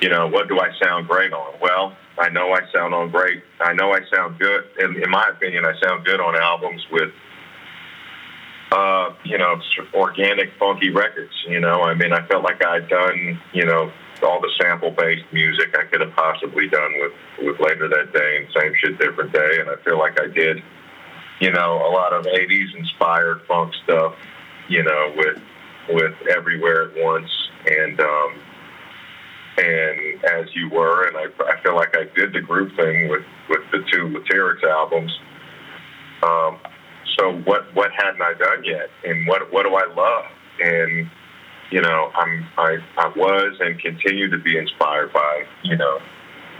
You 0.00 0.08
know, 0.08 0.26
what 0.26 0.48
do 0.48 0.58
I 0.58 0.70
sound 0.82 1.06
great 1.06 1.32
on? 1.34 1.54
Well, 1.60 1.94
I 2.18 2.30
know 2.30 2.52
I 2.52 2.60
sound 2.72 2.94
on 2.94 3.10
great. 3.10 3.42
I 3.60 3.74
know 3.74 3.92
I 3.92 4.00
sound 4.14 4.38
good. 4.38 4.64
In, 4.78 5.02
in 5.02 5.10
my 5.10 5.28
opinion, 5.28 5.66
I 5.66 5.78
sound 5.80 6.06
good 6.06 6.20
on 6.20 6.34
albums 6.34 6.82
with, 6.90 7.10
uh, 8.70 9.12
you 9.24 9.36
know, 9.36 9.60
organic, 9.92 10.50
funky 10.58 10.90
records. 10.90 11.32
You 11.46 11.60
know, 11.60 11.82
I 11.82 11.92
mean, 11.94 12.12
I 12.12 12.26
felt 12.26 12.42
like 12.42 12.64
I'd 12.64 12.88
done, 12.88 13.38
you 13.52 13.66
know, 13.66 13.92
all 14.22 14.40
the 14.40 14.50
sample-based 14.60 15.24
music 15.32 15.76
I 15.78 15.84
could 15.84 16.00
have 16.00 16.14
possibly 16.14 16.68
done 16.68 16.92
with 17.00 17.12
with 17.46 17.60
later 17.60 17.88
that 17.88 18.12
day 18.12 18.36
and 18.38 18.46
same 18.54 18.72
shit 18.80 18.98
different 18.98 19.32
day, 19.32 19.60
and 19.60 19.70
I 19.70 19.76
feel 19.84 19.98
like 19.98 20.20
I 20.20 20.28
did, 20.28 20.62
you 21.40 21.50
know, 21.50 21.86
a 21.86 21.90
lot 21.90 22.12
of 22.12 22.24
'80s 22.24 22.76
inspired 22.76 23.42
funk 23.48 23.72
stuff, 23.84 24.14
you 24.68 24.82
know, 24.82 25.12
with 25.16 25.42
with 25.90 26.14
everywhere 26.30 26.90
at 26.90 27.02
once 27.02 27.30
and 27.66 28.00
um, 28.00 28.40
and 29.58 30.24
as 30.24 30.46
you 30.54 30.70
were, 30.70 31.06
and 31.06 31.16
I, 31.16 31.26
I 31.44 31.62
feel 31.62 31.76
like 31.76 31.96
I 31.96 32.04
did 32.14 32.32
the 32.32 32.40
group 32.40 32.74
thing 32.76 33.08
with 33.08 33.24
with 33.48 33.60
the 33.70 33.84
two 33.90 34.08
Latyrx 34.08 34.64
albums. 34.64 35.12
Um, 36.22 36.58
so 37.18 37.32
what 37.44 37.74
what 37.74 37.90
hadn't 37.92 38.22
I 38.22 38.34
done 38.34 38.64
yet, 38.64 38.88
and 39.04 39.26
what 39.26 39.52
what 39.52 39.64
do 39.64 39.74
I 39.74 39.86
love? 39.94 40.24
And 40.60 41.10
you 41.72 41.80
know, 41.80 42.10
I'm 42.14 42.46
I 42.58 42.76
I 42.98 43.08
was 43.16 43.56
and 43.60 43.78
continue 43.80 44.28
to 44.30 44.38
be 44.38 44.58
inspired 44.58 45.12
by 45.12 45.44
you 45.64 45.76
know 45.76 45.98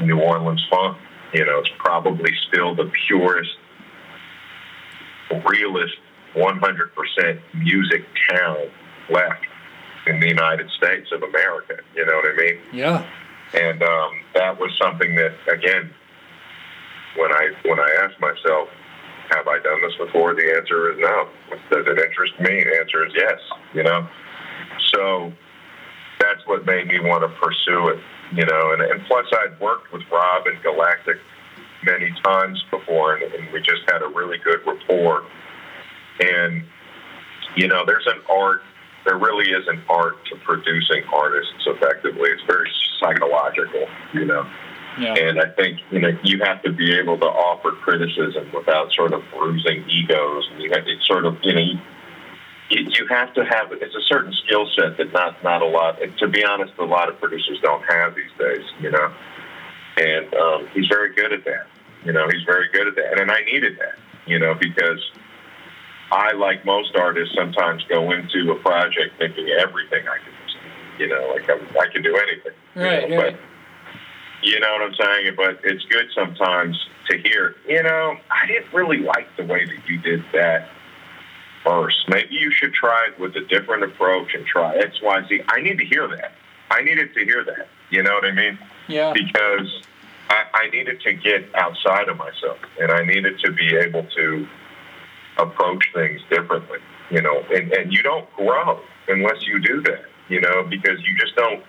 New 0.00 0.18
Orleans 0.18 0.64
funk. 0.70 0.96
You 1.34 1.44
know, 1.44 1.58
it's 1.58 1.70
probably 1.78 2.30
still 2.48 2.74
the 2.74 2.90
purest, 3.06 3.56
realest, 5.48 5.94
100% 6.34 7.40
music 7.54 8.04
town 8.28 8.68
left. 9.10 9.46
in 10.06 10.20
the 10.20 10.28
United 10.28 10.68
States 10.76 11.08
of 11.12 11.22
America. 11.22 11.76
You 11.94 12.04
know 12.04 12.16
what 12.16 12.26
I 12.26 12.36
mean? 12.36 12.58
Yeah. 12.72 13.06
And 13.54 13.82
um, 13.82 14.10
that 14.34 14.58
was 14.58 14.70
something 14.82 15.14
that, 15.14 15.32
again, 15.50 15.90
when 17.16 17.32
I 17.32 17.50
when 17.64 17.78
I 17.78 17.88
asked 18.02 18.20
myself, 18.20 18.68
have 19.30 19.46
I 19.46 19.58
done 19.60 19.80
this 19.82 19.94
before? 19.96 20.34
The 20.34 20.54
answer 20.56 20.92
is 20.92 20.98
no. 20.98 21.28
Does 21.70 21.86
it 21.86 21.98
interest 21.98 22.32
me? 22.40 22.64
The 22.64 22.78
answer 22.80 23.06
is 23.06 23.12
yes. 23.14 23.38
You 23.74 23.84
know, 23.84 24.08
so 24.94 25.32
that's 26.20 26.46
what 26.46 26.64
made 26.66 26.86
me 26.86 27.00
want 27.00 27.22
to 27.22 27.28
pursue 27.40 27.88
it. 27.88 27.98
You 28.32 28.46
know, 28.46 28.72
and, 28.72 28.82
and 28.82 29.04
plus 29.06 29.26
I'd 29.32 29.60
worked 29.60 29.92
with 29.92 30.02
Rob 30.10 30.46
and 30.46 30.62
Galactic 30.62 31.18
many 31.84 32.14
times 32.24 32.62
before, 32.70 33.16
and, 33.16 33.32
and 33.34 33.52
we 33.52 33.60
just 33.60 33.82
had 33.90 34.02
a 34.02 34.08
really 34.08 34.38
good 34.38 34.60
rapport. 34.66 35.24
And 36.20 36.62
you 37.56 37.68
know, 37.68 37.84
there's 37.84 38.06
an 38.06 38.20
art. 38.30 38.62
There 39.04 39.18
really 39.18 39.50
is 39.50 39.66
an 39.66 39.82
art 39.90 40.14
to 40.30 40.36
producing 40.44 41.02
artists 41.12 41.66
effectively. 41.66 42.30
It's 42.30 42.42
very 42.46 42.70
psychological. 43.00 43.86
You 44.14 44.24
know. 44.24 44.48
Yeah. 45.00 45.14
And 45.14 45.40
I 45.40 45.48
think 45.48 45.80
you 45.90 46.00
know 46.00 46.10
you 46.22 46.40
have 46.44 46.62
to 46.62 46.72
be 46.72 46.94
able 46.94 47.18
to 47.18 47.26
offer 47.26 47.72
criticism 47.72 48.50
without 48.54 48.92
sort 48.92 49.12
of 49.12 49.22
bruising 49.36 49.88
egos, 49.88 50.48
and 50.52 50.62
you 50.62 50.70
have 50.70 50.84
to 50.84 50.96
sort 51.06 51.24
of 51.24 51.36
you 51.42 51.54
know 51.54 51.80
you, 52.72 52.88
you 52.98 53.06
have 53.08 53.34
to 53.34 53.44
have 53.44 53.70
it's 53.72 53.94
a 53.94 54.02
certain 54.08 54.32
skill 54.44 54.66
set 54.74 54.96
that 54.96 55.12
not 55.12 55.42
not 55.44 55.62
a 55.62 55.66
lot. 55.66 56.02
And 56.02 56.16
to 56.18 56.28
be 56.28 56.44
honest, 56.44 56.72
a 56.78 56.84
lot 56.84 57.08
of 57.08 57.20
producers 57.20 57.58
don't 57.62 57.84
have 57.84 58.14
these 58.14 58.32
days. 58.38 58.64
You 58.80 58.90
know, 58.90 59.12
and 59.98 60.34
um, 60.34 60.68
he's 60.72 60.88
very 60.88 61.14
good 61.14 61.32
at 61.32 61.44
that. 61.44 61.66
You 62.04 62.12
know, 62.12 62.26
he's 62.28 62.42
very 62.44 62.68
good 62.72 62.88
at 62.88 62.96
that, 62.96 63.20
and 63.20 63.30
I 63.30 63.40
needed 63.44 63.78
that. 63.78 63.98
You 64.26 64.38
know, 64.38 64.54
because 64.54 65.00
I, 66.10 66.32
like 66.32 66.64
most 66.64 66.96
artists, 66.96 67.34
sometimes 67.34 67.84
go 67.88 68.10
into 68.12 68.52
a 68.52 68.58
project 68.60 69.18
thinking 69.18 69.48
everything 69.60 70.08
I 70.08 70.18
can 70.18 70.32
do. 70.32 71.04
You 71.04 71.08
know, 71.08 71.34
like 71.34 71.48
I, 71.48 71.54
I 71.80 71.86
can 71.92 72.02
do 72.02 72.16
anything. 72.16 72.52
Right. 72.74 73.08
You 73.08 73.16
know, 73.16 73.22
right. 73.22 73.36
But, 73.36 73.40
you 74.42 74.58
know 74.60 74.72
what 74.72 74.82
I'm 74.82 74.94
saying? 74.94 75.34
But 75.36 75.60
it's 75.62 75.84
good 75.84 76.06
sometimes 76.14 76.76
to 77.10 77.18
hear, 77.18 77.54
you 77.68 77.82
know, 77.82 78.16
I 78.30 78.46
didn't 78.46 78.72
really 78.72 78.98
like 78.98 79.28
the 79.36 79.44
way 79.44 79.64
that 79.64 79.88
you 79.88 79.98
did 79.98 80.24
that 80.32 80.68
first. 81.64 82.08
Maybe 82.08 82.34
you 82.34 82.50
should 82.50 82.74
try 82.74 83.08
it 83.08 83.18
with 83.18 83.36
a 83.36 83.40
different 83.40 83.84
approach 83.84 84.34
and 84.34 84.46
try 84.46 84.76
X, 84.76 85.00
Y, 85.02 85.22
Z. 85.28 85.42
I 85.48 85.60
need 85.60 85.78
to 85.78 85.84
hear 85.84 86.08
that. 86.08 86.32
I 86.70 86.82
needed 86.82 87.14
to 87.14 87.24
hear 87.24 87.44
that. 87.44 87.68
You 87.90 88.02
know 88.02 88.14
what 88.14 88.24
I 88.24 88.32
mean? 88.32 88.58
Yeah. 88.88 89.12
Because 89.12 89.82
I, 90.28 90.44
I 90.54 90.70
needed 90.70 91.00
to 91.02 91.12
get 91.12 91.54
outside 91.54 92.08
of 92.08 92.16
myself 92.16 92.58
and 92.80 92.90
I 92.90 93.04
needed 93.04 93.38
to 93.44 93.52
be 93.52 93.76
able 93.76 94.06
to 94.16 94.48
approach 95.38 95.84
things 95.94 96.20
differently, 96.30 96.78
you 97.10 97.20
know, 97.20 97.42
and, 97.54 97.72
and 97.72 97.92
you 97.92 98.02
don't 98.02 98.30
grow 98.34 98.80
unless 99.08 99.46
you 99.46 99.60
do 99.60 99.82
that, 99.82 100.04
you 100.28 100.40
know, 100.40 100.62
because 100.62 100.98
you 101.00 101.16
just 101.18 101.36
don't, 101.36 101.62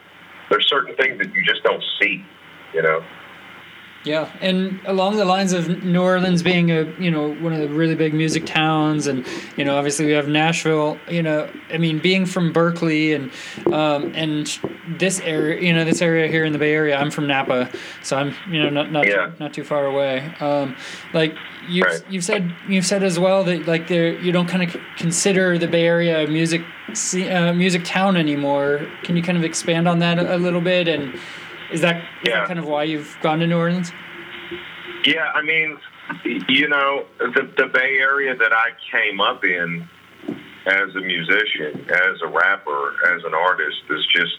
there's 0.50 0.68
certain 0.68 0.96
things 0.96 1.18
that 1.20 1.34
you 1.34 1.44
just 1.44 1.64
don't 1.64 1.84
see 2.00 2.26
you 2.74 2.82
know. 2.82 3.02
Yeah, 4.04 4.30
and 4.42 4.82
along 4.86 5.16
the 5.16 5.24
lines 5.24 5.54
of 5.54 5.84
New 5.84 6.02
Orleans 6.02 6.44
being 6.44 6.72
a 6.72 6.84
you 7.00 7.10
know 7.10 7.34
one 7.36 7.54
of 7.54 7.60
the 7.60 7.70
really 7.70 7.96
big 7.96 8.14
music 8.14 8.46
towns, 8.46 9.08
and 9.08 9.26
you 9.56 9.64
know 9.64 9.78
obviously 9.78 10.06
we 10.06 10.12
have 10.12 10.28
Nashville. 10.28 10.98
You 11.10 11.24
know, 11.24 11.50
I 11.72 11.78
mean 11.78 12.00
being 12.00 12.26
from 12.26 12.52
Berkeley 12.52 13.14
and 13.14 13.32
um, 13.72 14.12
and 14.14 14.60
this 15.00 15.22
area, 15.22 15.62
you 15.62 15.72
know 15.72 15.86
this 15.86 16.02
area 16.02 16.28
here 16.28 16.44
in 16.44 16.52
the 16.52 16.60
Bay 16.60 16.74
Area. 16.74 16.98
I'm 16.98 17.12
from 17.12 17.28
Napa, 17.28 17.70
so 18.02 18.18
I'm 18.18 18.36
you 18.52 18.62
know 18.62 18.70
not 18.70 18.92
not 18.92 19.08
yeah. 19.08 19.28
too, 19.28 19.34
not 19.40 19.54
too 19.54 19.64
far 19.64 19.86
away. 19.86 20.34
Um, 20.42 20.76
like 21.14 21.34
you 21.70 21.84
right. 21.84 22.04
you've 22.10 22.26
said 22.26 22.54
you've 22.68 22.86
said 22.86 23.04
as 23.04 23.18
well 23.18 23.46
that 23.46 23.68
like 23.68 23.88
there 23.88 24.20
you 24.20 24.34
don't 24.34 24.48
kind 24.48 24.64
of 24.64 24.76
consider 24.98 25.58
the 25.58 25.68
Bay 25.68 25.86
Area 25.86 26.26
a 26.26 26.28
music 26.28 26.62
uh, 27.30 27.54
music 27.54 27.86
town 27.86 28.18
anymore. 28.18 28.86
Can 29.04 29.16
you 29.16 29.24
kind 29.24 29.38
of 29.38 29.46
expand 29.46 29.88
on 29.88 30.00
that 30.00 30.20
a, 30.20 30.36
a 30.36 30.38
little 30.38 30.62
bit 30.62 30.90
and 30.90 31.18
is 31.74 31.82
that, 31.82 31.98
is 31.98 32.04
yeah. 32.30 32.40
that 32.40 32.48
kind 32.48 32.60
of 32.60 32.66
why 32.66 32.84
you've 32.84 33.18
gone 33.22 33.40
to 33.40 33.48
New 33.48 33.58
Orleans? 33.58 33.92
Yeah, 35.06 35.32
I 35.34 35.42
mean, 35.42 35.78
you 36.48 36.70
know, 36.70 37.06
the, 37.20 37.52
the 37.58 37.68
Bay 37.68 37.98
Area 38.00 38.36
that 38.36 38.54
I 38.54 38.70
came 38.92 39.20
up 39.20 39.44
in 39.44 39.88
as 40.66 40.96
a 40.96 41.02
musician, 41.02 41.86
as 41.90 42.22
a 42.24 42.28
rapper, 42.28 42.94
as 43.14 43.24
an 43.26 43.34
artist 43.34 43.82
is 43.90 44.06
just, 44.08 44.38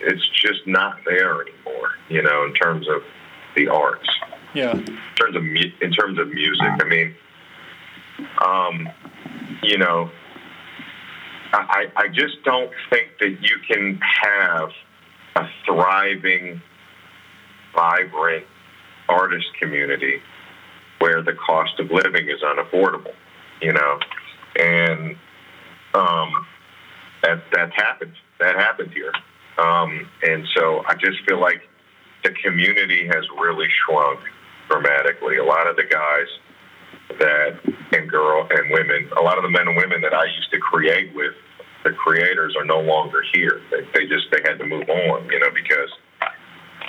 it's 0.00 0.28
just 0.34 0.66
not 0.66 0.98
there 1.06 1.40
anymore, 1.40 1.92
you 2.10 2.22
know, 2.22 2.44
in 2.44 2.52
terms 2.52 2.86
of 2.88 3.02
the 3.54 3.68
arts. 3.68 4.08
Yeah. 4.52 4.72
In 4.72 4.84
terms 5.14 5.36
of, 5.36 5.42
in 5.80 5.92
terms 5.92 6.18
of 6.18 6.28
music, 6.28 6.66
I 6.80 6.84
mean, 6.84 7.14
um, 8.44 8.88
you 9.62 9.78
know, 9.78 10.10
I, 11.52 11.86
I 11.96 12.08
just 12.08 12.42
don't 12.44 12.70
think 12.90 13.12
that 13.20 13.38
you 13.40 13.56
can 13.66 13.98
have 14.22 14.70
a 15.36 15.48
thriving, 15.66 16.60
vibrant 17.74 18.46
artist 19.08 19.46
community 19.60 20.20
where 20.98 21.22
the 21.22 21.34
cost 21.34 21.78
of 21.78 21.90
living 21.90 22.28
is 22.28 22.40
unaffordable, 22.40 23.12
you 23.60 23.72
know, 23.72 23.98
and 24.58 25.16
um, 25.94 26.46
that 27.22 27.42
that 27.52 27.72
happened. 27.74 28.12
That 28.38 28.54
happened 28.54 28.92
here, 28.92 29.12
um, 29.58 30.06
and 30.22 30.46
so 30.54 30.84
I 30.86 30.94
just 30.94 31.18
feel 31.26 31.40
like 31.40 31.62
the 32.22 32.30
community 32.44 33.06
has 33.06 33.24
really 33.40 33.68
shrunk 33.84 34.20
dramatically. 34.68 35.38
A 35.38 35.44
lot 35.44 35.66
of 35.66 35.76
the 35.76 35.84
guys 35.84 36.26
that 37.18 37.58
and 37.92 38.10
girl 38.10 38.46
and 38.50 38.70
women, 38.70 39.08
a 39.16 39.22
lot 39.22 39.38
of 39.38 39.42
the 39.42 39.50
men 39.50 39.68
and 39.68 39.76
women 39.76 40.00
that 40.02 40.12
I 40.12 40.24
used 40.24 40.50
to 40.50 40.58
create 40.58 41.14
with 41.14 41.34
the 41.86 41.92
creators 41.92 42.56
are 42.58 42.64
no 42.64 42.80
longer 42.80 43.22
here. 43.32 43.60
They, 43.70 43.82
they 43.94 44.06
just 44.06 44.26
they 44.32 44.42
had 44.44 44.58
to 44.58 44.66
move 44.66 44.88
on, 44.88 45.28
you 45.30 45.38
know, 45.38 45.50
because 45.54 45.90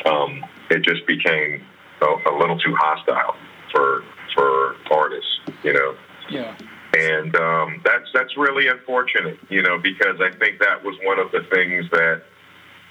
um, 0.06 0.44
it 0.72 0.84
just 0.84 1.06
became 1.06 1.64
a, 2.02 2.06
a 2.06 2.34
little 2.38 2.58
too 2.58 2.76
hostile 2.76 3.36
for 3.72 4.04
for 4.34 4.76
artists, 4.92 5.40
you 5.64 5.74
know. 5.74 5.96
Yeah. 6.30 6.58
And 6.96 7.36
um, 7.36 7.82
that's 7.86 8.10
that's 8.14 8.36
really 8.38 8.68
unfortunate, 8.68 9.38
you 9.50 9.62
know, 9.62 9.78
because 9.78 10.20
I 10.20 10.36
think 10.36 10.60
that 10.60 10.84
was 10.84 10.96
one 11.04 11.20
of 11.20 11.32
the 11.32 11.42
things 11.54 11.86
that 11.92 12.24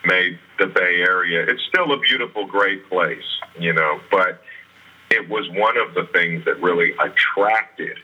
made 0.05 0.39
the 0.61 0.67
Bay 0.67 1.03
Area. 1.09 1.45
It's 1.49 1.63
still 1.69 1.93
a 1.93 1.99
beautiful, 1.99 2.47
great 2.47 2.89
place, 2.89 3.27
you 3.59 3.73
know, 3.73 4.01
but 4.13 4.43
it 5.11 5.29
was 5.29 5.49
one 5.51 5.77
of 5.77 5.95
the 5.95 6.07
things 6.13 6.45
that 6.45 6.63
really 6.63 6.93
attracted 6.93 7.99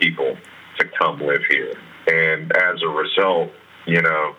people 0.00 0.38
to 0.78 0.86
come 0.98 1.20
live 1.20 1.42
here. 1.50 1.74
And 2.10 2.50
as 2.56 2.82
a 2.82 2.88
result, 2.88 3.50
you 3.86 4.02
know, 4.02 4.34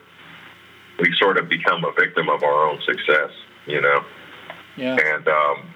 we 0.99 1.13
sort 1.19 1.38
of 1.38 1.49
become 1.49 1.84
a 1.86 1.91
victim 1.99 2.30
of 2.30 2.43
our 2.43 2.69
own 2.69 2.80
success, 2.86 3.32
you 3.65 3.82
know. 3.82 4.03
Yeah. 4.78 4.97
And 4.97 5.28
um, 5.28 5.74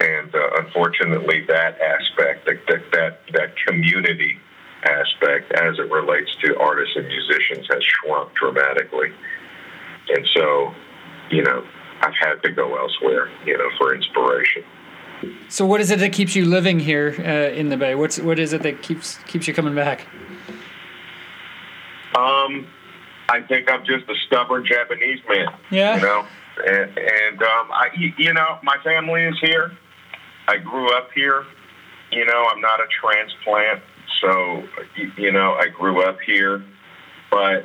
and 0.00 0.34
uh, 0.34 0.62
unfortunately, 0.64 1.44
that 1.48 1.78
aspect, 1.80 2.46
that, 2.46 2.60
that 2.68 2.82
that 2.92 3.20
that 3.32 3.56
community 3.66 4.38
aspect, 4.84 5.52
as 5.52 5.78
it 5.78 5.90
relates 5.90 6.30
to 6.44 6.58
artists 6.58 6.96
and 6.96 7.06
musicians, 7.06 7.66
has 7.70 7.82
shrunk 7.82 8.34
dramatically. 8.34 9.12
And 10.08 10.26
so, 10.34 10.74
you 11.30 11.42
know, 11.42 11.64
I've 12.00 12.14
had 12.18 12.42
to 12.42 12.50
go 12.50 12.76
elsewhere, 12.76 13.30
you 13.44 13.56
know, 13.56 13.68
for 13.78 13.94
inspiration. 13.94 14.64
So, 15.48 15.66
what 15.66 15.80
is 15.80 15.90
it 15.90 15.98
that 15.98 16.12
keeps 16.12 16.34
you 16.34 16.46
living 16.46 16.80
here 16.80 17.14
uh, 17.18 17.54
in 17.54 17.68
the 17.68 17.76
Bay? 17.76 17.94
What's 17.94 18.18
what 18.18 18.38
is 18.38 18.52
it 18.52 18.62
that 18.62 18.82
keeps 18.82 19.18
keeps 19.26 19.46
you 19.46 19.54
coming 19.54 19.74
back? 19.74 20.06
Um, 22.20 22.66
I 23.28 23.40
think 23.42 23.70
I'm 23.70 23.84
just 23.84 24.08
a 24.08 24.14
stubborn 24.26 24.66
Japanese 24.66 25.20
man. 25.28 25.54
Yeah. 25.70 25.96
You 25.96 26.02
know, 26.02 26.26
and, 26.66 26.98
and 26.98 27.42
um, 27.42 27.70
I, 27.70 27.88
you 28.18 28.34
know, 28.34 28.58
my 28.62 28.76
family 28.82 29.22
is 29.22 29.38
here. 29.40 29.72
I 30.48 30.58
grew 30.58 30.92
up 30.96 31.10
here. 31.14 31.44
You 32.10 32.26
know, 32.26 32.48
I'm 32.50 32.60
not 32.60 32.80
a 32.80 32.86
transplant, 33.00 33.82
so 34.20 34.64
you 35.16 35.30
know, 35.30 35.52
I 35.52 35.68
grew 35.68 36.02
up 36.02 36.18
here, 36.26 36.64
but 37.30 37.64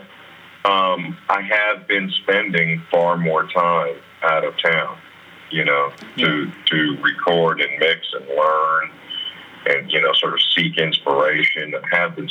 um, 0.66 1.18
I 1.30 1.42
have 1.42 1.88
been 1.88 2.12
spending 2.22 2.84
far 2.92 3.18
more 3.18 3.48
time 3.48 3.96
out 4.22 4.46
of 4.46 4.54
town. 4.62 5.00
You 5.50 5.66
know, 5.66 5.92
to 6.18 6.52
to 6.66 6.98
record 7.02 7.60
and 7.60 7.72
mix 7.80 8.02
and 8.14 8.28
learn, 8.28 8.92
and 9.66 9.92
you 9.92 10.00
know, 10.00 10.14
sort 10.14 10.34
of 10.34 10.40
seek 10.56 10.78
inspiration. 10.78 11.74
I 11.74 11.96
have 11.96 12.16
been 12.16 12.30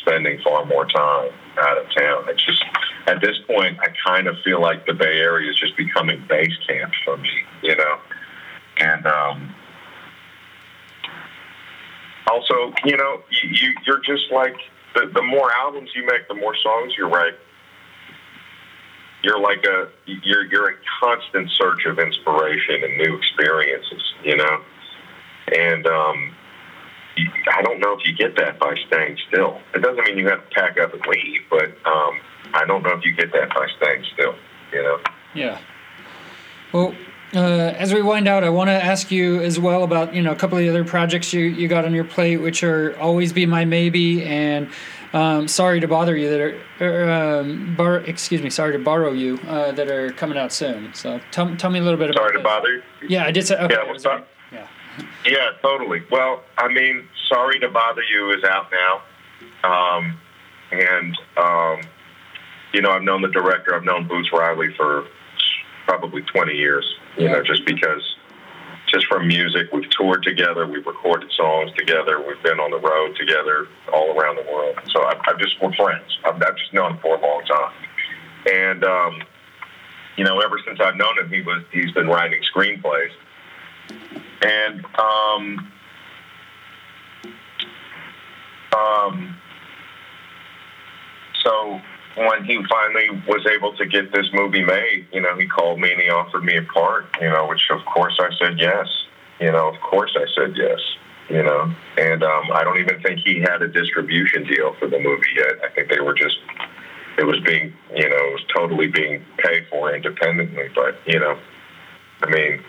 spending 0.00 0.40
far 0.42 0.64
more 0.64 0.86
time 0.86 1.30
out 1.58 1.78
of 1.78 1.84
town. 1.94 2.24
It's 2.28 2.44
just 2.44 2.64
at 3.06 3.20
this 3.20 3.36
point, 3.46 3.78
I 3.80 3.88
kind 4.06 4.26
of 4.26 4.36
feel 4.44 4.60
like 4.60 4.86
the 4.86 4.94
Bay 4.94 5.18
Area 5.18 5.50
is 5.50 5.58
just 5.58 5.76
becoming 5.76 6.24
base 6.28 6.56
camp 6.66 6.92
for 7.04 7.16
me, 7.16 7.30
you 7.62 7.76
know. 7.76 7.98
And 8.78 9.06
um, 9.06 9.54
also, 12.30 12.72
you 12.84 12.96
know, 12.96 13.22
you, 13.30 13.50
you 13.50 13.74
you're 13.86 14.00
just 14.00 14.32
like 14.32 14.56
the, 14.94 15.10
the 15.14 15.22
more 15.22 15.52
albums 15.52 15.90
you 15.94 16.06
make, 16.06 16.28
the 16.28 16.34
more 16.34 16.56
songs 16.56 16.94
you 16.96 17.06
write. 17.06 17.34
You're 19.22 19.40
like 19.40 19.64
a 19.64 19.88
you're 20.06 20.44
you're 20.46 20.70
in 20.70 20.76
constant 21.00 21.50
search 21.50 21.84
of 21.86 21.98
inspiration 21.98 22.82
and 22.82 22.96
new 22.98 23.16
experiences, 23.16 24.02
you 24.24 24.36
know. 24.36 24.62
And 25.54 25.86
um, 25.86 26.34
I 27.16 27.62
don't 27.62 27.80
know 27.80 27.92
if 27.92 28.06
you 28.06 28.16
get 28.16 28.36
that 28.36 28.58
by 28.58 28.74
staying 28.86 29.18
still. 29.28 29.60
It 29.74 29.82
doesn't 29.82 30.04
mean 30.06 30.18
you 30.18 30.28
have 30.28 30.48
to 30.48 30.54
pack 30.54 30.78
up 30.78 30.92
and 30.92 31.02
leave, 31.06 31.42
but 31.50 31.70
um, 31.86 32.18
I 32.54 32.64
don't 32.66 32.82
know 32.82 32.92
if 32.92 33.04
you 33.04 33.12
get 33.12 33.32
that 33.32 33.50
by 33.50 33.66
staying 33.76 34.04
still. 34.14 34.34
You 34.72 34.82
know. 34.82 34.98
Yeah. 35.34 35.60
Well, 36.72 36.94
uh, 37.34 37.74
as 37.76 37.92
we 37.92 38.02
wind 38.02 38.28
out, 38.28 38.44
I 38.44 38.50
want 38.50 38.68
to 38.68 38.84
ask 38.84 39.10
you 39.10 39.40
as 39.42 39.58
well 39.58 39.84
about 39.84 40.14
you 40.14 40.22
know 40.22 40.32
a 40.32 40.36
couple 40.36 40.58
of 40.58 40.64
the 40.64 40.70
other 40.70 40.84
projects 40.84 41.32
you, 41.32 41.44
you 41.44 41.68
got 41.68 41.84
on 41.84 41.94
your 41.94 42.04
plate, 42.04 42.38
which 42.38 42.62
are 42.62 42.98
always 42.98 43.32
be 43.32 43.46
my 43.46 43.64
maybe 43.64 44.24
and 44.24 44.70
um, 45.12 45.46
sorry 45.46 45.80
to 45.80 45.88
bother 45.88 46.16
you 46.16 46.30
that 46.30 46.40
are 46.40 46.60
er, 46.80 47.10
um, 47.10 47.74
bar, 47.76 47.98
excuse 47.98 48.42
me 48.42 48.50
sorry 48.50 48.72
to 48.72 48.78
borrow 48.78 49.12
you 49.12 49.38
uh, 49.46 49.72
that 49.72 49.88
are 49.90 50.10
coming 50.12 50.38
out 50.38 50.52
soon. 50.52 50.92
So 50.94 51.20
tell, 51.30 51.54
tell 51.56 51.70
me 51.70 51.78
a 51.78 51.82
little 51.82 51.98
bit 51.98 52.14
sorry 52.14 52.14
about. 52.14 52.22
Sorry 52.22 52.32
to 52.32 52.38
those. 52.38 52.44
bother 52.44 52.74
you. 53.02 53.08
Yeah, 53.08 53.24
I 53.24 53.30
did 53.30 53.46
say. 53.46 53.56
Okay, 53.56 53.74
yeah, 53.74 53.84
well, 53.84 53.98
right. 54.04 54.26
Yeah. 54.98 55.04
Yeah, 55.24 55.50
totally. 55.62 56.02
Well, 56.10 56.42
I 56.58 56.68
mean, 56.68 57.06
sorry 57.28 57.58
to 57.60 57.68
bother 57.68 58.02
you 58.02 58.32
is 58.32 58.44
out 58.44 58.66
now, 58.72 59.02
um, 59.64 60.18
and 60.72 61.16
um, 61.36 61.80
you 62.72 62.80
know 62.82 62.90
I've 62.90 63.02
known 63.02 63.22
the 63.22 63.28
director. 63.28 63.74
I've 63.74 63.84
known 63.84 64.08
Boots 64.08 64.30
Riley 64.32 64.74
for 64.76 65.06
probably 65.86 66.22
20 66.22 66.54
years 66.54 66.84
you 67.16 67.28
know, 67.28 67.42
just 67.42 67.64
because, 67.66 68.02
just 68.86 69.06
from 69.06 69.26
music, 69.28 69.68
we've 69.72 69.88
toured 69.90 70.22
together, 70.22 70.66
we've 70.66 70.86
recorded 70.86 71.30
songs 71.32 71.70
together, 71.76 72.24
we've 72.26 72.42
been 72.42 72.58
on 72.58 72.70
the 72.70 72.78
road 72.78 73.16
together 73.16 73.66
all 73.92 74.18
around 74.18 74.36
the 74.36 74.50
world. 74.50 74.78
So 74.90 75.02
I, 75.02 75.20
I've 75.26 75.38
just, 75.38 75.60
we're 75.60 75.72
friends. 75.74 76.18
I've, 76.24 76.36
I've 76.42 76.56
just 76.56 76.72
known 76.72 76.92
him 76.92 76.98
for 76.98 77.16
a 77.16 77.20
long 77.20 77.42
time. 77.44 77.72
And, 78.50 78.84
um, 78.84 79.22
you 80.16 80.24
know, 80.24 80.40
ever 80.40 80.58
since 80.66 80.80
I've 80.80 80.96
known 80.96 81.18
him, 81.18 81.28
he 81.28 81.42
was, 81.42 81.62
he's 81.72 81.92
been 81.92 82.06
writing 82.06 82.40
screenplays. 82.54 83.10
And, 84.42 84.84
um, 84.98 85.72
um, 88.76 89.36
so 91.44 91.80
when 92.16 92.44
he 92.44 92.58
finally 92.68 93.22
was 93.26 93.46
able 93.46 93.74
to 93.76 93.86
get 93.86 94.12
this 94.12 94.26
movie 94.32 94.64
made, 94.64 95.06
you 95.12 95.20
know, 95.20 95.36
he 95.36 95.46
called 95.46 95.80
me 95.80 95.92
and 95.92 96.00
he 96.00 96.08
offered 96.08 96.44
me 96.44 96.56
a 96.56 96.62
part, 96.62 97.06
you 97.20 97.28
know, 97.28 97.46
which 97.46 97.62
of 97.70 97.84
course 97.84 98.18
I 98.18 98.28
said 98.38 98.58
yes. 98.58 98.86
You 99.40 99.50
know, 99.50 99.68
of 99.68 99.80
course 99.80 100.16
I 100.16 100.26
said 100.36 100.54
yes. 100.56 100.78
You 101.30 101.42
know, 101.42 101.72
and 101.96 102.22
um, 102.22 102.50
I 102.52 102.62
don't 102.64 102.78
even 102.78 103.00
think 103.00 103.20
he 103.20 103.40
had 103.40 103.62
a 103.62 103.68
distribution 103.68 104.44
deal 104.44 104.74
for 104.78 104.88
the 104.88 104.98
movie 104.98 105.32
yet. 105.36 105.64
I 105.64 105.72
think 105.72 105.88
they 105.88 106.00
were 106.00 106.14
just, 106.14 106.36
it 107.16 107.24
was 107.24 107.40
being, 107.46 107.72
you 107.94 108.08
know, 108.08 108.16
it 108.16 108.32
was 108.32 108.44
totally 108.54 108.88
being 108.88 109.24
paid 109.38 109.66
for 109.70 109.94
independently. 109.94 110.68
But 110.74 110.96
you 111.06 111.18
know, 111.20 111.38
I 112.22 112.28
mean, 112.28 112.62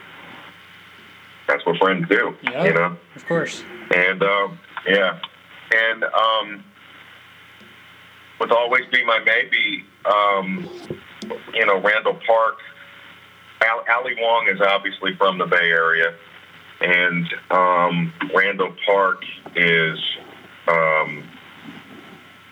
that's 1.53 1.65
what 1.65 1.77
friends 1.77 2.07
do. 2.09 2.35
Yeah, 2.41 2.63
you 2.63 2.73
know, 2.73 2.97
of 3.15 3.25
course. 3.27 3.63
And 3.95 4.23
um, 4.23 4.59
yeah, 4.87 5.19
and 5.71 6.03
um, 6.03 6.63
with 8.39 8.51
Always 8.51 8.85
Be 8.91 9.05
My 9.05 9.19
Maybe, 9.23 9.85
um, 10.05 10.67
you 11.53 11.65
know, 11.65 11.79
Randall 11.79 12.19
Park. 12.25 12.55
Al- 13.61 13.85
Ali 13.95 14.15
Wong 14.19 14.49
is 14.49 14.59
obviously 14.59 15.15
from 15.15 15.37
the 15.37 15.45
Bay 15.45 15.69
Area, 15.69 16.15
and 16.81 17.25
um, 17.51 18.13
Randall 18.35 18.75
Park 18.85 19.23
is 19.55 19.99
um, 20.67 21.23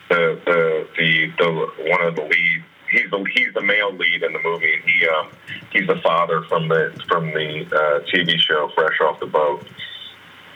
the, 0.09 0.39
the 0.45 0.87
the 0.97 1.27
the 1.37 1.67
one 1.89 2.05
of 2.05 2.15
the 2.15 2.21
lead. 2.21 2.63
He's 2.91 3.09
the 3.09 3.23
he's 3.33 3.53
the 3.53 3.61
male 3.61 3.93
lead 3.93 4.23
in 4.23 4.33
the 4.33 4.41
movie. 4.43 4.81
He 4.85 5.07
um, 5.07 5.29
he's 5.71 5.87
the 5.87 5.99
father 6.03 6.43
from 6.43 6.67
the 6.67 6.93
from 7.07 7.27
the 7.27 7.65
uh, 7.71 8.05
TV 8.11 8.39
show 8.39 8.69
Fresh 8.75 8.99
Off 9.01 9.19
the 9.19 9.27
Boat, 9.27 9.65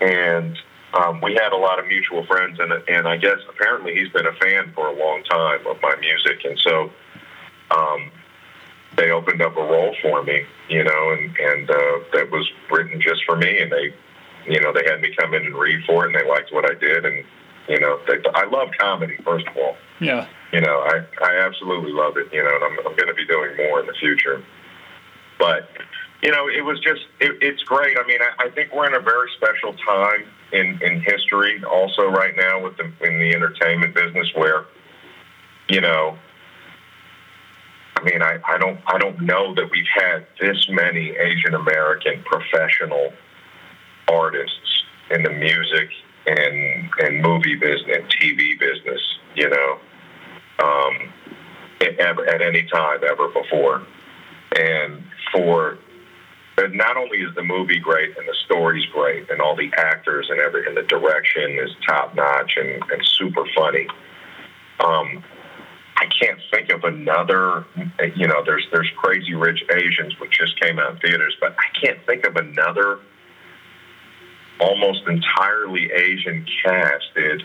and 0.02 0.58
um, 0.94 1.20
we 1.22 1.34
had 1.34 1.52
a 1.52 1.58
lot 1.58 1.80
of 1.80 1.88
mutual 1.88 2.26
friends, 2.26 2.60
and 2.60 2.72
and 2.88 3.08
I 3.08 3.18
guess 3.18 3.38
apparently 3.50 3.96
he's 3.96 4.10
been 4.10 4.28
a 4.28 4.34
fan 4.34 4.72
for 4.74 4.88
a 4.88 4.94
long 4.94 5.24
time 5.24 5.66
of 5.68 5.82
my 5.82 5.96
music, 5.98 6.44
and 6.46 6.60
so 6.60 6.92
um, 7.72 8.12
they 8.98 9.12
opened 9.12 9.42
up 9.42 9.58
a 9.58 9.62
role 9.62 9.96
for 10.02 10.24
me, 10.24 10.44
you 10.70 10.84
know, 10.84 11.12
and 11.12 11.36
and 11.38 11.70
uh, 11.70 12.00
that 12.14 12.30
was 12.32 12.50
written 12.72 13.02
just 13.02 13.24
for 13.26 13.36
me, 13.36 13.62
and 13.62 13.72
they, 13.72 13.94
you 14.46 14.60
know, 14.62 14.72
they 14.74 14.84
had 14.90 15.02
me 15.02 15.14
come 15.18 15.34
in 15.34 15.46
and 15.46 15.56
read 15.56 15.84
for 15.86 16.06
it, 16.06 16.14
and 16.14 16.16
they 16.16 16.30
liked 16.30 16.54
what 16.54 16.70
I 16.70 16.76
did, 16.76 17.06
and 17.06 17.24
you 17.68 17.80
know, 17.80 18.00
they, 18.08 18.18
I 18.34 18.46
love 18.46 18.70
comedy 18.80 19.18
first 19.24 19.48
of 19.48 19.58
all. 19.58 19.76
Yeah. 20.00 20.28
You 20.56 20.62
know, 20.62 20.80
I 20.88 21.04
I 21.22 21.46
absolutely 21.46 21.92
love 21.92 22.16
it, 22.16 22.32
you 22.32 22.42
know, 22.42 22.56
and 22.56 22.64
I'm 22.64 22.80
I'm 22.88 22.96
going 22.96 23.10
to 23.10 23.14
be 23.14 23.26
doing 23.26 23.58
more 23.58 23.82
in 23.82 23.88
the 23.88 23.98
future, 24.00 24.42
but 25.38 25.68
you 26.26 26.32
know, 26.32 26.48
it 26.48 26.66
was 26.66 26.80
just, 26.80 27.02
it, 27.20 27.38
it's 27.40 27.62
great. 27.64 27.98
I 28.00 28.08
mean, 28.08 28.20
I, 28.20 28.46
I 28.46 28.50
think 28.50 28.74
we're 28.74 28.88
in 28.88 28.96
a 28.96 29.00
very 29.00 29.30
special 29.38 29.74
time 29.74 30.26
in, 30.54 30.80
in 30.82 31.02
history 31.02 31.64
also 31.64 32.08
right 32.08 32.36
now 32.36 32.64
with 32.64 32.78
the, 32.78 32.86
in 33.06 33.20
the 33.20 33.36
entertainment 33.36 33.94
business 33.94 34.28
where, 34.34 34.66
you 35.70 35.82
know, 35.82 36.18
I 37.98 38.04
mean, 38.04 38.24
I, 38.24 38.40
I 38.48 38.58
don't, 38.58 38.80
I 38.88 38.98
don't 38.98 39.22
know 39.22 39.54
that 39.54 39.70
we've 39.70 39.86
had 39.94 40.26
this 40.40 40.68
many 40.70 41.12
Asian 41.12 41.54
American 41.54 42.24
professional 42.24 43.14
artists 44.08 44.84
in 45.12 45.22
the 45.22 45.30
music 45.30 45.90
and, 46.26 46.90
and 47.00 47.22
movie 47.22 47.56
business, 47.56 48.02
TV 48.20 48.60
business, 48.60 49.02
you 49.36 49.48
know, 49.50 49.80
um, 50.64 51.14
ever, 52.00 52.26
at 52.28 52.42
any 52.42 52.64
time 52.64 53.00
ever 53.04 53.28
before. 53.30 53.84
And 54.58 55.04
for 55.32 55.78
not 56.72 56.98
only 56.98 57.20
is 57.20 57.36
the 57.36 57.44
movie 57.44 57.80
great 57.80 58.18
and 58.18 58.28
the 58.28 58.36
story's 58.46 58.86
great 58.88 59.30
and 59.30 59.42
all 59.42 59.56
the 59.56 59.72
actors 59.78 60.28
and 60.30 60.40
every 60.40 60.66
and 60.66 60.78
the 60.78 60.84
direction 60.84 61.60
is 61.62 61.70
top 61.86 62.16
notch 62.16 62.54
and, 62.58 62.82
and 62.92 63.06
super 63.06 63.44
funny. 63.56 63.88
Um, 64.80 65.24
I 65.98 66.08
can't 66.20 66.40
think 66.52 66.72
of 66.72 66.84
another. 66.84 67.66
You 68.16 68.28
know, 68.28 68.44
there's 68.46 68.66
there's 68.72 68.90
Crazy 68.98 69.34
Rich 69.34 69.64
Asians, 69.74 70.20
which 70.20 70.32
just 70.32 70.60
came 70.60 70.80
out 70.80 70.94
in 70.94 70.98
theaters, 71.00 71.36
but 71.40 71.56
I 71.58 71.80
can't 71.80 72.00
think 72.06 72.26
of 72.26 72.36
another 72.36 73.00
almost 74.60 75.02
entirely 75.08 75.92
Asian 75.92 76.46
casted 76.64 77.44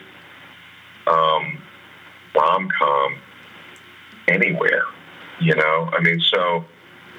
um, 1.07 1.63
rom 2.35 2.69
com 2.79 3.19
anywhere. 4.29 4.85
You 5.41 5.55
know, 5.55 5.89
I 5.93 6.01
mean, 6.01 6.21
so 6.21 6.65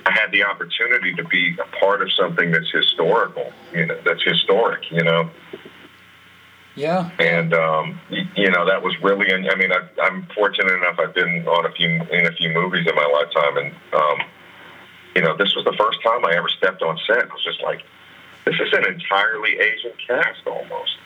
I 0.05 0.11
had 0.11 0.31
the 0.31 0.43
opportunity 0.43 1.13
to 1.15 1.23
be 1.23 1.57
a 1.59 1.77
part 1.79 2.01
of 2.01 2.11
something 2.13 2.51
that's 2.51 2.69
historical, 2.71 3.51
you 3.73 3.85
know, 3.85 3.97
that's 4.05 4.23
historic, 4.23 4.91
you 4.91 5.03
know. 5.03 5.29
Yeah. 6.75 7.09
And 7.19 7.53
um, 7.53 7.99
you 8.09 8.49
know 8.49 8.65
that 8.65 8.81
was 8.81 8.95
really. 9.01 9.33
I 9.33 9.55
mean, 9.55 9.71
I, 9.71 9.87
I'm 10.01 10.25
fortunate 10.33 10.73
enough. 10.73 10.99
I've 10.99 11.13
been 11.13 11.45
on 11.47 11.65
a 11.65 11.71
few 11.71 11.89
in 11.89 12.25
a 12.27 12.31
few 12.31 12.49
movies 12.53 12.87
in 12.87 12.95
my 12.95 13.05
lifetime, 13.05 13.57
and 13.57 13.75
um, 13.93 14.27
you 15.15 15.21
know, 15.21 15.35
this 15.35 15.53
was 15.55 15.65
the 15.65 15.75
first 15.77 16.01
time 16.01 16.25
I 16.25 16.35
ever 16.35 16.47
stepped 16.47 16.81
on 16.81 16.97
set. 17.05 17.29
I 17.29 17.33
was 17.33 17.43
just 17.43 17.61
like, 17.61 17.83
this 18.45 18.55
is 18.55 18.71
an 18.73 18.85
entirely 18.85 19.59
Asian 19.59 19.91
cast 20.07 20.47
almost, 20.47 20.97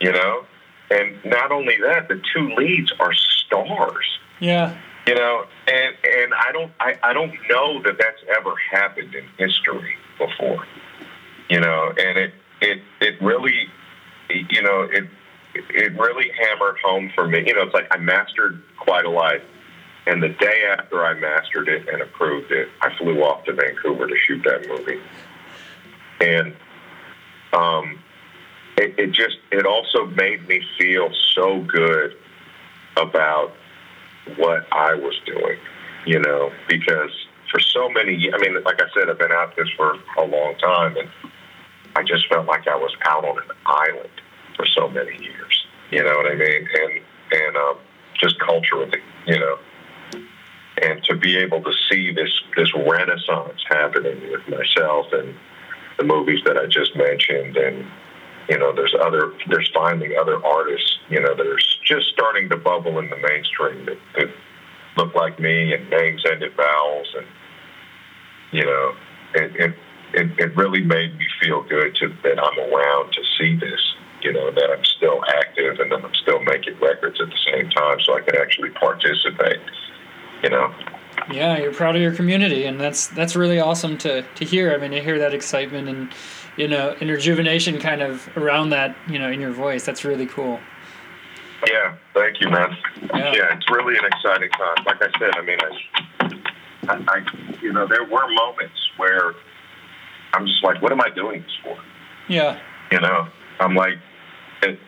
you 0.00 0.12
know. 0.12 0.46
And 0.90 1.16
not 1.24 1.52
only 1.52 1.76
that, 1.82 2.08
the 2.08 2.20
two 2.34 2.54
leads 2.56 2.92
are 2.98 3.14
stars. 3.14 4.06
Yeah. 4.40 4.76
You 5.06 5.14
know, 5.14 5.44
and 5.66 5.96
and 6.04 6.34
I 6.34 6.52
don't 6.52 6.72
I, 6.80 6.94
I 7.02 7.12
don't 7.12 7.32
know 7.48 7.82
that 7.82 7.96
that's 7.98 8.22
ever 8.36 8.54
happened 8.70 9.14
in 9.14 9.24
history 9.38 9.94
before. 10.18 10.66
You 11.48 11.60
know, 11.60 11.92
and 11.96 12.18
it 12.18 12.34
it 12.60 12.82
it 13.00 13.22
really 13.22 13.66
you 14.28 14.62
know 14.62 14.82
it 14.82 15.04
it 15.54 15.98
really 15.98 16.30
hammered 16.38 16.76
home 16.84 17.10
for 17.14 17.26
me. 17.26 17.44
You 17.46 17.54
know, 17.54 17.62
it's 17.62 17.74
like 17.74 17.88
I 17.90 17.98
mastered 17.98 18.62
quite 18.78 19.04
a 19.04 19.10
lot. 19.10 19.36
and 20.06 20.22
the 20.22 20.28
day 20.28 20.62
after 20.78 21.04
I 21.04 21.14
mastered 21.14 21.68
it 21.68 21.88
and 21.88 22.02
approved 22.02 22.52
it, 22.52 22.68
I 22.82 22.96
flew 22.96 23.22
off 23.22 23.44
to 23.44 23.52
Vancouver 23.52 24.06
to 24.06 24.14
shoot 24.26 24.42
that 24.44 24.66
movie, 24.68 25.00
and 26.20 26.54
um, 27.52 27.98
it, 28.76 28.98
it 28.98 29.12
just 29.12 29.38
it 29.50 29.66
also 29.66 30.06
made 30.06 30.46
me 30.48 30.62
feel 30.78 31.10
so 31.34 31.62
good 31.62 32.16
about 32.96 33.52
what 34.36 34.66
I 34.72 34.94
was 34.94 35.18
doing, 35.26 35.58
you 36.06 36.18
know, 36.18 36.50
because 36.68 37.10
for 37.50 37.60
so 37.60 37.88
many, 37.88 38.32
I 38.32 38.38
mean, 38.38 38.62
like 38.62 38.80
I 38.80 38.86
said, 38.94 39.10
I've 39.10 39.18
been 39.18 39.32
out 39.32 39.56
this 39.56 39.68
for 39.76 39.96
a 40.18 40.24
long 40.24 40.54
time, 40.58 40.96
and 40.96 41.08
I 41.96 42.02
just 42.02 42.28
felt 42.28 42.46
like 42.46 42.68
I 42.68 42.76
was 42.76 42.94
out 43.04 43.24
on 43.24 43.38
an 43.38 43.50
island 43.66 44.10
for 44.56 44.66
so 44.66 44.88
many 44.88 45.16
years. 45.20 45.66
You 45.90 46.04
know 46.04 46.16
what 46.16 46.26
I 46.26 46.34
mean? 46.34 46.68
And 46.74 47.02
and 47.32 47.56
um, 47.56 47.76
just 48.14 48.38
culturally, 48.40 49.00
you 49.26 49.38
know, 49.38 49.58
and 50.82 51.02
to 51.04 51.16
be 51.16 51.36
able 51.38 51.62
to 51.62 51.72
see 51.90 52.12
this 52.12 52.30
this 52.56 52.72
renaissance 52.74 53.60
happening 53.68 54.20
with 54.30 54.48
myself 54.48 55.06
and 55.12 55.34
the 55.98 56.04
movies 56.04 56.40
that 56.44 56.56
I 56.56 56.66
just 56.66 56.96
mentioned, 56.96 57.56
and 57.56 57.86
you 58.50 58.58
know, 58.58 58.74
there's 58.74 58.94
other, 59.00 59.32
there's 59.48 59.70
finding 59.72 60.18
other 60.20 60.44
artists, 60.44 60.98
you 61.08 61.20
know, 61.20 61.36
that 61.36 61.46
are 61.46 61.58
just 61.84 62.08
starting 62.08 62.48
to 62.48 62.56
bubble 62.56 62.98
in 62.98 63.08
the 63.08 63.16
mainstream 63.16 63.86
that, 63.86 63.98
that 64.16 64.28
look 64.96 65.14
like 65.14 65.38
me 65.38 65.72
and 65.72 65.88
names 65.88 66.24
ended 66.30 66.52
vowels, 66.56 67.14
and 67.16 67.26
you 68.52 68.64
know, 68.64 68.94
it, 69.34 69.56
it 69.56 69.74
it 70.12 70.38
it 70.38 70.56
really 70.56 70.82
made 70.82 71.16
me 71.16 71.26
feel 71.40 71.62
good 71.62 71.94
to 71.96 72.08
that 72.24 72.42
I'm 72.42 72.58
around 72.58 73.12
to 73.12 73.22
see 73.38 73.54
this, 73.54 73.80
you 74.22 74.32
know, 74.32 74.50
that 74.50 74.70
I'm 74.76 74.84
still 74.84 75.22
active 75.28 75.78
and 75.78 75.92
that 75.92 76.04
I'm 76.04 76.14
still 76.14 76.42
making 76.42 76.78
records 76.80 77.20
at 77.20 77.28
the 77.28 77.52
same 77.52 77.70
time, 77.70 77.98
so 78.00 78.16
I 78.16 78.20
can 78.20 78.36
actually 78.36 78.70
participate 78.70 79.60
You 80.42 80.50
know. 80.50 80.74
Yeah, 81.30 81.58
you're 81.58 81.74
proud 81.74 81.96
of 81.96 82.02
your 82.02 82.14
community, 82.14 82.64
and 82.64 82.80
that's 82.80 83.06
that's 83.08 83.36
really 83.36 83.60
awesome 83.60 83.96
to 83.98 84.22
to 84.22 84.44
hear. 84.44 84.72
I 84.72 84.78
mean, 84.78 84.90
to 84.90 85.00
hear 85.00 85.18
that 85.18 85.34
excitement 85.34 85.88
and 85.88 86.12
you 86.56 86.68
know 86.68 86.94
and 87.00 87.10
rejuvenation 87.10 87.78
kind 87.78 88.02
of 88.02 88.28
around 88.36 88.70
that 88.70 88.96
you 89.08 89.18
know 89.18 89.30
in 89.30 89.40
your 89.40 89.52
voice. 89.52 89.84
That's 89.84 90.04
really 90.04 90.26
cool. 90.26 90.60
Yeah, 91.68 91.96
thank 92.14 92.40
you, 92.40 92.48
man. 92.48 92.76
Yeah. 93.02 93.32
yeah, 93.34 93.56
it's 93.56 93.70
really 93.70 93.96
an 93.98 94.04
exciting 94.04 94.50
time. 94.50 94.84
Like 94.86 95.02
I 95.02 95.18
said, 95.18 95.30
I 95.36 95.42
mean, 95.42 95.58
I, 95.60 96.92
I, 96.92 97.04
I, 97.06 97.58
you 97.60 97.72
know, 97.72 97.86
there 97.86 98.04
were 98.04 98.26
moments 98.32 98.78
where 98.96 99.34
I'm 100.32 100.46
just 100.46 100.64
like, 100.64 100.80
what 100.80 100.92
am 100.92 101.00
I 101.00 101.10
doing 101.10 101.42
this 101.42 101.52
for? 101.62 101.76
Yeah. 102.28 102.58
You 102.90 103.00
know, 103.00 103.28
I'm 103.58 103.74
like, 103.74 103.98
it, 104.62 104.78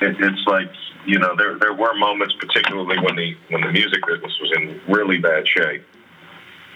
it, 0.00 0.16
it's 0.20 0.46
like, 0.46 0.70
you 1.04 1.18
know, 1.18 1.34
there 1.36 1.58
there 1.58 1.74
were 1.74 1.94
moments, 1.94 2.34
particularly 2.38 2.98
when 3.00 3.16
the 3.16 3.34
when 3.50 3.62
the 3.62 3.72
music 3.72 4.06
business 4.06 4.32
was 4.40 4.52
in 4.56 4.80
really 4.88 5.18
bad 5.18 5.48
shape, 5.48 5.84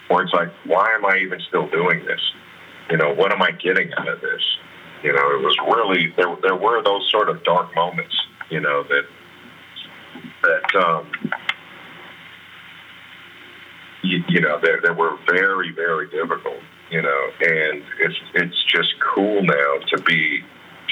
where 0.09 0.23
it's 0.23 0.33
like, 0.33 0.49
why 0.65 0.93
am 0.95 1.05
I 1.05 1.19
even 1.19 1.39
still 1.47 1.69
doing 1.69 2.03
this? 2.05 2.19
You 2.89 2.97
know, 2.97 3.13
what 3.13 3.31
am 3.31 3.41
I 3.41 3.51
getting 3.51 3.91
out 3.93 4.07
of 4.07 4.21
this? 4.21 4.41
You 5.03 5.13
know, 5.13 5.31
it 5.31 5.41
was 5.41 5.55
really 5.75 6.13
there. 6.15 6.35
There 6.41 6.55
were 6.55 6.81
those 6.83 7.07
sort 7.11 7.29
of 7.29 7.43
dark 7.43 7.75
moments 7.75 8.15
you 8.49 8.59
know 8.59 8.83
that 8.83 9.03
that 10.43 10.83
um, 10.83 11.11
you, 14.03 14.23
you 14.29 14.41
know 14.41 14.59
that, 14.59 14.79
that 14.83 14.95
were 14.95 15.17
very 15.29 15.71
very 15.73 16.09
difficult 16.09 16.59
you 16.89 17.01
know 17.01 17.29
and 17.41 17.83
it's 17.99 18.15
it's 18.33 18.63
just 18.65 18.93
cool 19.13 19.43
now 19.43 19.77
to 19.87 20.01
be 20.03 20.41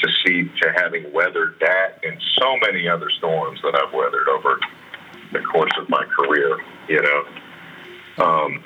to 0.02 0.10
see 0.26 0.50
to 0.62 0.74
having 0.76 1.12
weathered 1.14 1.56
that 1.62 2.00
and 2.04 2.22
so 2.40 2.58
many 2.58 2.88
other 2.88 3.10
storms 3.18 3.60
that 3.62 3.76
I've 3.76 3.94
weathered 3.94 4.28
over 4.28 4.60
the 5.32 5.40
course 5.40 5.72
of 5.80 5.90
my 5.90 6.04
career 6.06 6.58
you 6.90 7.02
know 7.02 8.24
um, 8.24 8.64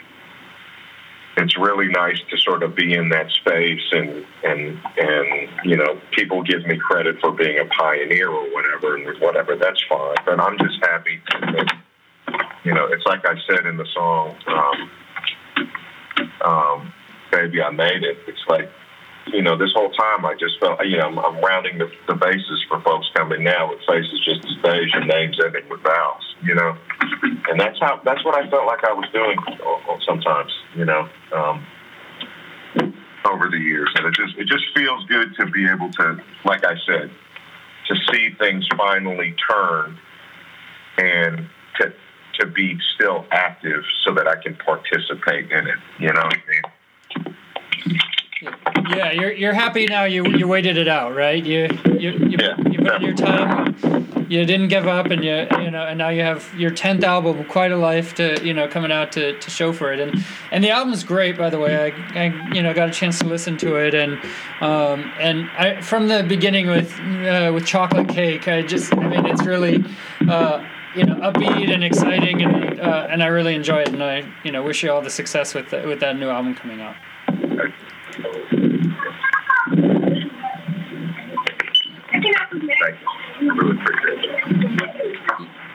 it's 1.39 1.57
really 1.57 1.87
nice 1.87 2.19
to 2.29 2.37
sort 2.37 2.63
of 2.63 2.75
be 2.75 2.93
in 2.93 3.09
that 3.09 3.29
space 3.31 3.81
and 3.91 4.25
and 4.43 4.79
and 4.97 5.49
you 5.63 5.77
know 5.77 5.99
people 6.11 6.43
give 6.43 6.65
me 6.65 6.77
credit 6.77 7.19
for 7.19 7.31
being 7.31 7.59
a 7.59 7.65
pioneer 7.65 8.29
or 8.29 8.43
whatever 8.53 8.95
and 8.95 9.19
whatever 9.21 9.55
that's 9.55 9.81
fine. 9.87 10.15
But 10.25 10.39
i'm 10.39 10.57
just 10.57 10.79
happy 10.81 11.21
that 11.29 11.73
you 12.63 12.73
know 12.73 12.85
it's 12.87 13.05
like 13.05 13.25
i 13.25 13.35
said 13.47 13.65
in 13.65 13.77
the 13.77 13.85
song 13.93 14.35
um, 14.47 14.91
um, 16.45 16.93
baby 17.31 17.61
i 17.61 17.69
made 17.69 18.03
it 18.03 18.17
it's 18.27 18.45
like 18.47 18.69
you 19.27 19.41
know, 19.41 19.57
this 19.57 19.71
whole 19.73 19.91
time 19.91 20.25
I 20.25 20.35
just 20.39 20.59
felt, 20.59 20.83
you 20.85 20.97
know, 20.97 21.07
I'm, 21.07 21.19
I'm 21.19 21.43
rounding 21.43 21.77
the, 21.77 21.91
the 22.07 22.15
bases 22.15 22.65
for 22.67 22.81
folks 22.81 23.07
coming 23.13 23.43
now 23.43 23.69
with 23.69 23.79
faces 23.87 24.19
just 24.25 24.45
as 24.45 24.55
beige 24.63 24.93
and 24.93 25.07
names 25.07 25.39
ending 25.43 25.67
with 25.69 25.81
vowels, 25.81 26.23
you 26.43 26.55
know, 26.55 26.77
and 27.49 27.59
that's 27.59 27.79
how 27.79 28.01
that's 28.03 28.23
what 28.25 28.35
I 28.35 28.49
felt 28.49 28.65
like 28.65 28.83
I 28.83 28.93
was 28.93 29.09
doing 29.13 29.37
sometimes, 30.05 30.51
you 30.75 30.85
know, 30.85 31.07
um, 31.35 31.65
over 33.25 33.49
the 33.49 33.57
years, 33.57 33.89
and 33.95 34.05
it 34.05 34.13
just 34.15 34.37
it 34.37 34.47
just 34.47 34.65
feels 34.75 35.05
good 35.05 35.35
to 35.39 35.45
be 35.47 35.67
able 35.67 35.91
to, 35.93 36.17
like 36.45 36.65
I 36.65 36.75
said, 36.85 37.11
to 37.87 37.95
see 38.11 38.29
things 38.39 38.67
finally 38.77 39.35
turn 39.49 39.97
and 40.97 41.47
to 41.79 41.93
to 42.39 42.47
be 42.47 42.77
still 42.95 43.25
active 43.31 43.83
so 44.05 44.13
that 44.13 44.27
I 44.27 44.41
can 44.41 44.55
participate 44.55 45.51
in 45.51 45.67
it, 45.67 45.77
you 45.99 46.13
know. 46.13 46.29
Yeah, 48.41 49.11
you're 49.11 49.31
you're 49.33 49.53
happy 49.53 49.85
now. 49.85 50.05
You 50.05 50.25
you 50.25 50.47
waited 50.47 50.77
it 50.77 50.87
out, 50.87 51.13
right? 51.13 51.43
You 51.43 51.67
you 51.85 52.11
you, 52.11 52.37
yeah. 52.39 52.55
you 52.69 52.79
put 52.79 52.95
in 52.95 53.01
your 53.01 53.13
time. 53.13 53.75
You 54.29 54.45
didn't 54.45 54.69
give 54.69 54.87
up, 54.87 55.07
and 55.07 55.23
you 55.23 55.47
you 55.61 55.71
know, 55.71 55.85
and 55.85 55.97
now 55.97 56.09
you 56.09 56.21
have 56.21 56.53
your 56.57 56.71
tenth 56.71 57.03
album, 57.03 57.43
quite 57.45 57.71
a 57.71 57.77
life 57.77 58.15
to 58.15 58.41
you 58.45 58.53
know 58.53 58.67
coming 58.67 58.91
out 58.91 59.11
to, 59.13 59.37
to 59.37 59.49
show 59.49 59.73
for 59.73 59.91
it, 59.91 59.99
and 59.99 60.23
and 60.51 60.63
the 60.63 60.69
album's 60.69 61.03
great, 61.03 61.37
by 61.37 61.49
the 61.49 61.59
way. 61.59 61.93
I, 62.15 62.19
I 62.19 62.53
you 62.53 62.61
know 62.63 62.73
got 62.73 62.87
a 62.87 62.93
chance 62.93 63.19
to 63.19 63.25
listen 63.25 63.57
to 63.57 63.75
it, 63.75 63.93
and 63.93 64.13
um 64.61 65.11
and 65.19 65.49
I 65.51 65.81
from 65.81 66.07
the 66.07 66.23
beginning 66.23 66.67
with 66.67 66.97
uh, 66.99 67.51
with 67.53 67.65
chocolate 67.65 68.07
cake, 68.07 68.47
I 68.47 68.61
just 68.61 68.95
I 68.95 69.07
mean 69.07 69.25
it's 69.25 69.45
really. 69.45 69.83
Uh, 70.27 70.65
you 70.95 71.05
know, 71.05 71.13
upbeat 71.17 71.71
and 71.71 71.83
exciting, 71.83 72.41
and 72.41 72.79
uh, 72.79 73.07
and 73.11 73.21
I 73.21 73.27
really 73.27 73.53
enjoy 73.53 73.81
it, 73.81 73.89
and 73.89 74.03
I 74.03 74.27
you 74.43 74.51
know 74.51 74.63
wish 74.63 74.81
you 74.81 74.91
all 74.91 75.03
the 75.03 75.11
success 75.11 75.53
with 75.53 75.69
the, 75.69 75.87
with 75.87 75.99
that 75.99 76.17
new 76.17 76.29
album 76.29 76.55
coming 76.55 76.81
out. 76.81 76.95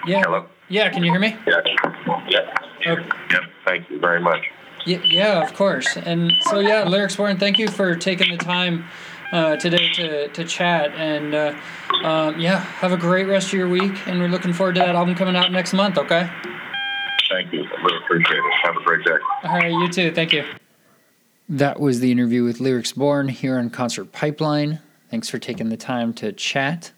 Yeah. 0.06 0.22
Hello. 0.22 0.46
Yeah. 0.68 0.90
Can 0.90 1.02
you 1.02 1.10
hear 1.10 1.20
me? 1.20 1.36
Yeah. 1.46 1.60
Yeah. 2.28 2.92
Okay. 2.92 3.08
Yep. 3.30 3.42
Thank 3.64 3.90
you 3.90 3.98
very 3.98 4.20
much. 4.20 4.40
Yeah, 4.86 4.98
yeah, 5.04 5.42
of 5.42 5.54
course. 5.54 5.96
And 5.96 6.30
so, 6.42 6.58
yeah, 6.58 6.84
Lyrics 6.84 7.16
Born, 7.16 7.38
thank 7.38 7.58
you 7.58 7.68
for 7.68 7.94
taking 7.94 8.30
the 8.30 8.36
time 8.36 8.84
uh, 9.32 9.56
today 9.56 9.90
to, 9.94 10.28
to 10.28 10.44
chat. 10.44 10.90
And 10.92 11.34
uh, 11.34 11.54
um, 12.02 12.38
yeah, 12.38 12.58
have 12.58 12.92
a 12.92 12.96
great 12.98 13.26
rest 13.26 13.46
of 13.48 13.54
your 13.54 13.68
week. 13.68 14.06
And 14.06 14.20
we're 14.20 14.28
looking 14.28 14.52
forward 14.52 14.74
to 14.74 14.80
that 14.82 14.94
album 14.94 15.14
coming 15.14 15.36
out 15.36 15.50
next 15.50 15.72
month, 15.72 15.96
okay? 15.96 16.30
Thank 17.30 17.52
you. 17.52 17.64
I 17.64 17.82
really 17.82 17.98
appreciate 18.04 18.36
it. 18.36 18.52
Have 18.64 18.76
a 18.76 18.84
great 18.84 19.04
day. 19.06 19.16
All 19.44 19.58
right, 19.58 19.72
you 19.72 19.88
too. 19.88 20.12
Thank 20.12 20.34
you. 20.34 20.44
That 21.48 21.78
was 21.78 22.00
the 22.00 22.10
interview 22.10 22.42
with 22.42 22.58
Lyrics 22.58 22.92
Born 22.92 23.28
here 23.28 23.58
on 23.58 23.68
Concert 23.68 24.12
Pipeline. 24.12 24.80
Thanks 25.10 25.28
for 25.28 25.38
taking 25.38 25.68
the 25.68 25.76
time 25.76 26.14
to 26.14 26.32
chat. 26.32 26.90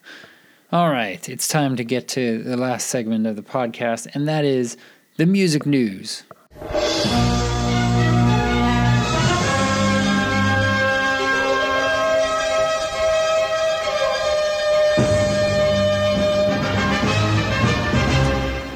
All 0.70 0.90
right, 0.90 1.28
it's 1.28 1.48
time 1.48 1.74
to 1.74 1.82
get 1.82 2.06
to 2.08 2.44
the 2.44 2.56
last 2.56 2.86
segment 2.86 3.26
of 3.26 3.34
the 3.34 3.42
podcast, 3.42 4.06
and 4.14 4.28
that 4.28 4.44
is 4.44 4.76
the 5.16 5.26
music 5.26 5.66
news. 5.66 6.22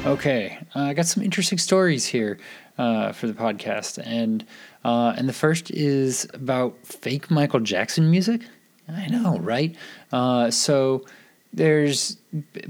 Okay, 0.05 0.57
uh, 0.75 0.81
I 0.81 0.93
got 0.93 1.05
some 1.05 1.23
interesting 1.23 1.57
stories 1.57 2.05
here 2.05 2.37
uh, 2.77 3.13
for 3.13 3.27
the 3.27 3.33
podcast, 3.33 3.97
and 4.05 4.45
uh, 4.83 5.13
and 5.17 5.27
the 5.29 5.33
first 5.33 5.71
is 5.71 6.27
about 6.33 6.75
fake 6.85 7.29
Michael 7.29 7.59
Jackson 7.59 8.09
music. 8.09 8.41
I 8.87 9.07
know, 9.07 9.37
right? 9.39 9.75
Uh, 10.11 10.51
so 10.51 11.05
there's 11.53 12.15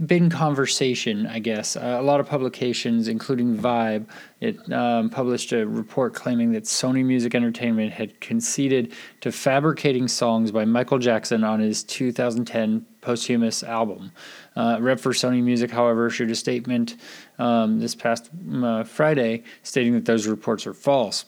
been 0.08 0.30
conversation, 0.30 1.28
I 1.28 1.38
guess. 1.38 1.76
Uh, 1.76 1.98
a 2.00 2.02
lot 2.02 2.20
of 2.20 2.28
publications, 2.28 3.08
including 3.08 3.56
Vibe, 3.56 4.08
it 4.40 4.72
um, 4.74 5.10
published 5.12 5.52
a 5.52 5.68
report 5.68 6.16
claiming 6.16 6.52
that 6.54 6.64
Sony 6.64 7.06
Music 7.06 7.36
Entertainment 7.36 7.94
had 7.94 8.20
conceded 8.22 8.92
to 9.22 9.32
fabricating 9.32 10.08
songs 10.08 10.52
by 10.52 10.66
Michael 10.66 10.98
Jackson 10.98 11.44
on 11.44 11.60
his 11.60 11.84
2010 11.84 12.86
posthumous 13.02 13.64
album. 13.64 14.12
Uh, 14.56 14.78
rep 14.82 15.00
for 15.00 15.12
Sony 15.12 15.44
Music, 15.44 15.70
however, 15.70 16.08
issued 16.08 16.32
a 16.32 16.36
statement 16.36 16.98
um, 17.38 17.80
this 17.80 17.94
past 17.94 18.32
uh, 18.64 18.84
Friday 18.84 19.44
stating 19.62 19.94
that 19.94 20.06
those 20.06 20.26
reports 20.26 20.66
are 20.66 20.74
false. 20.74 21.26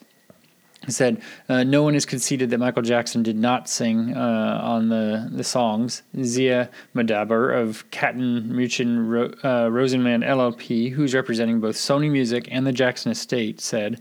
He 0.85 0.91
said, 0.91 1.21
uh, 1.47 1.63
No 1.63 1.83
one 1.83 1.93
has 1.93 2.05
conceded 2.05 2.49
that 2.49 2.57
Michael 2.57 2.81
Jackson 2.81 3.23
did 3.23 3.37
not 3.37 3.69
sing 3.69 4.15
uh, 4.15 4.59
on 4.63 4.89
the, 4.89 5.29
the 5.31 5.43
songs. 5.43 6.03
Zia 6.21 6.69
Modabber 6.93 7.57
of 7.57 7.89
Katten 7.91 8.49
Muchin 8.49 9.09
Ro- 9.09 9.33
uh, 9.43 9.69
Rosenman 9.69 10.25
LLP, 10.25 10.91
who's 10.91 11.13
representing 11.13 11.59
both 11.59 11.75
Sony 11.75 12.11
Music 12.11 12.47
and 12.51 12.67
the 12.67 12.73
Jackson 12.73 13.11
estate, 13.11 13.61
said, 13.61 13.99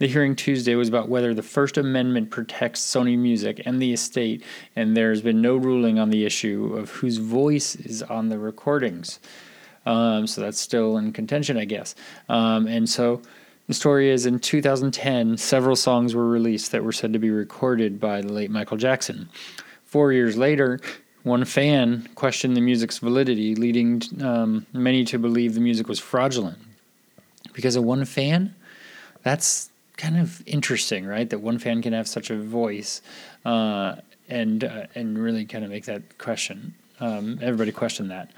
the 0.00 0.08
hearing 0.08 0.34
Tuesday 0.34 0.74
was 0.74 0.88
about 0.88 1.08
whether 1.08 1.34
the 1.34 1.42
First 1.42 1.78
Amendment 1.78 2.30
protects 2.30 2.80
Sony 2.80 3.16
Music 3.16 3.62
and 3.64 3.80
the 3.80 3.92
estate, 3.92 4.42
and 4.74 4.96
there 4.96 5.10
has 5.10 5.22
been 5.22 5.40
no 5.40 5.56
ruling 5.56 6.00
on 6.00 6.10
the 6.10 6.24
issue 6.24 6.74
of 6.76 6.90
whose 6.90 7.18
voice 7.18 7.76
is 7.76 8.02
on 8.02 8.28
the 8.28 8.38
recordings. 8.38 9.20
Um, 9.86 10.26
so 10.26 10.40
that's 10.40 10.60
still 10.60 10.96
in 10.96 11.12
contention, 11.12 11.56
I 11.56 11.64
guess. 11.64 11.94
Um, 12.28 12.66
and 12.66 12.88
so 12.88 13.22
the 13.66 13.74
story 13.74 14.10
is 14.10 14.26
in 14.26 14.38
2010, 14.38 15.36
several 15.38 15.76
songs 15.76 16.14
were 16.14 16.28
released 16.28 16.72
that 16.72 16.84
were 16.84 16.92
said 16.92 17.12
to 17.14 17.18
be 17.18 17.30
recorded 17.30 17.98
by 17.98 18.20
the 18.20 18.32
late 18.32 18.50
Michael 18.50 18.76
Jackson. 18.76 19.28
Four 19.84 20.12
years 20.12 20.36
later, 20.36 20.80
one 21.22 21.46
fan 21.46 22.06
questioned 22.14 22.56
the 22.56 22.60
music's 22.60 22.98
validity, 22.98 23.54
leading 23.54 24.02
um, 24.22 24.66
many 24.74 25.04
to 25.06 25.18
believe 25.18 25.54
the 25.54 25.60
music 25.60 25.88
was 25.88 25.98
fraudulent. 25.98 26.58
Because 27.54 27.76
of 27.76 27.84
one 27.84 28.04
fan? 28.04 28.54
That's 29.22 29.70
kind 29.96 30.18
of 30.18 30.42
interesting, 30.46 31.06
right? 31.06 31.30
That 31.30 31.38
one 31.38 31.58
fan 31.58 31.80
can 31.80 31.94
have 31.94 32.06
such 32.06 32.28
a 32.28 32.36
voice 32.36 33.00
uh, 33.46 33.96
and, 34.28 34.64
uh, 34.64 34.86
and 34.94 35.18
really 35.18 35.46
kind 35.46 35.64
of 35.64 35.70
make 35.70 35.86
that 35.86 36.18
question. 36.18 36.74
Um, 37.00 37.38
everybody 37.40 37.72
questioned 37.72 38.10
that. 38.10 38.30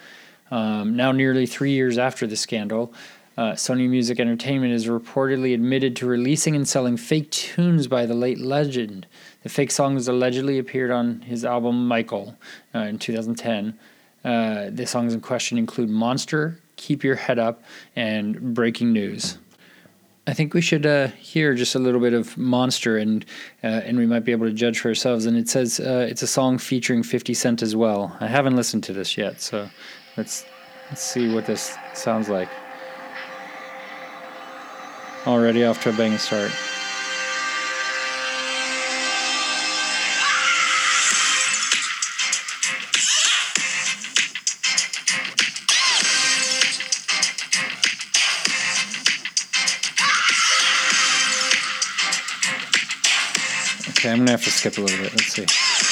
Um, 0.50 0.94
now, 0.94 1.10
nearly 1.10 1.46
three 1.46 1.72
years 1.72 1.98
after 1.98 2.26
the 2.26 2.36
scandal, 2.36 2.92
uh, 3.36 3.52
Sony 3.52 3.88
Music 3.88 4.18
Entertainment 4.18 4.72
is 4.72 4.86
reportedly 4.86 5.52
admitted 5.52 5.94
to 5.96 6.06
releasing 6.06 6.56
and 6.56 6.66
selling 6.66 6.96
fake 6.96 7.30
tunes 7.30 7.86
by 7.86 8.06
the 8.06 8.14
late 8.14 8.38
legend. 8.38 9.06
The 9.42 9.48
fake 9.48 9.70
songs 9.70 10.08
allegedly 10.08 10.58
appeared 10.58 10.90
on 10.90 11.20
his 11.22 11.44
album 11.44 11.86
Michael 11.86 12.36
uh, 12.74 12.80
in 12.80 12.98
2010. 12.98 13.78
Uh, 14.24 14.70
the 14.70 14.86
songs 14.86 15.12
in 15.12 15.20
question 15.20 15.58
include 15.58 15.90
Monster, 15.90 16.60
Keep 16.76 17.04
Your 17.04 17.14
Head 17.14 17.38
Up, 17.38 17.62
and 17.94 18.54
Breaking 18.54 18.92
News. 18.92 19.38
I 20.26 20.32
think 20.32 20.54
we 20.54 20.60
should 20.60 20.86
uh, 20.86 21.08
hear 21.08 21.54
just 21.54 21.76
a 21.76 21.78
little 21.78 22.00
bit 22.00 22.12
of 22.12 22.36
Monster, 22.36 22.96
and 22.96 23.24
uh, 23.62 23.66
and 23.66 23.96
we 23.96 24.06
might 24.06 24.24
be 24.24 24.32
able 24.32 24.46
to 24.46 24.52
judge 24.52 24.80
for 24.80 24.88
ourselves. 24.88 25.24
And 25.24 25.36
it 25.36 25.48
says 25.48 25.78
uh, 25.78 26.06
it's 26.10 26.22
a 26.22 26.26
song 26.26 26.58
featuring 26.58 27.04
Fifty 27.04 27.32
Cent 27.32 27.62
as 27.62 27.76
well. 27.76 28.16
I 28.18 28.26
haven't 28.26 28.56
listened 28.56 28.82
to 28.84 28.92
this 28.92 29.16
yet, 29.16 29.40
so 29.40 29.70
let's 30.16 30.44
let's 30.90 31.02
see 31.02 31.32
what 31.32 31.46
this 31.46 31.76
sounds 31.94 32.28
like. 32.28 32.48
Already 35.26 35.64
off 35.64 35.82
to 35.82 35.88
a 35.88 35.92
bang 35.92 36.16
start. 36.18 36.52
Okay, 53.90 54.12
I'm 54.12 54.18
gonna 54.18 54.30
have 54.30 54.44
to 54.44 54.50
skip 54.50 54.78
a 54.78 54.80
little 54.80 54.96
bit. 54.98 55.12
Let's 55.12 55.32
see. 55.32 55.85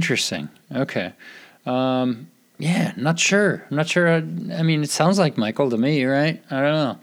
Interesting. 0.00 0.48
Okay. 0.74 1.12
Um, 1.66 2.30
yeah, 2.56 2.94
not 2.96 3.18
sure. 3.18 3.66
I'm 3.70 3.76
not 3.76 3.86
sure. 3.86 4.08
I, 4.08 4.16
I, 4.16 4.62
mean, 4.62 4.82
it 4.82 4.88
sounds 4.88 5.18
like 5.18 5.36
Michael 5.36 5.68
to 5.68 5.76
me, 5.76 6.06
right? 6.06 6.42
I 6.50 6.60
don't 6.62 6.98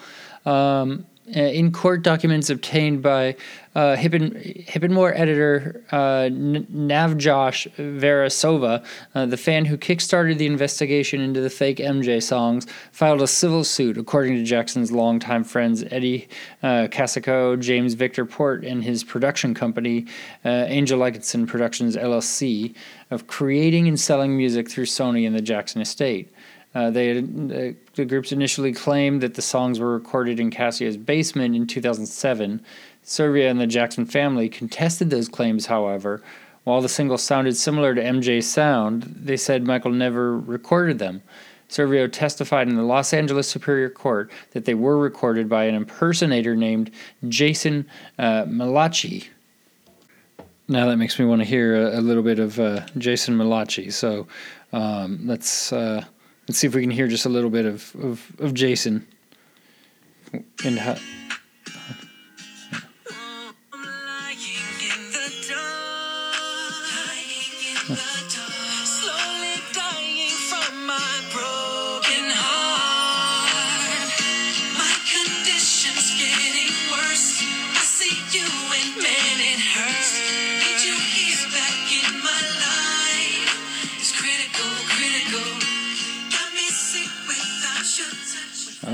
know. 0.46 0.52
Um, 0.52 1.06
uh, 1.36 1.40
in 1.40 1.72
court 1.72 2.02
documents 2.02 2.50
obtained 2.50 3.04
by 3.04 3.36
uh, 3.78 3.96
HipHop-N-More 3.96 5.14
editor 5.14 5.84
uh, 5.92 6.30
Navjosh 6.32 7.72
Vera 7.76 8.28
Serova, 8.28 8.84
uh, 9.14 9.28
the 9.28 9.38
fan 9.38 9.66
who 9.66 9.78
kickstarted 9.78 10.40
the 10.40 10.48
investigation 10.48 11.22
into 11.22 11.42
the 11.42 11.50
fake 11.52 11.78
MJ 11.78 12.22
songs, 12.22 12.66
filed 12.92 13.22
a 13.22 13.28
civil 13.28 13.64
suit, 13.64 13.96
according 14.00 14.34
to 14.34 14.44
Jackson's 14.44 14.92
longtime 14.92 15.44
friends 15.44 15.84
Eddie 15.92 16.28
uh, 16.64 16.88
Cascio, 16.90 17.60
James 17.60 17.94
Victor 17.94 18.26
Porte, 18.26 18.66
and 18.66 18.84
his 18.84 19.04
production 19.04 19.54
company, 19.54 20.08
uh, 20.44 20.66
Angelikson 20.66 21.48
Productions 21.48 21.96
LLC, 21.96 22.74
of 23.12 23.28
creating 23.28 23.88
and 23.88 24.00
selling 24.00 24.36
music 24.36 24.72
through 24.72 24.86
Sony 24.86 25.28
and 25.28 25.36
the 25.36 25.42
Jackson 25.42 25.82
estate. 25.82 26.34
Uh, 26.74 26.90
they 26.90 27.18
uh, 27.18 27.74
the 27.96 28.06
groups 28.06 28.32
initially 28.32 28.72
claimed 28.72 29.22
that 29.22 29.36
the 29.36 29.42
songs 29.42 29.80
were 29.80 29.94
recorded 29.94 30.40
in 30.40 30.52
Cascio's 30.52 30.98
basement 30.98 31.56
in 31.56 31.66
2007. 31.66 32.64
Serova 33.08 33.50
and 33.50 33.60
the 33.60 33.66
Jackson 33.66 34.06
family 34.06 34.50
contested 34.50 35.10
those 35.10 35.28
claims, 35.28 35.66
however. 35.66 36.22
While 36.64 36.82
the 36.82 36.90
single 36.90 37.18
sounded 37.18 37.56
similar 37.56 37.96
to 37.96 38.04
MJ's 38.04 38.46
sound, 38.46 39.04
they 39.04 39.38
said 39.38 39.66
Michael 39.66 39.92
never 39.92 40.38
recorded 40.38 41.00
them. 41.00 41.24
Serova 41.70 42.12
testified 42.12 42.68
in 42.68 42.76
the 42.76 42.84
Los 42.84 43.14
Angeles 43.14 43.48
Superior 43.48 43.90
Court 43.90 44.30
that 44.52 44.66
they 44.66 44.74
were 44.74 44.98
recorded 44.98 45.50
by 45.50 45.64
an 45.64 45.76
impersonator 45.76 46.56
named 46.56 46.92
Jason 47.28 47.88
uh, 48.20 48.46
Malachi. 48.48 49.30
Now 50.68 50.86
that 50.88 50.98
makes 50.98 51.18
me 51.18 51.26
want 51.26 51.42
to 51.42 51.48
hear 51.48 51.76
a, 51.76 52.00
a 52.00 52.02
little 52.02 52.24
bit 52.24 52.40
of 52.40 52.60
uh, 52.60 52.86
Jason 52.98 53.38
Malachi. 53.38 53.90
So 53.90 54.28
um, 54.74 55.26
let's 55.26 55.72
uh, 55.72 56.04
Let's 56.48 56.60
see 56.60 56.68
if 56.68 56.76
we 56.76 56.82
can 56.82 56.92
hear 56.92 57.08
just 57.08 57.26
a 57.26 57.30
little 57.30 57.50
bit 57.50 57.66
of, 57.66 57.94
of, 58.02 58.32
of 58.40 58.54
Jason 58.54 59.06
and 60.64 60.80
how. 60.80 60.96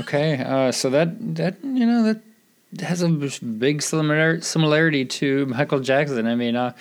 Okay, 0.04 0.42
uh, 0.42 0.70
so 0.70 0.90
that 0.90 1.36
that 1.36 1.56
you 1.64 1.86
know 1.86 2.02
that 2.02 2.20
has 2.86 3.02
a 3.02 3.08
big 3.08 3.80
similarity 3.80 5.04
to 5.04 5.46
Michael 5.46 5.80
Jackson. 5.80 6.26
I 6.26 6.34
mean, 6.34 6.56
uh, 6.56 6.74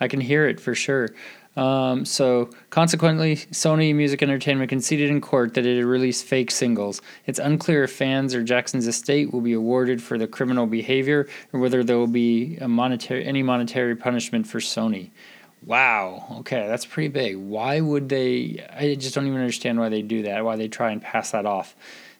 I 0.00 0.06
can 0.06 0.20
hear 0.20 0.46
it 0.46 0.60
for 0.60 0.74
sure. 0.74 1.08
Um, 1.56 2.04
so, 2.04 2.50
consequently, 2.70 3.34
Sony 3.34 3.92
Music 3.92 4.22
Entertainment 4.22 4.68
conceded 4.68 5.10
in 5.10 5.20
court 5.20 5.54
that 5.54 5.66
it 5.66 5.76
had 5.76 5.84
released 5.86 6.24
fake 6.24 6.52
singles. 6.52 7.02
It's 7.26 7.40
unclear 7.40 7.82
if 7.82 7.90
fans 7.90 8.32
or 8.32 8.44
Jackson's 8.44 8.86
estate 8.86 9.32
will 9.32 9.40
be 9.40 9.54
awarded 9.54 10.00
for 10.00 10.18
the 10.18 10.28
criminal 10.28 10.66
behavior 10.66 11.26
or 11.52 11.58
whether 11.58 11.82
there 11.82 11.98
will 11.98 12.06
be 12.06 12.58
a 12.58 12.68
monetary 12.68 13.26
any 13.26 13.42
monetary 13.42 13.96
punishment 13.96 14.46
for 14.46 14.60
Sony. 14.60 15.10
Wow. 15.66 16.36
Okay, 16.40 16.68
that's 16.68 16.86
pretty 16.86 17.08
big. 17.08 17.36
Why 17.36 17.80
would 17.80 18.08
they? 18.08 18.64
I 18.72 18.94
just 18.94 19.16
don't 19.16 19.26
even 19.26 19.40
understand 19.40 19.80
why 19.80 19.88
they 19.88 20.02
do 20.02 20.22
that. 20.22 20.44
Why 20.44 20.54
they 20.54 20.68
try 20.68 20.92
and 20.92 21.02
pass 21.02 21.32
that 21.32 21.44
off. 21.44 21.74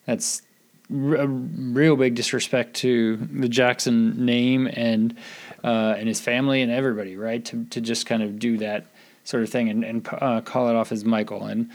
That's 0.05 0.43
a 0.91 1.27
real 1.27 1.97
big 1.97 2.15
disrespect 2.15 2.75
to 2.77 3.17
the 3.17 3.49
Jackson 3.49 4.25
name 4.25 4.69
and 4.73 5.17
uh, 5.63 5.95
and 5.99 6.09
his 6.09 6.21
family 6.21 6.63
and 6.63 6.73
everybody, 6.73 7.17
right? 7.17 7.45
To 7.47 7.65
to 7.67 7.81
just 7.81 8.07
kind 8.07 8.23
of 8.23 8.39
do 8.39 8.59
that 8.59 8.87
sort 9.25 9.43
of 9.43 9.51
thing 9.51 9.69
and 9.69 9.85
and 9.85 10.09
uh, 10.13 10.41
call 10.41 10.69
it 10.69 10.77
off 10.77 10.93
as 10.93 11.05
Michael. 11.05 11.45
And 11.45 11.71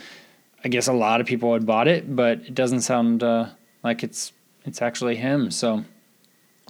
I 0.63 0.69
guess 0.69 0.87
a 0.87 0.93
lot 0.93 1.21
of 1.21 1.27
people 1.27 1.53
had 1.53 1.65
bought 1.65 1.87
it, 1.87 2.15
but 2.15 2.39
it 2.39 2.55
doesn't 2.55 2.81
sound 2.81 3.23
uh, 3.23 3.47
like 3.83 4.03
it's 4.03 4.33
it's 4.65 4.81
actually 4.81 5.15
him. 5.15 5.51
So 5.51 5.83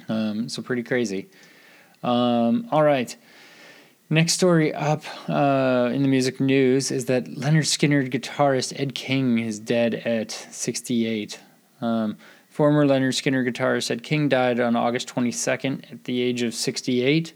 um, 0.09 0.49
so 0.49 0.61
pretty 0.61 0.83
crazy. 0.83 1.27
Um, 2.03 2.67
all 2.71 2.83
right. 2.83 3.15
Next 4.09 4.33
story 4.33 4.73
up 4.73 5.03
uh, 5.29 5.89
in 5.93 6.01
the 6.01 6.07
music 6.07 6.39
news 6.39 6.91
is 6.91 7.05
that 7.05 7.25
Lynyrd 7.25 7.65
Skynyrd 7.65 8.11
guitarist 8.11 8.79
Ed 8.79 8.93
King 8.93 9.39
is 9.39 9.59
dead 9.59 9.95
at 9.95 10.31
68. 10.31 11.39
Um, 11.81 12.17
former 12.53 12.85
Lynyrd 12.85 13.19
Skynyrd 13.19 13.51
guitarist 13.51 13.85
said 13.85 14.03
King 14.03 14.29
died 14.29 14.59
on 14.59 14.75
August 14.75 15.07
22nd 15.07 15.91
at 15.91 16.03
the 16.03 16.21
age 16.21 16.43
of 16.43 16.53
68. 16.53 17.33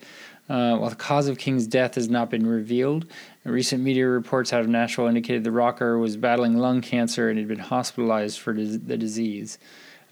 Uh, 0.48 0.78
while 0.78 0.92
the 0.92 0.96
cause 0.96 1.28
of 1.28 1.40
King's 1.40 1.66
death 1.66 1.96
has 1.96 2.08
not 2.08 2.30
been 2.30 2.46
revealed, 2.46 3.08
recent 3.44 3.84
media 3.84 4.08
reports 4.08 4.54
out 4.54 4.62
of 4.62 4.70
Nashville 4.70 5.08
indicated 5.08 5.44
the 5.44 5.52
rocker 5.52 5.98
was 5.98 6.16
battling 6.18 6.58
lung 6.58 6.82
cancer 6.82 7.30
and 7.30 7.40
had 7.40 7.48
been 7.48 7.58
hospitalized 7.58 8.40
for 8.40 8.54
the 8.54 8.96
disease. 8.96 9.58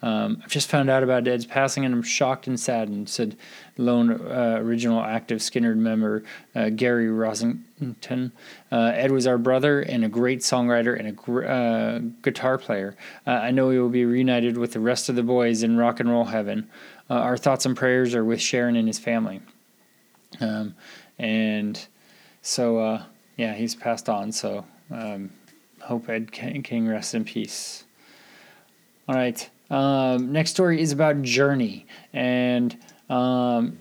Um, 0.01 0.41
I've 0.43 0.51
just 0.51 0.69
found 0.69 0.89
out 0.89 1.03
about 1.03 1.27
Ed's 1.27 1.45
passing 1.45 1.85
and 1.85 1.93
I'm 1.93 2.03
shocked 2.03 2.47
and 2.47 2.59
saddened, 2.59 3.09
said 3.09 3.35
lone 3.77 4.11
uh, 4.11 4.57
original 4.59 5.01
active 5.01 5.39
Skynyrd 5.39 5.77
member 5.77 6.23
uh, 6.53 6.69
Gary 6.69 7.07
Rossington. 7.07 8.31
Uh, 8.71 8.91
Ed 8.93 9.11
was 9.11 9.25
our 9.25 9.37
brother 9.37 9.81
and 9.81 10.05
a 10.05 10.09
great 10.09 10.39
songwriter 10.39 10.97
and 10.97 11.07
a 11.07 11.11
gr- 11.11 11.45
uh, 11.45 11.99
guitar 12.21 12.57
player. 12.57 12.95
Uh, 13.25 13.31
I 13.31 13.51
know 13.51 13.69
he 13.69 13.79
will 13.79 13.89
be 13.89 14.05
reunited 14.05 14.57
with 14.57 14.73
the 14.73 14.79
rest 14.79 15.09
of 15.09 15.15
the 15.15 15.23
boys 15.23 15.63
in 15.63 15.77
rock 15.77 15.99
and 15.99 16.09
roll 16.09 16.25
heaven. 16.25 16.69
Uh, 17.09 17.15
our 17.15 17.37
thoughts 17.37 17.65
and 17.65 17.75
prayers 17.75 18.13
are 18.13 18.25
with 18.25 18.41
Sharon 18.41 18.75
and 18.75 18.87
his 18.87 18.99
family. 18.99 19.41
Um, 20.39 20.75
and 21.17 21.87
so, 22.41 23.01
yeah, 23.37 23.53
he's 23.53 23.73
passed 23.73 24.09
on. 24.09 24.31
So, 24.31 24.65
um, 24.91 25.31
hope 25.81 26.09
Ed 26.09 26.31
King 26.31 26.87
rests 26.87 27.13
in 27.13 27.23
peace. 27.23 27.85
All 29.07 29.15
right. 29.15 29.49
Um, 29.69 30.31
next 30.31 30.51
story 30.51 30.81
is 30.81 30.91
about 30.91 31.21
Journey, 31.21 31.85
and 32.13 32.77
um, 33.09 33.77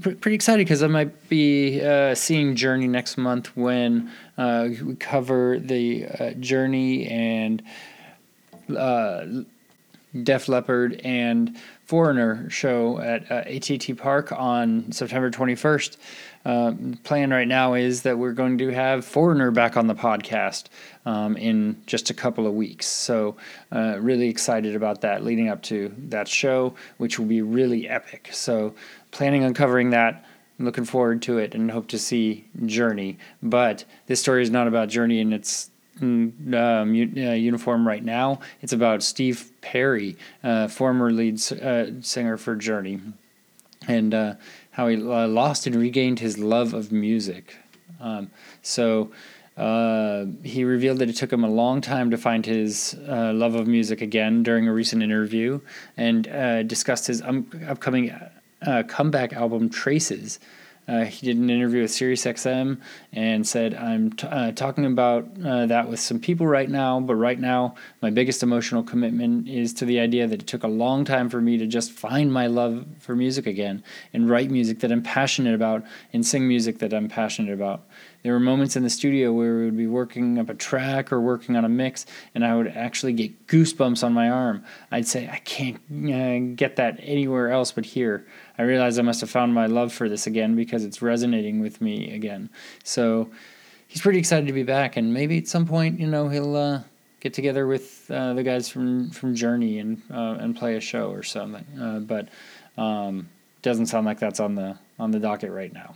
pr- 0.00 0.10
pretty 0.10 0.34
excited 0.34 0.66
because 0.66 0.82
I 0.82 0.88
might 0.88 1.28
be 1.28 1.80
uh, 1.80 2.14
seeing 2.14 2.56
Journey 2.56 2.88
next 2.88 3.16
month 3.16 3.56
when 3.56 4.10
uh, 4.36 4.68
we 4.84 4.96
cover 4.96 5.58
the 5.58 6.06
uh, 6.06 6.30
Journey 6.32 7.06
and 7.06 7.62
uh, 8.76 9.26
Def 10.22 10.48
Leppard 10.48 11.00
and 11.04 11.56
Foreigner 11.84 12.48
show 12.50 12.98
at 12.98 13.30
uh, 13.30 13.44
AT&T 13.46 13.94
Park 13.94 14.32
on 14.32 14.90
September 14.92 15.30
21st. 15.30 15.96
Uh, 16.44 16.72
plan 17.04 17.30
right 17.30 17.48
now 17.48 17.74
is 17.74 18.02
that 18.02 18.18
we're 18.18 18.32
going 18.32 18.58
to 18.58 18.68
have 18.68 19.04
Foreigner 19.04 19.50
back 19.50 19.76
on 19.76 19.86
the 19.86 19.94
podcast 19.94 20.64
um, 21.04 21.36
in 21.36 21.80
just 21.86 22.10
a 22.10 22.14
couple 22.14 22.46
of 22.46 22.54
weeks. 22.54 22.86
So, 22.86 23.36
uh, 23.72 23.98
really 24.00 24.28
excited 24.28 24.74
about 24.74 25.00
that 25.02 25.24
leading 25.24 25.48
up 25.48 25.62
to 25.64 25.94
that 26.08 26.28
show, 26.28 26.74
which 26.96 27.18
will 27.18 27.26
be 27.26 27.42
really 27.42 27.88
epic. 27.88 28.30
So, 28.32 28.74
planning 29.10 29.44
on 29.44 29.54
covering 29.54 29.90
that. 29.90 30.24
Looking 30.60 30.84
forward 30.84 31.22
to 31.22 31.38
it 31.38 31.54
and 31.54 31.70
hope 31.70 31.86
to 31.88 31.98
see 31.98 32.44
Journey. 32.66 33.16
But 33.40 33.84
this 34.06 34.20
story 34.20 34.42
is 34.42 34.50
not 34.50 34.66
about 34.66 34.88
Journey 34.88 35.20
and 35.20 35.32
its 35.32 35.70
um, 36.00 36.32
uh, 36.52 36.84
uniform 36.84 37.86
right 37.86 38.04
now. 38.04 38.40
It's 38.62 38.72
about 38.72 39.02
Steve 39.02 39.50
Perry, 39.60 40.16
uh, 40.42 40.68
former 40.68 41.12
lead 41.12 41.40
uh, 41.52 42.00
singer 42.00 42.36
for 42.36 42.56
Journey, 42.56 43.00
and 43.86 44.14
uh, 44.14 44.34
how 44.78 44.86
he 44.86 44.94
uh, 44.94 45.26
lost 45.26 45.66
and 45.66 45.74
regained 45.74 46.20
his 46.20 46.38
love 46.38 46.72
of 46.72 46.92
music. 46.92 47.56
Um, 47.98 48.30
so 48.62 49.10
uh, 49.56 50.26
he 50.44 50.62
revealed 50.62 51.00
that 51.00 51.08
it 51.10 51.16
took 51.16 51.32
him 51.32 51.42
a 51.42 51.50
long 51.50 51.80
time 51.80 52.12
to 52.12 52.16
find 52.16 52.46
his 52.46 52.94
uh, 53.08 53.32
love 53.32 53.56
of 53.56 53.66
music 53.66 54.00
again 54.00 54.44
during 54.44 54.68
a 54.68 54.72
recent 54.72 55.02
interview 55.02 55.60
and 55.96 56.28
uh, 56.28 56.62
discussed 56.62 57.08
his 57.08 57.20
um, 57.22 57.50
upcoming 57.66 58.12
uh, 58.62 58.84
comeback 58.86 59.32
album 59.32 59.68
Traces. 59.68 60.38
Uh, 60.88 61.04
he 61.04 61.26
did 61.26 61.36
an 61.36 61.50
interview 61.50 61.82
with 61.82 61.90
SiriusXM 61.90 62.80
and 63.12 63.46
said, 63.46 63.74
I'm 63.74 64.12
t- 64.12 64.26
uh, 64.26 64.52
talking 64.52 64.86
about 64.86 65.28
uh, 65.44 65.66
that 65.66 65.88
with 65.88 66.00
some 66.00 66.18
people 66.18 66.46
right 66.46 66.68
now, 66.68 66.98
but 66.98 67.16
right 67.16 67.38
now, 67.38 67.74
my 68.00 68.08
biggest 68.10 68.42
emotional 68.42 68.82
commitment 68.82 69.48
is 69.48 69.74
to 69.74 69.84
the 69.84 70.00
idea 70.00 70.26
that 70.26 70.40
it 70.40 70.46
took 70.46 70.64
a 70.64 70.68
long 70.68 71.04
time 71.04 71.28
for 71.28 71.40
me 71.40 71.58
to 71.58 71.66
just 71.66 71.92
find 71.92 72.32
my 72.32 72.46
love 72.46 72.86
for 73.00 73.14
music 73.14 73.46
again 73.46 73.84
and 74.14 74.30
write 74.30 74.50
music 74.50 74.80
that 74.80 74.90
I'm 74.90 75.02
passionate 75.02 75.54
about 75.54 75.84
and 76.12 76.26
sing 76.26 76.48
music 76.48 76.78
that 76.78 76.94
I'm 76.94 77.08
passionate 77.08 77.52
about 77.52 77.84
there 78.22 78.32
were 78.32 78.40
moments 78.40 78.74
in 78.76 78.82
the 78.82 78.90
studio 78.90 79.32
where 79.32 79.58
we 79.58 79.64
would 79.64 79.76
be 79.76 79.86
working 79.86 80.38
up 80.38 80.48
a 80.48 80.54
track 80.54 81.12
or 81.12 81.20
working 81.20 81.56
on 81.56 81.64
a 81.64 81.68
mix, 81.68 82.04
and 82.34 82.44
I 82.44 82.56
would 82.56 82.68
actually 82.68 83.12
get 83.12 83.46
goosebumps 83.46 84.02
on 84.02 84.12
my 84.12 84.28
arm. 84.28 84.64
I'd 84.90 85.06
say, 85.06 85.28
I 85.28 85.38
can't 85.38 85.76
uh, 85.76 86.54
get 86.56 86.76
that 86.76 86.98
anywhere 87.00 87.50
else 87.50 87.70
but 87.70 87.86
here. 87.86 88.26
I 88.58 88.62
realize 88.62 88.98
I 88.98 89.02
must 89.02 89.20
have 89.20 89.30
found 89.30 89.54
my 89.54 89.66
love 89.66 89.92
for 89.92 90.08
this 90.08 90.26
again 90.26 90.56
because 90.56 90.84
it's 90.84 91.00
resonating 91.00 91.60
with 91.60 91.80
me 91.80 92.12
again. 92.12 92.50
So 92.82 93.30
he's 93.86 94.02
pretty 94.02 94.18
excited 94.18 94.46
to 94.46 94.52
be 94.52 94.64
back, 94.64 94.96
and 94.96 95.14
maybe 95.14 95.38
at 95.38 95.46
some 95.46 95.66
point, 95.66 96.00
you 96.00 96.08
know, 96.08 96.28
he'll 96.28 96.56
uh, 96.56 96.80
get 97.20 97.34
together 97.34 97.66
with 97.66 98.10
uh, 98.10 98.34
the 98.34 98.42
guys 98.42 98.68
from, 98.68 99.10
from 99.10 99.34
Journey 99.34 99.78
and 99.78 100.02
uh, 100.10 100.36
and 100.40 100.56
play 100.56 100.76
a 100.76 100.80
show 100.80 101.10
or 101.10 101.22
something. 101.22 101.64
Uh, 101.80 102.00
but 102.00 102.28
um, 102.76 103.28
doesn't 103.62 103.86
sound 103.86 104.06
like 104.06 104.18
that's 104.18 104.40
on 104.40 104.54
the 104.54 104.76
on 104.98 105.10
the 105.10 105.20
docket 105.20 105.52
right 105.52 105.72
now. 105.72 105.94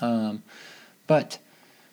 Um, 0.00 0.42
but 1.06 1.38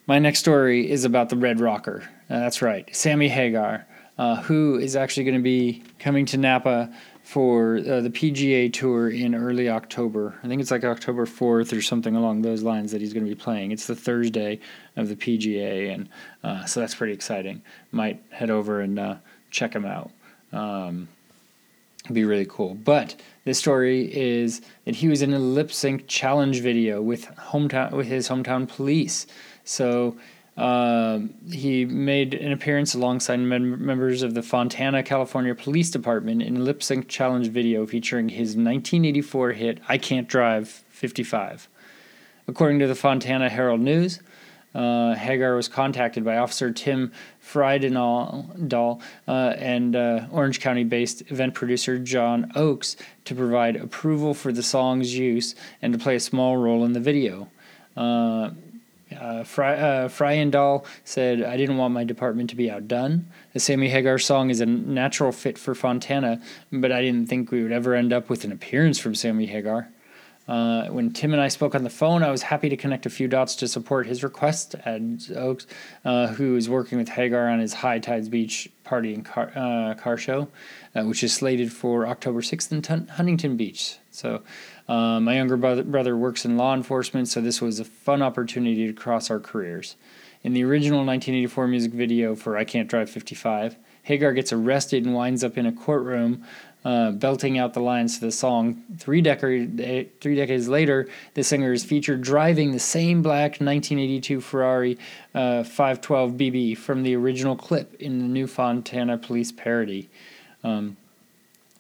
my 0.08 0.20
next 0.20 0.40
story 0.40 0.90
is 0.90 1.06
about 1.06 1.30
the 1.30 1.36
Red 1.36 1.60
Rocker. 1.60 2.04
Uh, 2.30 2.40
that's 2.40 2.62
right, 2.62 2.88
Sammy 2.96 3.28
Hagar, 3.28 3.86
uh, 4.20 4.36
who 4.42 4.78
is 4.78 4.98
actually 4.98 5.24
going 5.24 5.38
to 5.38 5.42
be 5.42 5.82
coming 5.98 6.26
to 6.26 6.38
Napa 6.38 6.94
for 7.24 7.78
uh, 7.78 8.02
the 8.02 8.10
PGA 8.10 8.72
Tour 8.72 9.10
in 9.10 9.34
early 9.34 9.70
October. 9.70 10.38
I 10.44 10.48
think 10.50 10.62
it's 10.62 10.72
like 10.72 10.84
October 10.84 11.26
4th 11.26 11.76
or 11.76 11.82
something 11.82 12.18
along 12.18 12.42
those 12.42 12.62
lines 12.62 12.92
that 12.92 13.00
he's 13.00 13.14
going 13.14 13.26
to 13.26 13.34
be 13.34 13.40
playing. 13.42 13.72
It's 13.72 13.88
the 13.88 13.96
Thursday 13.96 14.60
of 14.98 15.08
the 15.08 15.16
PGA, 15.16 15.94
and 15.94 16.10
uh, 16.44 16.66
so 16.66 16.82
that's 16.82 16.96
pretty 16.96 17.14
exciting. 17.14 17.62
Might 17.94 18.22
head 18.30 18.50
over 18.50 18.82
and 18.82 19.00
uh, 19.00 19.16
check 19.52 19.74
him 19.74 19.86
out. 19.86 20.12
Um, 20.52 21.08
be 22.12 22.26
really 22.26 22.48
cool. 22.50 22.74
But 22.74 23.16
this 23.46 23.58
story 23.58 24.14
is 24.14 24.62
that 24.84 24.96
he 24.96 25.08
was 25.08 25.22
in 25.22 25.34
a 25.34 25.40
lip 25.40 25.72
sync 25.72 26.08
challenge 26.08 26.60
video 26.60 27.02
with 27.02 27.28
hometown 27.38 27.92
with 27.92 28.08
his 28.08 28.28
hometown 28.28 28.68
police. 28.68 29.28
So 29.64 30.18
uh, 30.60 31.20
he 31.50 31.86
made 31.86 32.34
an 32.34 32.52
appearance 32.52 32.94
alongside 32.94 33.38
mem- 33.38 33.86
members 33.86 34.24
of 34.24 34.34
the 34.34 34.44
Fontana, 34.44 35.02
California 35.04 35.56
Police 35.56 35.90
Department 35.90 36.42
in 36.42 36.58
a 36.58 36.60
lip 36.60 36.84
sync 36.84 37.08
challenge 37.08 37.48
video 37.48 37.86
featuring 37.86 38.28
his 38.30 38.50
1984 38.50 39.54
hit 39.54 39.80
"I 39.88 39.98
Can't 39.98 40.28
Drive 40.28 40.68
55." 40.90 41.70
According 42.48 42.80
to 42.80 42.88
the 42.88 42.96
Fontana 42.96 43.48
Herald 43.48 43.80
News, 43.80 44.20
uh, 44.76 45.16
Hagar 45.16 45.56
was 45.56 45.70
contacted 45.70 46.26
by 46.26 46.38
Officer 46.38 46.72
Tim 46.72 47.14
Friedendahl 47.42 49.02
uh, 49.28 49.32
and 49.32 49.96
uh, 49.96 50.28
Orange 50.30 50.60
County 50.60 50.84
based 50.84 51.22
event 51.32 51.54
producer 51.54 51.98
John 51.98 52.52
Oakes 52.56 52.98
to 53.26 53.34
provide 53.34 53.78
approval 53.78 54.34
for 54.34 54.52
the 54.52 54.64
song's 54.64 55.18
use 55.18 55.56
and 55.82 55.94
to 55.94 56.00
play 56.00 56.16
a 56.16 56.20
small 56.20 56.58
role 56.58 56.84
in 56.84 56.94
the 56.94 57.00
video. 57.00 57.50
Uh, 59.18 59.44
Fry, 59.44 59.76
uh, 59.76 60.80
said, 61.04 61.42
I 61.42 61.58
didn't 61.58 61.78
want 61.78 61.94
my 61.94 62.04
department 62.04 62.50
to 62.52 62.56
be 62.56 62.70
outdone. 62.70 63.28
The 63.54 63.60
Sammy 63.60 63.90
Hagar 63.90 64.20
song 64.20 64.50
is 64.50 64.62
a 64.62 64.66
natural 64.66 65.32
fit 65.32 65.58
for 65.58 65.74
Fontana, 65.74 66.42
but 66.72 66.92
I 66.92 67.02
didn't 67.02 67.28
think 67.28 67.52
we 67.52 67.64
would 67.64 67.72
ever 67.72 67.96
end 67.96 68.14
up 68.14 68.30
with 68.30 68.44
an 68.44 68.52
appearance 68.52 69.00
from 69.00 69.16
Sammy 69.16 69.48
Hagar. 69.48 69.90
Uh, 70.50 70.88
when 70.88 71.12
Tim 71.12 71.32
and 71.32 71.42
I 71.42 71.48
spoke 71.48 71.76
on 71.76 71.84
the 71.84 71.92
phone, 71.92 72.24
I 72.24 72.32
was 72.32 72.42
happy 72.42 72.70
to 72.70 72.76
connect 72.76 73.06
a 73.06 73.10
few 73.12 73.28
dots 73.28 73.56
to 73.58 73.68
support 73.68 74.08
his 74.08 74.24
request. 74.24 74.74
Ed 74.84 75.22
Oakes, 75.36 75.68
uh, 76.04 76.28
who 76.28 76.56
is 76.56 76.68
working 76.68 76.98
with 76.98 77.08
Hagar 77.08 77.48
on 77.48 77.60
his 77.60 77.72
High 77.72 78.00
Tides 78.00 78.30
Beach 78.30 78.68
party 78.84 79.14
and 79.14 79.24
car, 79.24 79.52
uh, 79.56 79.94
car 79.94 80.18
show, 80.18 80.48
uh, 80.96 81.04
which 81.04 81.24
is 81.24 81.34
slated 81.34 81.72
for 81.72 82.08
October 82.08 82.42
6th 82.42 82.72
in 82.72 83.08
Huntington 83.10 83.58
Beach. 83.58 83.98
So, 84.10 84.42
uh, 84.90 85.20
my 85.20 85.36
younger 85.36 85.56
brother, 85.56 86.18
works 86.18 86.46
in 86.46 86.58
law 86.58 86.74
enforcement, 86.74 87.28
so 87.28 87.40
this 87.40 87.62
was 87.62 87.80
a 87.80 87.86
fun 87.86 88.24
opportunity 88.24 88.88
to 88.88 88.94
cross 88.94 89.30
our 89.30 89.40
careers. 89.40 89.96
In 90.44 90.54
the 90.54 90.64
original 90.64 91.06
1984 91.06 91.68
music 91.68 91.92
video 91.92 92.36
for 92.36 92.58
I 92.58 92.64
Can't 92.64 92.90
Drive 92.90 93.08
55, 93.08 93.76
Hagar 94.04 94.34
gets 94.34 94.52
arrested 94.52 95.06
and 95.06 95.14
winds 95.14 95.44
up 95.44 95.60
in 95.60 95.68
a 95.68 95.72
courtroom 95.72 96.44
uh, 96.84 97.12
belting 97.12 97.60
out 97.60 97.74
the 97.76 97.82
lines 97.82 98.18
to 98.18 98.26
the 98.26 98.32
song. 98.32 98.82
Three, 98.98 99.22
decade, 99.22 100.20
three 100.22 100.36
decades 100.36 100.68
later, 100.68 101.08
the 101.36 101.44
singer 101.44 101.72
is 101.72 101.84
featured 101.84 102.22
driving 102.24 102.72
the 102.72 102.80
same 102.80 103.22
black 103.22 103.60
1982 103.60 104.42
Ferrari 104.42 104.98
uh, 105.36 105.64
512 105.64 106.32
BB 106.32 106.78
from 106.78 107.04
the 107.04 107.16
original 107.16 107.56
clip 107.56 107.94
in 108.02 108.18
the 108.18 108.26
new 108.26 108.48
Fontana 108.48 109.20
Police 109.20 109.52
parody. 109.52 110.10
Um, 110.64 110.98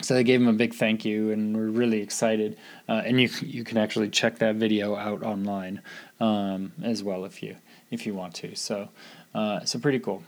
so 0.01 0.13
they 0.13 0.23
gave 0.23 0.41
him 0.41 0.47
a 0.47 0.53
big 0.53 0.73
thank 0.73 1.03
you, 1.03 1.31
and 1.31 1.55
we're 1.55 1.69
really 1.69 2.01
excited. 2.01 2.57
Uh, 2.87 3.01
and 3.05 3.19
you 3.19 3.29
you 3.41 3.63
can 3.63 3.77
actually 3.77 4.09
check 4.09 4.39
that 4.39 4.55
video 4.55 4.95
out 4.95 5.23
online 5.23 5.81
um, 6.19 6.71
as 6.81 7.03
well 7.03 7.25
if 7.25 7.43
you 7.43 7.55
if 7.91 8.05
you 8.05 8.13
want 8.13 8.33
to. 8.35 8.55
So 8.55 8.89
uh, 9.35 9.65
so 9.65 9.79
pretty 9.79 9.99
cool. 9.99 10.23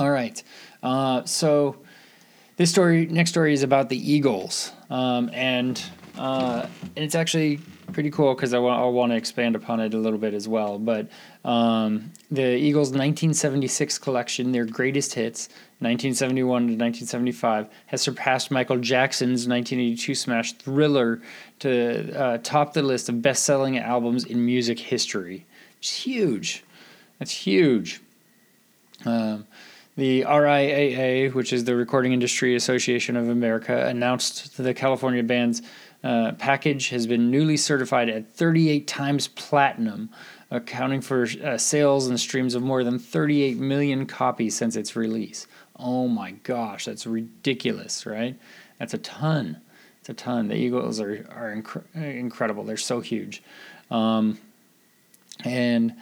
All 0.00 0.10
right, 0.10 0.42
uh, 0.82 1.24
so 1.24 1.76
this 2.56 2.70
story, 2.70 3.06
next 3.06 3.30
story, 3.30 3.52
is 3.52 3.62
about 3.62 3.88
the 3.88 4.12
Eagles, 4.12 4.72
um, 4.90 5.30
and 5.32 5.80
uh, 6.18 6.66
and 6.96 7.04
it's 7.04 7.14
actually 7.14 7.60
pretty 7.92 8.10
cool 8.10 8.34
because 8.34 8.54
I, 8.54 8.58
wa- 8.58 8.84
I 8.84 8.88
want 8.88 9.12
to 9.12 9.16
expand 9.16 9.56
upon 9.56 9.80
it 9.80 9.94
a 9.94 9.98
little 9.98 10.18
bit 10.18 10.34
as 10.34 10.48
well. 10.48 10.78
But 10.78 11.08
um, 11.44 12.12
the 12.30 12.56
Eagles' 12.56 12.88
1976 12.88 13.98
collection, 13.98 14.52
their 14.52 14.64
greatest 14.64 15.14
hits, 15.14 15.48
1971 15.80 16.44
to 16.44 16.64
1975, 16.72 17.68
has 17.86 18.00
surpassed 18.00 18.50
Michael 18.50 18.78
Jackson's 18.78 19.46
1982 19.46 20.14
smash 20.14 20.52
Thriller 20.54 21.20
to 21.60 22.18
uh, 22.18 22.38
top 22.38 22.72
the 22.72 22.82
list 22.82 23.08
of 23.08 23.22
best-selling 23.22 23.78
albums 23.78 24.24
in 24.24 24.44
music 24.44 24.78
history. 24.78 25.46
It's 25.78 26.04
huge. 26.04 26.64
That's 27.18 27.32
huge. 27.32 28.00
Um, 29.04 29.46
the 29.96 30.22
RIAA, 30.22 31.32
which 31.34 31.52
is 31.52 31.64
the 31.64 31.76
Recording 31.76 32.12
Industry 32.12 32.56
Association 32.56 33.16
of 33.16 33.28
America, 33.28 33.86
announced 33.86 34.56
the 34.56 34.74
California 34.74 35.22
band's 35.22 35.62
uh, 36.04 36.32
package 36.32 36.90
has 36.90 37.06
been 37.06 37.30
newly 37.30 37.56
certified 37.56 38.10
at 38.10 38.30
38 38.30 38.86
times 38.86 39.26
platinum, 39.26 40.10
accounting 40.50 41.00
for 41.00 41.26
uh, 41.42 41.56
sales 41.56 42.06
and 42.06 42.20
streams 42.20 42.54
of 42.54 42.62
more 42.62 42.84
than 42.84 42.98
38 42.98 43.56
million 43.56 44.04
copies 44.04 44.54
since 44.54 44.76
its 44.76 44.94
release. 44.94 45.46
Oh 45.76 46.06
my 46.06 46.32
gosh, 46.32 46.84
that's 46.84 47.06
ridiculous, 47.06 48.04
right? 48.04 48.38
That's 48.78 48.92
a 48.92 48.98
ton. 48.98 49.62
It's 50.00 50.10
a 50.10 50.14
ton. 50.14 50.48
The 50.48 50.56
Eagles 50.56 51.00
are 51.00 51.26
are 51.30 51.56
inc- 51.56 51.94
incredible. 51.94 52.64
They're 52.64 52.76
so 52.76 53.00
huge, 53.00 53.42
um, 53.90 54.38
and 55.42 55.94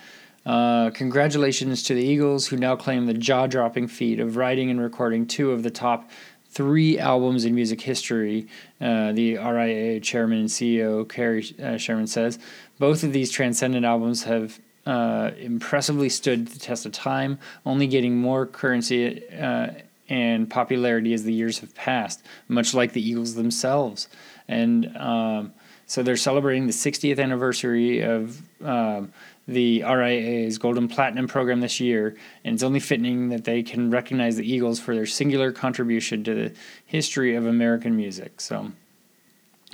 uh, 0.45 0.91
congratulations 0.91 1.85
to 1.85 1.95
the 1.95 2.03
Eagles, 2.03 2.49
who 2.49 2.57
now 2.57 2.75
claim 2.75 3.07
the 3.07 3.15
jaw 3.15 3.47
dropping 3.47 3.87
feat 3.87 4.19
of 4.19 4.37
writing 4.37 4.71
and 4.71 4.81
recording 4.81 5.27
two 5.27 5.53
of 5.53 5.63
the 5.63 5.71
top 5.71 6.11
three 6.53 6.99
albums 6.99 7.45
in 7.45 7.55
music 7.55 7.81
history, 7.81 8.47
uh, 8.81 9.13
the 9.13 9.35
RIAA 9.35 10.03
chairman 10.03 10.41
and 10.41 10.49
CEO 10.49 11.09
Cary 11.09 11.55
uh, 11.63 11.77
Sherman 11.77 12.07
says. 12.07 12.39
Both 12.79 13.03
of 13.03 13.13
these 13.13 13.31
transcendent 13.31 13.85
albums 13.87 14.25
have 14.25 14.61
uh, 14.85 15.31
impressively 15.39 16.09
stood 16.09 16.49
the 16.49 16.59
test 16.59 16.85
of 16.85 16.93
time, 16.93 17.39
only 17.65 17.87
getting 17.87 18.17
more 18.17 18.47
currency 18.47 19.23
uh, 19.31 19.69
and 20.09 20.51
popularity 20.51 21.15
as 21.15 21.23
the 21.25 21.33
years 21.33 21.61
have 21.61 21.75
passed, 21.75 22.23
much 22.49 22.75
like 22.75 22.93
the 22.93 23.07
Eagles 23.07 23.35
themselves. 23.35 24.09
And 24.49 24.95
um, 24.97 25.53
so 25.87 26.03
they're 26.03 26.17
celebrating 26.17 26.67
the 26.67 26.73
60th 26.73 27.19
anniversary 27.19 28.01
of 28.01 28.41
um, 28.63 29.13
the 29.49 29.83
RIAA's 29.83 30.59
Golden 30.59 30.89
Platinum 30.89 31.27
program 31.27 31.61
this 31.61 31.81
year, 31.81 32.17
and 32.45 32.55
it's 32.55 32.63
only 32.63 32.81
fitting 32.81 33.29
that 33.31 33.45
they 33.45 33.63
can 33.63 33.91
recognize 33.91 34.37
the 34.37 34.51
Eagles 34.51 34.79
for 34.79 34.95
their 34.95 35.07
singular 35.07 35.53
contribution 35.53 36.23
to 36.25 36.35
the 36.35 36.53
history 36.87 37.35
of 37.35 37.47
American 37.47 37.97
music. 37.97 38.41
So. 38.41 38.73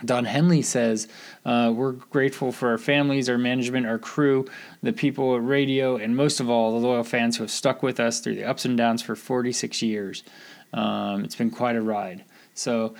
Don 0.04 0.26
Henley 0.26 0.62
says, 0.62 1.08
uh, 1.44 1.72
We're 1.74 1.90
grateful 1.90 2.52
for 2.52 2.68
our 2.70 2.78
families, 2.78 3.28
our 3.28 3.36
management, 3.36 3.84
our 3.84 3.98
crew, 3.98 4.46
the 4.80 4.92
people 4.92 5.34
at 5.34 5.44
radio, 5.44 5.96
and 5.96 6.16
most 6.16 6.38
of 6.38 6.48
all, 6.48 6.78
the 6.78 6.86
loyal 6.86 7.02
fans 7.02 7.36
who 7.36 7.42
have 7.42 7.50
stuck 7.50 7.82
with 7.82 7.98
us 7.98 8.20
through 8.20 8.36
the 8.36 8.44
ups 8.44 8.64
and 8.64 8.78
downs 8.78 9.02
for 9.02 9.16
46 9.16 9.82
years. 9.82 10.22
Um, 10.72 11.24
it's 11.24 11.34
been 11.34 11.50
quite 11.50 11.74
a 11.74 11.82
ride. 11.82 12.22
So, 12.54 12.94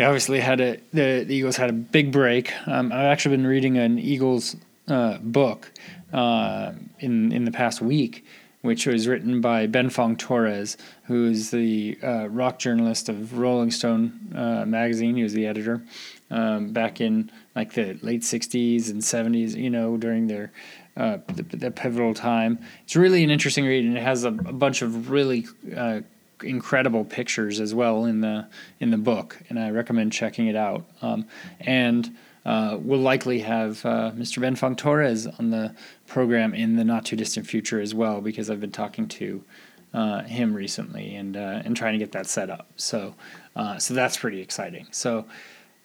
they 0.00 0.04
obviously 0.04 0.40
had 0.40 0.62
a 0.62 0.78
the, 0.94 1.24
the 1.26 1.34
Eagles 1.34 1.56
had 1.56 1.68
a 1.68 1.74
big 1.74 2.10
break. 2.10 2.54
Um, 2.66 2.90
I've 2.90 3.00
actually 3.00 3.36
been 3.36 3.46
reading 3.46 3.76
an 3.76 3.98
Eagles 3.98 4.56
uh, 4.88 5.18
book 5.18 5.70
uh, 6.12 6.72
in 6.98 7.32
in 7.32 7.44
the 7.44 7.50
past 7.50 7.80
week, 7.80 8.24
which 8.62 8.86
was 8.86 9.08
written 9.08 9.40
by 9.40 9.66
Ben 9.66 9.90
Fong 9.90 10.16
Torres, 10.16 10.76
who 11.04 11.26
is 11.28 11.50
the 11.50 11.98
uh, 12.02 12.28
rock 12.28 12.58
journalist 12.58 13.08
of 13.08 13.38
Rolling 13.38 13.70
Stone 13.70 14.34
uh, 14.34 14.64
magazine. 14.66 15.16
He 15.16 15.22
was 15.22 15.32
the 15.32 15.46
editor 15.46 15.82
um, 16.30 16.72
back 16.72 17.00
in 17.00 17.30
like 17.54 17.72
the 17.72 17.98
late 18.02 18.22
'60s 18.22 18.90
and 18.90 19.00
'70s. 19.00 19.56
You 19.56 19.70
know, 19.70 19.96
during 19.96 20.26
their 20.26 20.52
uh, 20.96 21.18
the, 21.28 21.42
the, 21.56 21.70
pivotal 21.70 22.14
time. 22.14 22.58
It's 22.84 22.96
really 22.96 23.24
an 23.24 23.30
interesting 23.30 23.64
read, 23.64 23.84
and 23.84 23.96
it 23.96 24.02
has 24.02 24.24
a, 24.24 24.28
a 24.28 24.52
bunch 24.52 24.82
of 24.82 25.10
really 25.10 25.46
uh, 25.74 26.00
incredible 26.42 27.04
pictures 27.04 27.60
as 27.60 27.74
well 27.74 28.04
in 28.04 28.20
the 28.20 28.46
in 28.80 28.90
the 28.90 28.98
book, 28.98 29.40
and 29.48 29.58
I 29.58 29.70
recommend 29.70 30.12
checking 30.12 30.46
it 30.48 30.56
out. 30.56 30.84
Um, 31.00 31.26
and 31.60 32.14
uh, 32.44 32.78
we'll 32.80 33.00
likely 33.00 33.40
have 33.40 33.84
uh, 33.84 34.12
Mr. 34.12 34.40
Ben 34.40 34.56
Fong 34.56 34.74
Torres 34.74 35.26
on 35.26 35.50
the 35.50 35.74
program 36.06 36.54
in 36.54 36.76
the 36.76 36.84
not 36.84 37.04
too 37.04 37.16
distant 37.16 37.46
future 37.46 37.80
as 37.80 37.94
well, 37.94 38.20
because 38.20 38.48
I've 38.50 38.60
been 38.60 38.72
talking 38.72 39.08
to 39.08 39.44
uh, 39.92 40.22
him 40.22 40.54
recently 40.54 41.16
and 41.16 41.36
uh, 41.36 41.62
and 41.64 41.76
trying 41.76 41.92
to 41.92 41.98
get 41.98 42.12
that 42.12 42.26
set 42.26 42.48
up. 42.48 42.68
So 42.76 43.14
uh, 43.56 43.78
so 43.78 43.92
that's 43.94 44.16
pretty 44.16 44.40
exciting. 44.40 44.86
So 44.90 45.26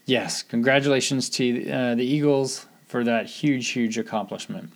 yes, 0.06 0.44
congratulations 0.44 1.30
to 1.32 1.70
uh, 1.70 1.96
the 1.96 2.06
Eagles 2.06 2.68
for 2.88 3.04
that 3.04 3.26
huge 3.26 3.70
huge 3.70 3.98
accomplishment. 3.98 4.72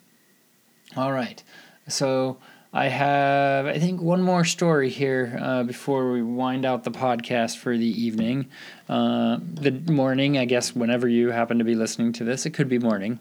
All 0.97 1.11
right, 1.11 1.43
so. 1.87 2.37
I 2.71 2.87
have, 2.87 3.65
I 3.65 3.79
think, 3.79 3.99
one 3.99 4.21
more 4.21 4.45
story 4.45 4.89
here 4.89 5.35
uh, 5.41 5.63
before 5.63 6.11
we 6.11 6.21
wind 6.21 6.65
out 6.65 6.83
the 6.83 6.91
podcast 6.91 7.57
for 7.57 7.75
the 7.75 7.87
evening. 7.87 8.47
Uh, 8.87 9.39
the 9.41 9.71
morning, 9.91 10.37
I 10.37 10.45
guess, 10.45 10.75
whenever 10.75 11.07
you 11.07 11.31
happen 11.31 11.57
to 11.57 11.63
be 11.63 11.73
listening 11.73 12.13
to 12.13 12.23
this, 12.23 12.45
it 12.45 12.51
could 12.51 12.69
be 12.69 12.77
morning. 12.77 13.17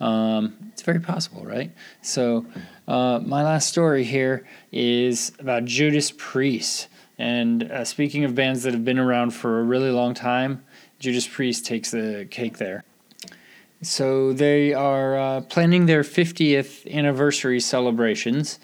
Um, 0.00 0.54
it's 0.70 0.82
very 0.82 1.00
possible, 1.00 1.46
right? 1.46 1.70
So, 2.02 2.44
uh, 2.86 3.20
my 3.24 3.42
last 3.42 3.70
story 3.70 4.04
here 4.04 4.46
is 4.70 5.32
about 5.38 5.64
Judas 5.64 6.12
Priest. 6.18 6.88
And 7.16 7.72
uh, 7.72 7.86
speaking 7.86 8.24
of 8.24 8.34
bands 8.34 8.64
that 8.64 8.74
have 8.74 8.84
been 8.84 8.98
around 8.98 9.30
for 9.30 9.60
a 9.60 9.62
really 9.62 9.90
long 9.90 10.12
time, 10.12 10.62
Judas 10.98 11.26
Priest 11.26 11.64
takes 11.64 11.90
the 11.90 12.28
cake 12.30 12.58
there. 12.58 12.84
So, 13.80 14.34
they 14.34 14.74
are 14.74 15.18
uh, 15.18 15.40
planning 15.40 15.86
their 15.86 16.02
50th 16.02 16.86
anniversary 16.92 17.60
celebrations. 17.60 18.58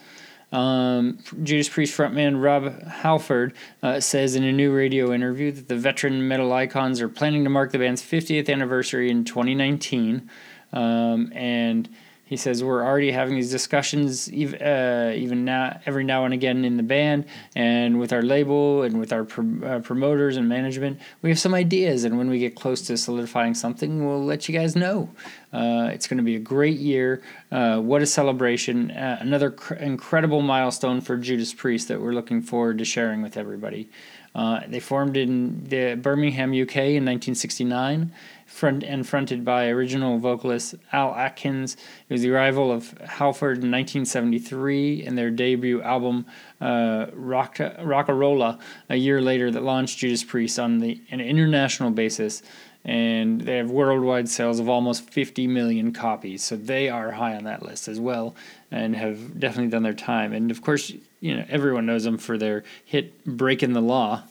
Um, 0.53 1.19
Judas 1.43 1.69
Priest 1.69 1.97
frontman 1.97 2.43
Rob 2.43 2.83
Halford 2.85 3.55
uh, 3.83 4.01
says 4.01 4.37
in 4.37 4.45
a 4.45 4.53
new 4.53 4.73
radio 4.73 5.13
interview 5.13 5.51
that 5.53 5.69
the 5.69 5.77
veteran 5.77 6.27
metal 6.29 6.53
icons 6.53 7.01
are 7.01 7.09
planning 7.09 7.45
to 7.45 7.51
mark 7.51 7.73
the 7.73 7.79
band's 7.79 8.03
50th 8.03 8.49
anniversary 8.49 9.11
in 9.11 9.25
2019. 9.25 10.31
Um, 10.73 11.33
and 11.35 11.89
he 12.27 12.37
says 12.37 12.63
we're 12.63 12.85
already 12.85 13.13
having 13.13 13.37
these 13.37 13.53
discussions 13.53 14.29
uh, 14.29 15.13
even 15.15 15.45
now 15.45 15.81
every 15.87 16.03
now 16.03 16.25
and 16.25 16.35
again 16.35 16.65
in 16.65 16.77
the 16.77 16.83
band 16.83 17.25
and 17.55 18.01
with 18.01 18.13
our 18.13 18.21
label 18.21 18.83
and 18.83 18.99
with 18.99 19.13
our 19.13 19.23
uh, 19.23 19.79
promoters 19.79 20.37
and 20.37 20.49
management. 20.49 20.99
We 21.23 21.31
have 21.31 21.39
some 21.39 21.55
ideas 21.55 22.03
and 22.03 22.19
when 22.19 22.29
we 22.29 22.41
get 22.41 22.57
close 22.57 22.83
to 22.89 22.97
solidifying 22.97 23.55
something 23.55 24.07
we'll 24.07 24.25
let 24.25 24.49
you 24.49 24.59
guys 24.59 24.75
know. 24.75 25.09
Uh, 25.53 25.89
it's 25.93 26.09
going 26.09 26.19
to 26.19 26.25
be 26.25 26.35
a 26.35 26.41
great 26.41 26.79
year. 26.79 27.23
Uh, 27.53 27.79
what 27.79 28.03
a 28.03 28.07
celebration. 28.07 28.91
Uh, 28.91 29.19
another 29.21 29.53
cr- 29.53 29.75
incredible 29.75 30.43
milestone 30.43 31.01
for 31.01 31.17
judas 31.17 31.55
priest 31.55 31.87
that 31.87 32.01
we're 32.01 32.13
looking 32.13 32.43
forward 32.43 32.77
to 32.79 32.85
sharing 32.85 33.23
with 33.23 33.37
everybody. 33.37 33.89
Uh, 34.35 34.61
they 34.67 34.81
formed 34.81 35.17
in 35.17 35.61
birmingham 36.03 36.51
uk 36.51 36.77
in 36.77 37.05
1969 37.07 38.13
front 38.47 38.85
and 38.85 39.07
fronted 39.07 39.45
by 39.45 39.67
original 39.67 40.19
vocalist 40.19 40.77
Al 40.93 41.15
Atkins. 41.15 41.75
It 42.09 42.15
was 42.15 42.23
the 42.23 42.31
arrival 42.31 42.73
of 42.73 42.93
Halford 42.99 43.59
in 43.59 43.71
1973 43.71 45.05
and 45.05 45.19
their 45.19 45.31
debut 45.31 45.83
album 45.83 46.25
uh, 46.61 47.07
Rock 47.13 47.57
Rocka 47.57 48.19
Rolla 48.19 48.59
a 48.89 48.97
year 48.97 49.21
later 49.21 49.51
that 49.51 49.63
launched 49.63 49.99
Judas 49.99 50.25
Priest 50.25 50.59
on 50.59 50.79
the 50.79 51.01
an 51.11 51.21
international 51.21 51.91
basis. 51.91 52.43
And 52.85 53.41
they 53.41 53.57
have 53.57 53.69
worldwide 53.69 54.29
sales 54.29 54.61
of 54.61 54.69
almost 54.69 55.11
50 55.11 55.49
million 55.49 55.93
copies, 55.93 56.45
so 56.45 56.55
they 56.55 56.89
are 56.89 57.11
high 57.11 57.35
on 57.35 57.43
that 57.43 57.61
list 57.61 57.89
as 57.89 57.99
well, 57.99 58.37
and 58.71 58.95
have 58.95 59.41
definitely 59.41 59.73
done 59.73 59.83
their 59.83 59.93
time. 59.93 60.33
And 60.33 60.53
of 60.53 60.63
course, 60.63 60.93
you 61.19 61.37
know 61.37 61.45
everyone 61.49 61.85
knows 61.85 62.05
them 62.05 62.17
for 62.17 62.39
their 62.39 62.63
hit 62.85 63.25
"Breaking 63.25 63.73
the 63.73 63.81
Law." 63.81 64.23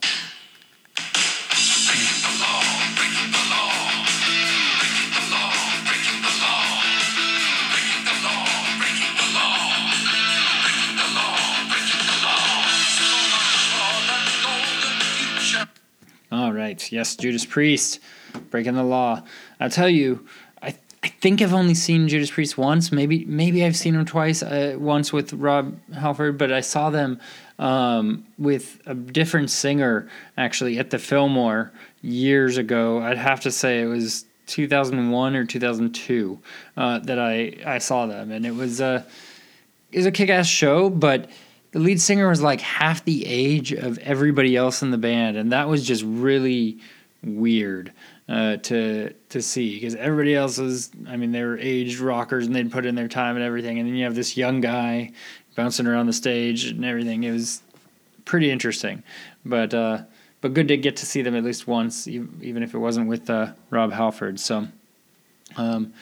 Yes, 16.90 17.16
Judas 17.16 17.44
Priest, 17.44 18.00
breaking 18.50 18.74
the 18.74 18.82
law. 18.82 19.22
I'll 19.60 19.70
tell 19.70 19.88
you, 19.88 20.26
I 20.62 20.74
I 21.02 21.08
think 21.08 21.42
I've 21.42 21.54
only 21.54 21.74
seen 21.74 22.08
Judas 22.08 22.30
Priest 22.30 22.58
once. 22.58 22.92
Maybe 22.92 23.24
maybe 23.24 23.64
I've 23.64 23.76
seen 23.76 23.94
them 23.94 24.04
twice. 24.04 24.42
Uh, 24.42 24.76
once 24.78 25.12
with 25.12 25.32
Rob 25.32 25.78
Halford, 25.92 26.38
but 26.38 26.52
I 26.52 26.60
saw 26.60 26.90
them 26.90 27.20
um, 27.58 28.24
with 28.38 28.80
a 28.86 28.94
different 28.94 29.50
singer 29.50 30.08
actually 30.36 30.78
at 30.78 30.90
the 30.90 30.98
Fillmore 30.98 31.72
years 32.02 32.56
ago. 32.56 33.00
I'd 33.00 33.18
have 33.18 33.40
to 33.42 33.50
say 33.50 33.80
it 33.80 33.86
was 33.86 34.24
2001 34.46 35.36
or 35.36 35.44
2002 35.44 36.38
uh, 36.76 36.98
that 37.00 37.18
I 37.18 37.56
I 37.64 37.78
saw 37.78 38.06
them, 38.06 38.30
and 38.30 38.46
it 38.46 38.54
was 38.54 38.80
a 38.80 39.06
it 39.92 39.98
was 39.98 40.06
a 40.06 40.12
kick 40.12 40.30
ass 40.30 40.46
show, 40.46 40.90
but 40.90 41.30
the 41.76 41.82
lead 41.82 42.00
singer 42.00 42.26
was 42.26 42.40
like 42.40 42.62
half 42.62 43.04
the 43.04 43.26
age 43.26 43.70
of 43.70 43.98
everybody 43.98 44.56
else 44.56 44.80
in 44.80 44.90
the 44.90 44.96
band, 44.96 45.36
and 45.36 45.52
that 45.52 45.68
was 45.68 45.86
just 45.86 46.02
really 46.06 46.78
weird 47.22 47.92
uh, 48.30 48.56
to 48.56 49.12
to 49.28 49.42
see 49.42 49.74
because 49.74 49.94
everybody 49.94 50.34
else 50.34 50.56
was. 50.56 50.90
I 51.06 51.18
mean, 51.18 51.32
they 51.32 51.42
were 51.42 51.58
aged 51.58 51.98
rockers 51.98 52.46
and 52.46 52.56
they'd 52.56 52.72
put 52.72 52.86
in 52.86 52.94
their 52.94 53.08
time 53.08 53.36
and 53.36 53.44
everything, 53.44 53.78
and 53.78 53.86
then 53.86 53.94
you 53.94 54.04
have 54.04 54.14
this 54.14 54.38
young 54.38 54.62
guy 54.62 55.12
bouncing 55.54 55.86
around 55.86 56.06
the 56.06 56.14
stage 56.14 56.64
and 56.64 56.82
everything. 56.82 57.24
It 57.24 57.32
was 57.32 57.60
pretty 58.24 58.50
interesting, 58.50 59.02
but 59.44 59.74
uh, 59.74 60.04
but 60.40 60.54
good 60.54 60.68
to 60.68 60.78
get 60.78 60.96
to 60.96 61.04
see 61.04 61.20
them 61.20 61.36
at 61.36 61.44
least 61.44 61.66
once, 61.66 62.08
even 62.08 62.62
if 62.62 62.72
it 62.72 62.78
wasn't 62.78 63.06
with 63.06 63.28
uh, 63.28 63.52
Rob 63.68 63.92
Halford. 63.92 64.40
So. 64.40 64.66
Um, 65.58 65.92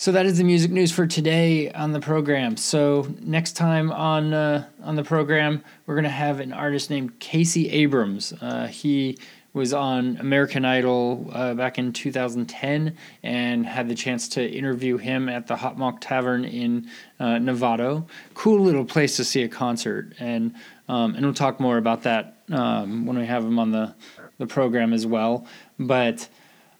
so 0.00 0.12
that 0.12 0.24
is 0.24 0.38
the 0.38 0.44
music 0.44 0.70
news 0.70 0.90
for 0.90 1.06
today 1.06 1.70
on 1.72 1.92
the 1.92 2.00
program. 2.00 2.56
So 2.56 3.06
next 3.20 3.52
time 3.52 3.92
on 3.92 4.32
uh, 4.32 4.66
on 4.82 4.96
the 4.96 5.04
program, 5.04 5.62
we're 5.84 5.94
gonna 5.94 6.08
have 6.08 6.40
an 6.40 6.54
artist 6.54 6.88
named 6.88 7.18
Casey 7.18 7.68
Abrams. 7.68 8.32
Uh, 8.40 8.66
he 8.68 9.18
was 9.52 9.74
on 9.74 10.16
American 10.16 10.64
Idol 10.64 11.30
uh, 11.34 11.52
back 11.52 11.76
in 11.78 11.92
2010 11.92 12.96
and 13.22 13.66
had 13.66 13.90
the 13.90 13.94
chance 13.94 14.26
to 14.28 14.50
interview 14.50 14.96
him 14.96 15.28
at 15.28 15.48
the 15.48 15.56
HopMonk 15.56 15.98
Tavern 16.00 16.46
in 16.46 16.88
uh, 17.18 17.34
Novato. 17.34 18.08
Cool 18.32 18.60
little 18.60 18.86
place 18.86 19.16
to 19.16 19.24
see 19.24 19.42
a 19.42 19.48
concert, 19.48 20.14
and 20.18 20.54
um, 20.88 21.14
and 21.14 21.26
we'll 21.26 21.34
talk 21.34 21.60
more 21.60 21.76
about 21.76 22.04
that 22.04 22.38
um, 22.50 23.04
when 23.04 23.18
we 23.18 23.26
have 23.26 23.44
him 23.44 23.58
on 23.58 23.70
the 23.70 23.94
the 24.38 24.46
program 24.46 24.94
as 24.94 25.04
well. 25.04 25.46
But 25.78 26.26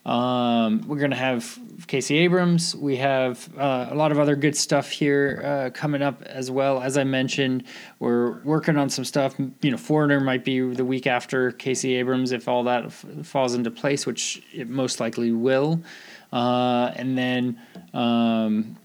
um, 0.07 0.89
we're 0.89 1.07
to 1.11 1.17
have 1.17 1.59
Casey 1.87 2.19
Abrams. 2.19 2.75
We 2.77 2.97
have 2.97 3.49
uh, 3.57 3.89
a 3.91 3.95
lot 3.95 4.13
of 4.13 4.19
other 4.19 4.37
good 4.37 4.57
stuff 4.57 4.91
here 4.91 5.43
uh, 5.45 5.71
coming 5.71 6.03
up 6.03 6.23
as 6.23 6.51
well. 6.51 6.83
As 6.83 6.97
I 6.97 7.05
mentioned, 7.05 7.65
we're 7.99 8.41
working 8.43 8.77
on 8.77 8.89
some 8.91 9.05
stuff. 9.05 9.35
You 9.39 9.71
know, 9.71 9.77
Foreigner 9.77 10.21
might 10.21 10.45
be 10.45 10.61
the 10.61 10.85
week 10.85 11.07
after 11.07 11.53
Casey 11.53 11.95
Abrams 11.97 12.33
if 12.33 12.49
all 12.49 12.65
that 12.65 12.87
f- 12.87 13.05
falls 13.23 13.55
into 13.55 13.71
place, 13.71 14.07
which 14.07 14.43
it 14.53 14.69
most 14.69 15.01
likely 15.01 15.33
will. 15.33 15.83
Uh, 16.33 16.93
and 16.97 17.19
then 17.19 17.61
um, 17.93 18.77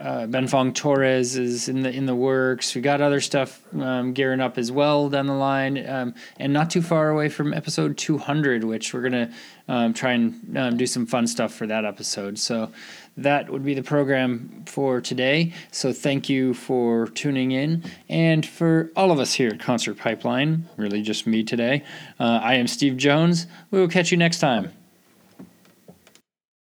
uh, 0.00 0.26
Ben 0.26 0.48
Fong 0.48 0.72
Torres 0.72 1.36
is 1.36 1.68
in 1.68 1.82
the 1.82 1.90
in 1.90 2.06
the 2.06 2.14
works. 2.14 2.74
We 2.74 2.80
got 2.80 3.00
other 3.00 3.20
stuff 3.20 3.62
um, 3.78 4.12
gearing 4.12 4.40
up 4.40 4.58
as 4.58 4.72
well 4.72 5.08
down 5.08 5.26
the 5.26 5.34
line, 5.34 5.88
um, 5.88 6.14
and 6.38 6.52
not 6.52 6.70
too 6.70 6.82
far 6.82 7.10
away 7.10 7.28
from 7.28 7.54
episode 7.54 7.96
200, 7.96 8.64
which 8.64 8.92
we're 8.92 9.02
gonna 9.02 9.32
um, 9.68 9.94
try 9.94 10.12
and 10.12 10.58
um, 10.58 10.76
do 10.76 10.86
some 10.86 11.06
fun 11.06 11.26
stuff 11.26 11.54
for 11.54 11.66
that 11.66 11.84
episode. 11.84 12.38
So 12.38 12.72
that 13.16 13.48
would 13.50 13.64
be 13.64 13.74
the 13.74 13.82
program 13.82 14.64
for 14.66 15.00
today. 15.00 15.52
So 15.70 15.92
thank 15.92 16.28
you 16.28 16.54
for 16.54 17.06
tuning 17.08 17.52
in, 17.52 17.84
and 18.08 18.44
for 18.44 18.90
all 18.96 19.12
of 19.12 19.20
us 19.20 19.34
here 19.34 19.50
at 19.50 19.60
Concert 19.60 19.96
Pipeline, 19.96 20.68
really 20.76 21.02
just 21.02 21.26
me 21.26 21.44
today. 21.44 21.84
Uh, 22.18 22.40
I 22.42 22.54
am 22.54 22.66
Steve 22.66 22.96
Jones. 22.96 23.46
We 23.70 23.80
will 23.80 23.88
catch 23.88 24.10
you 24.10 24.16
next 24.16 24.40
time. 24.40 24.83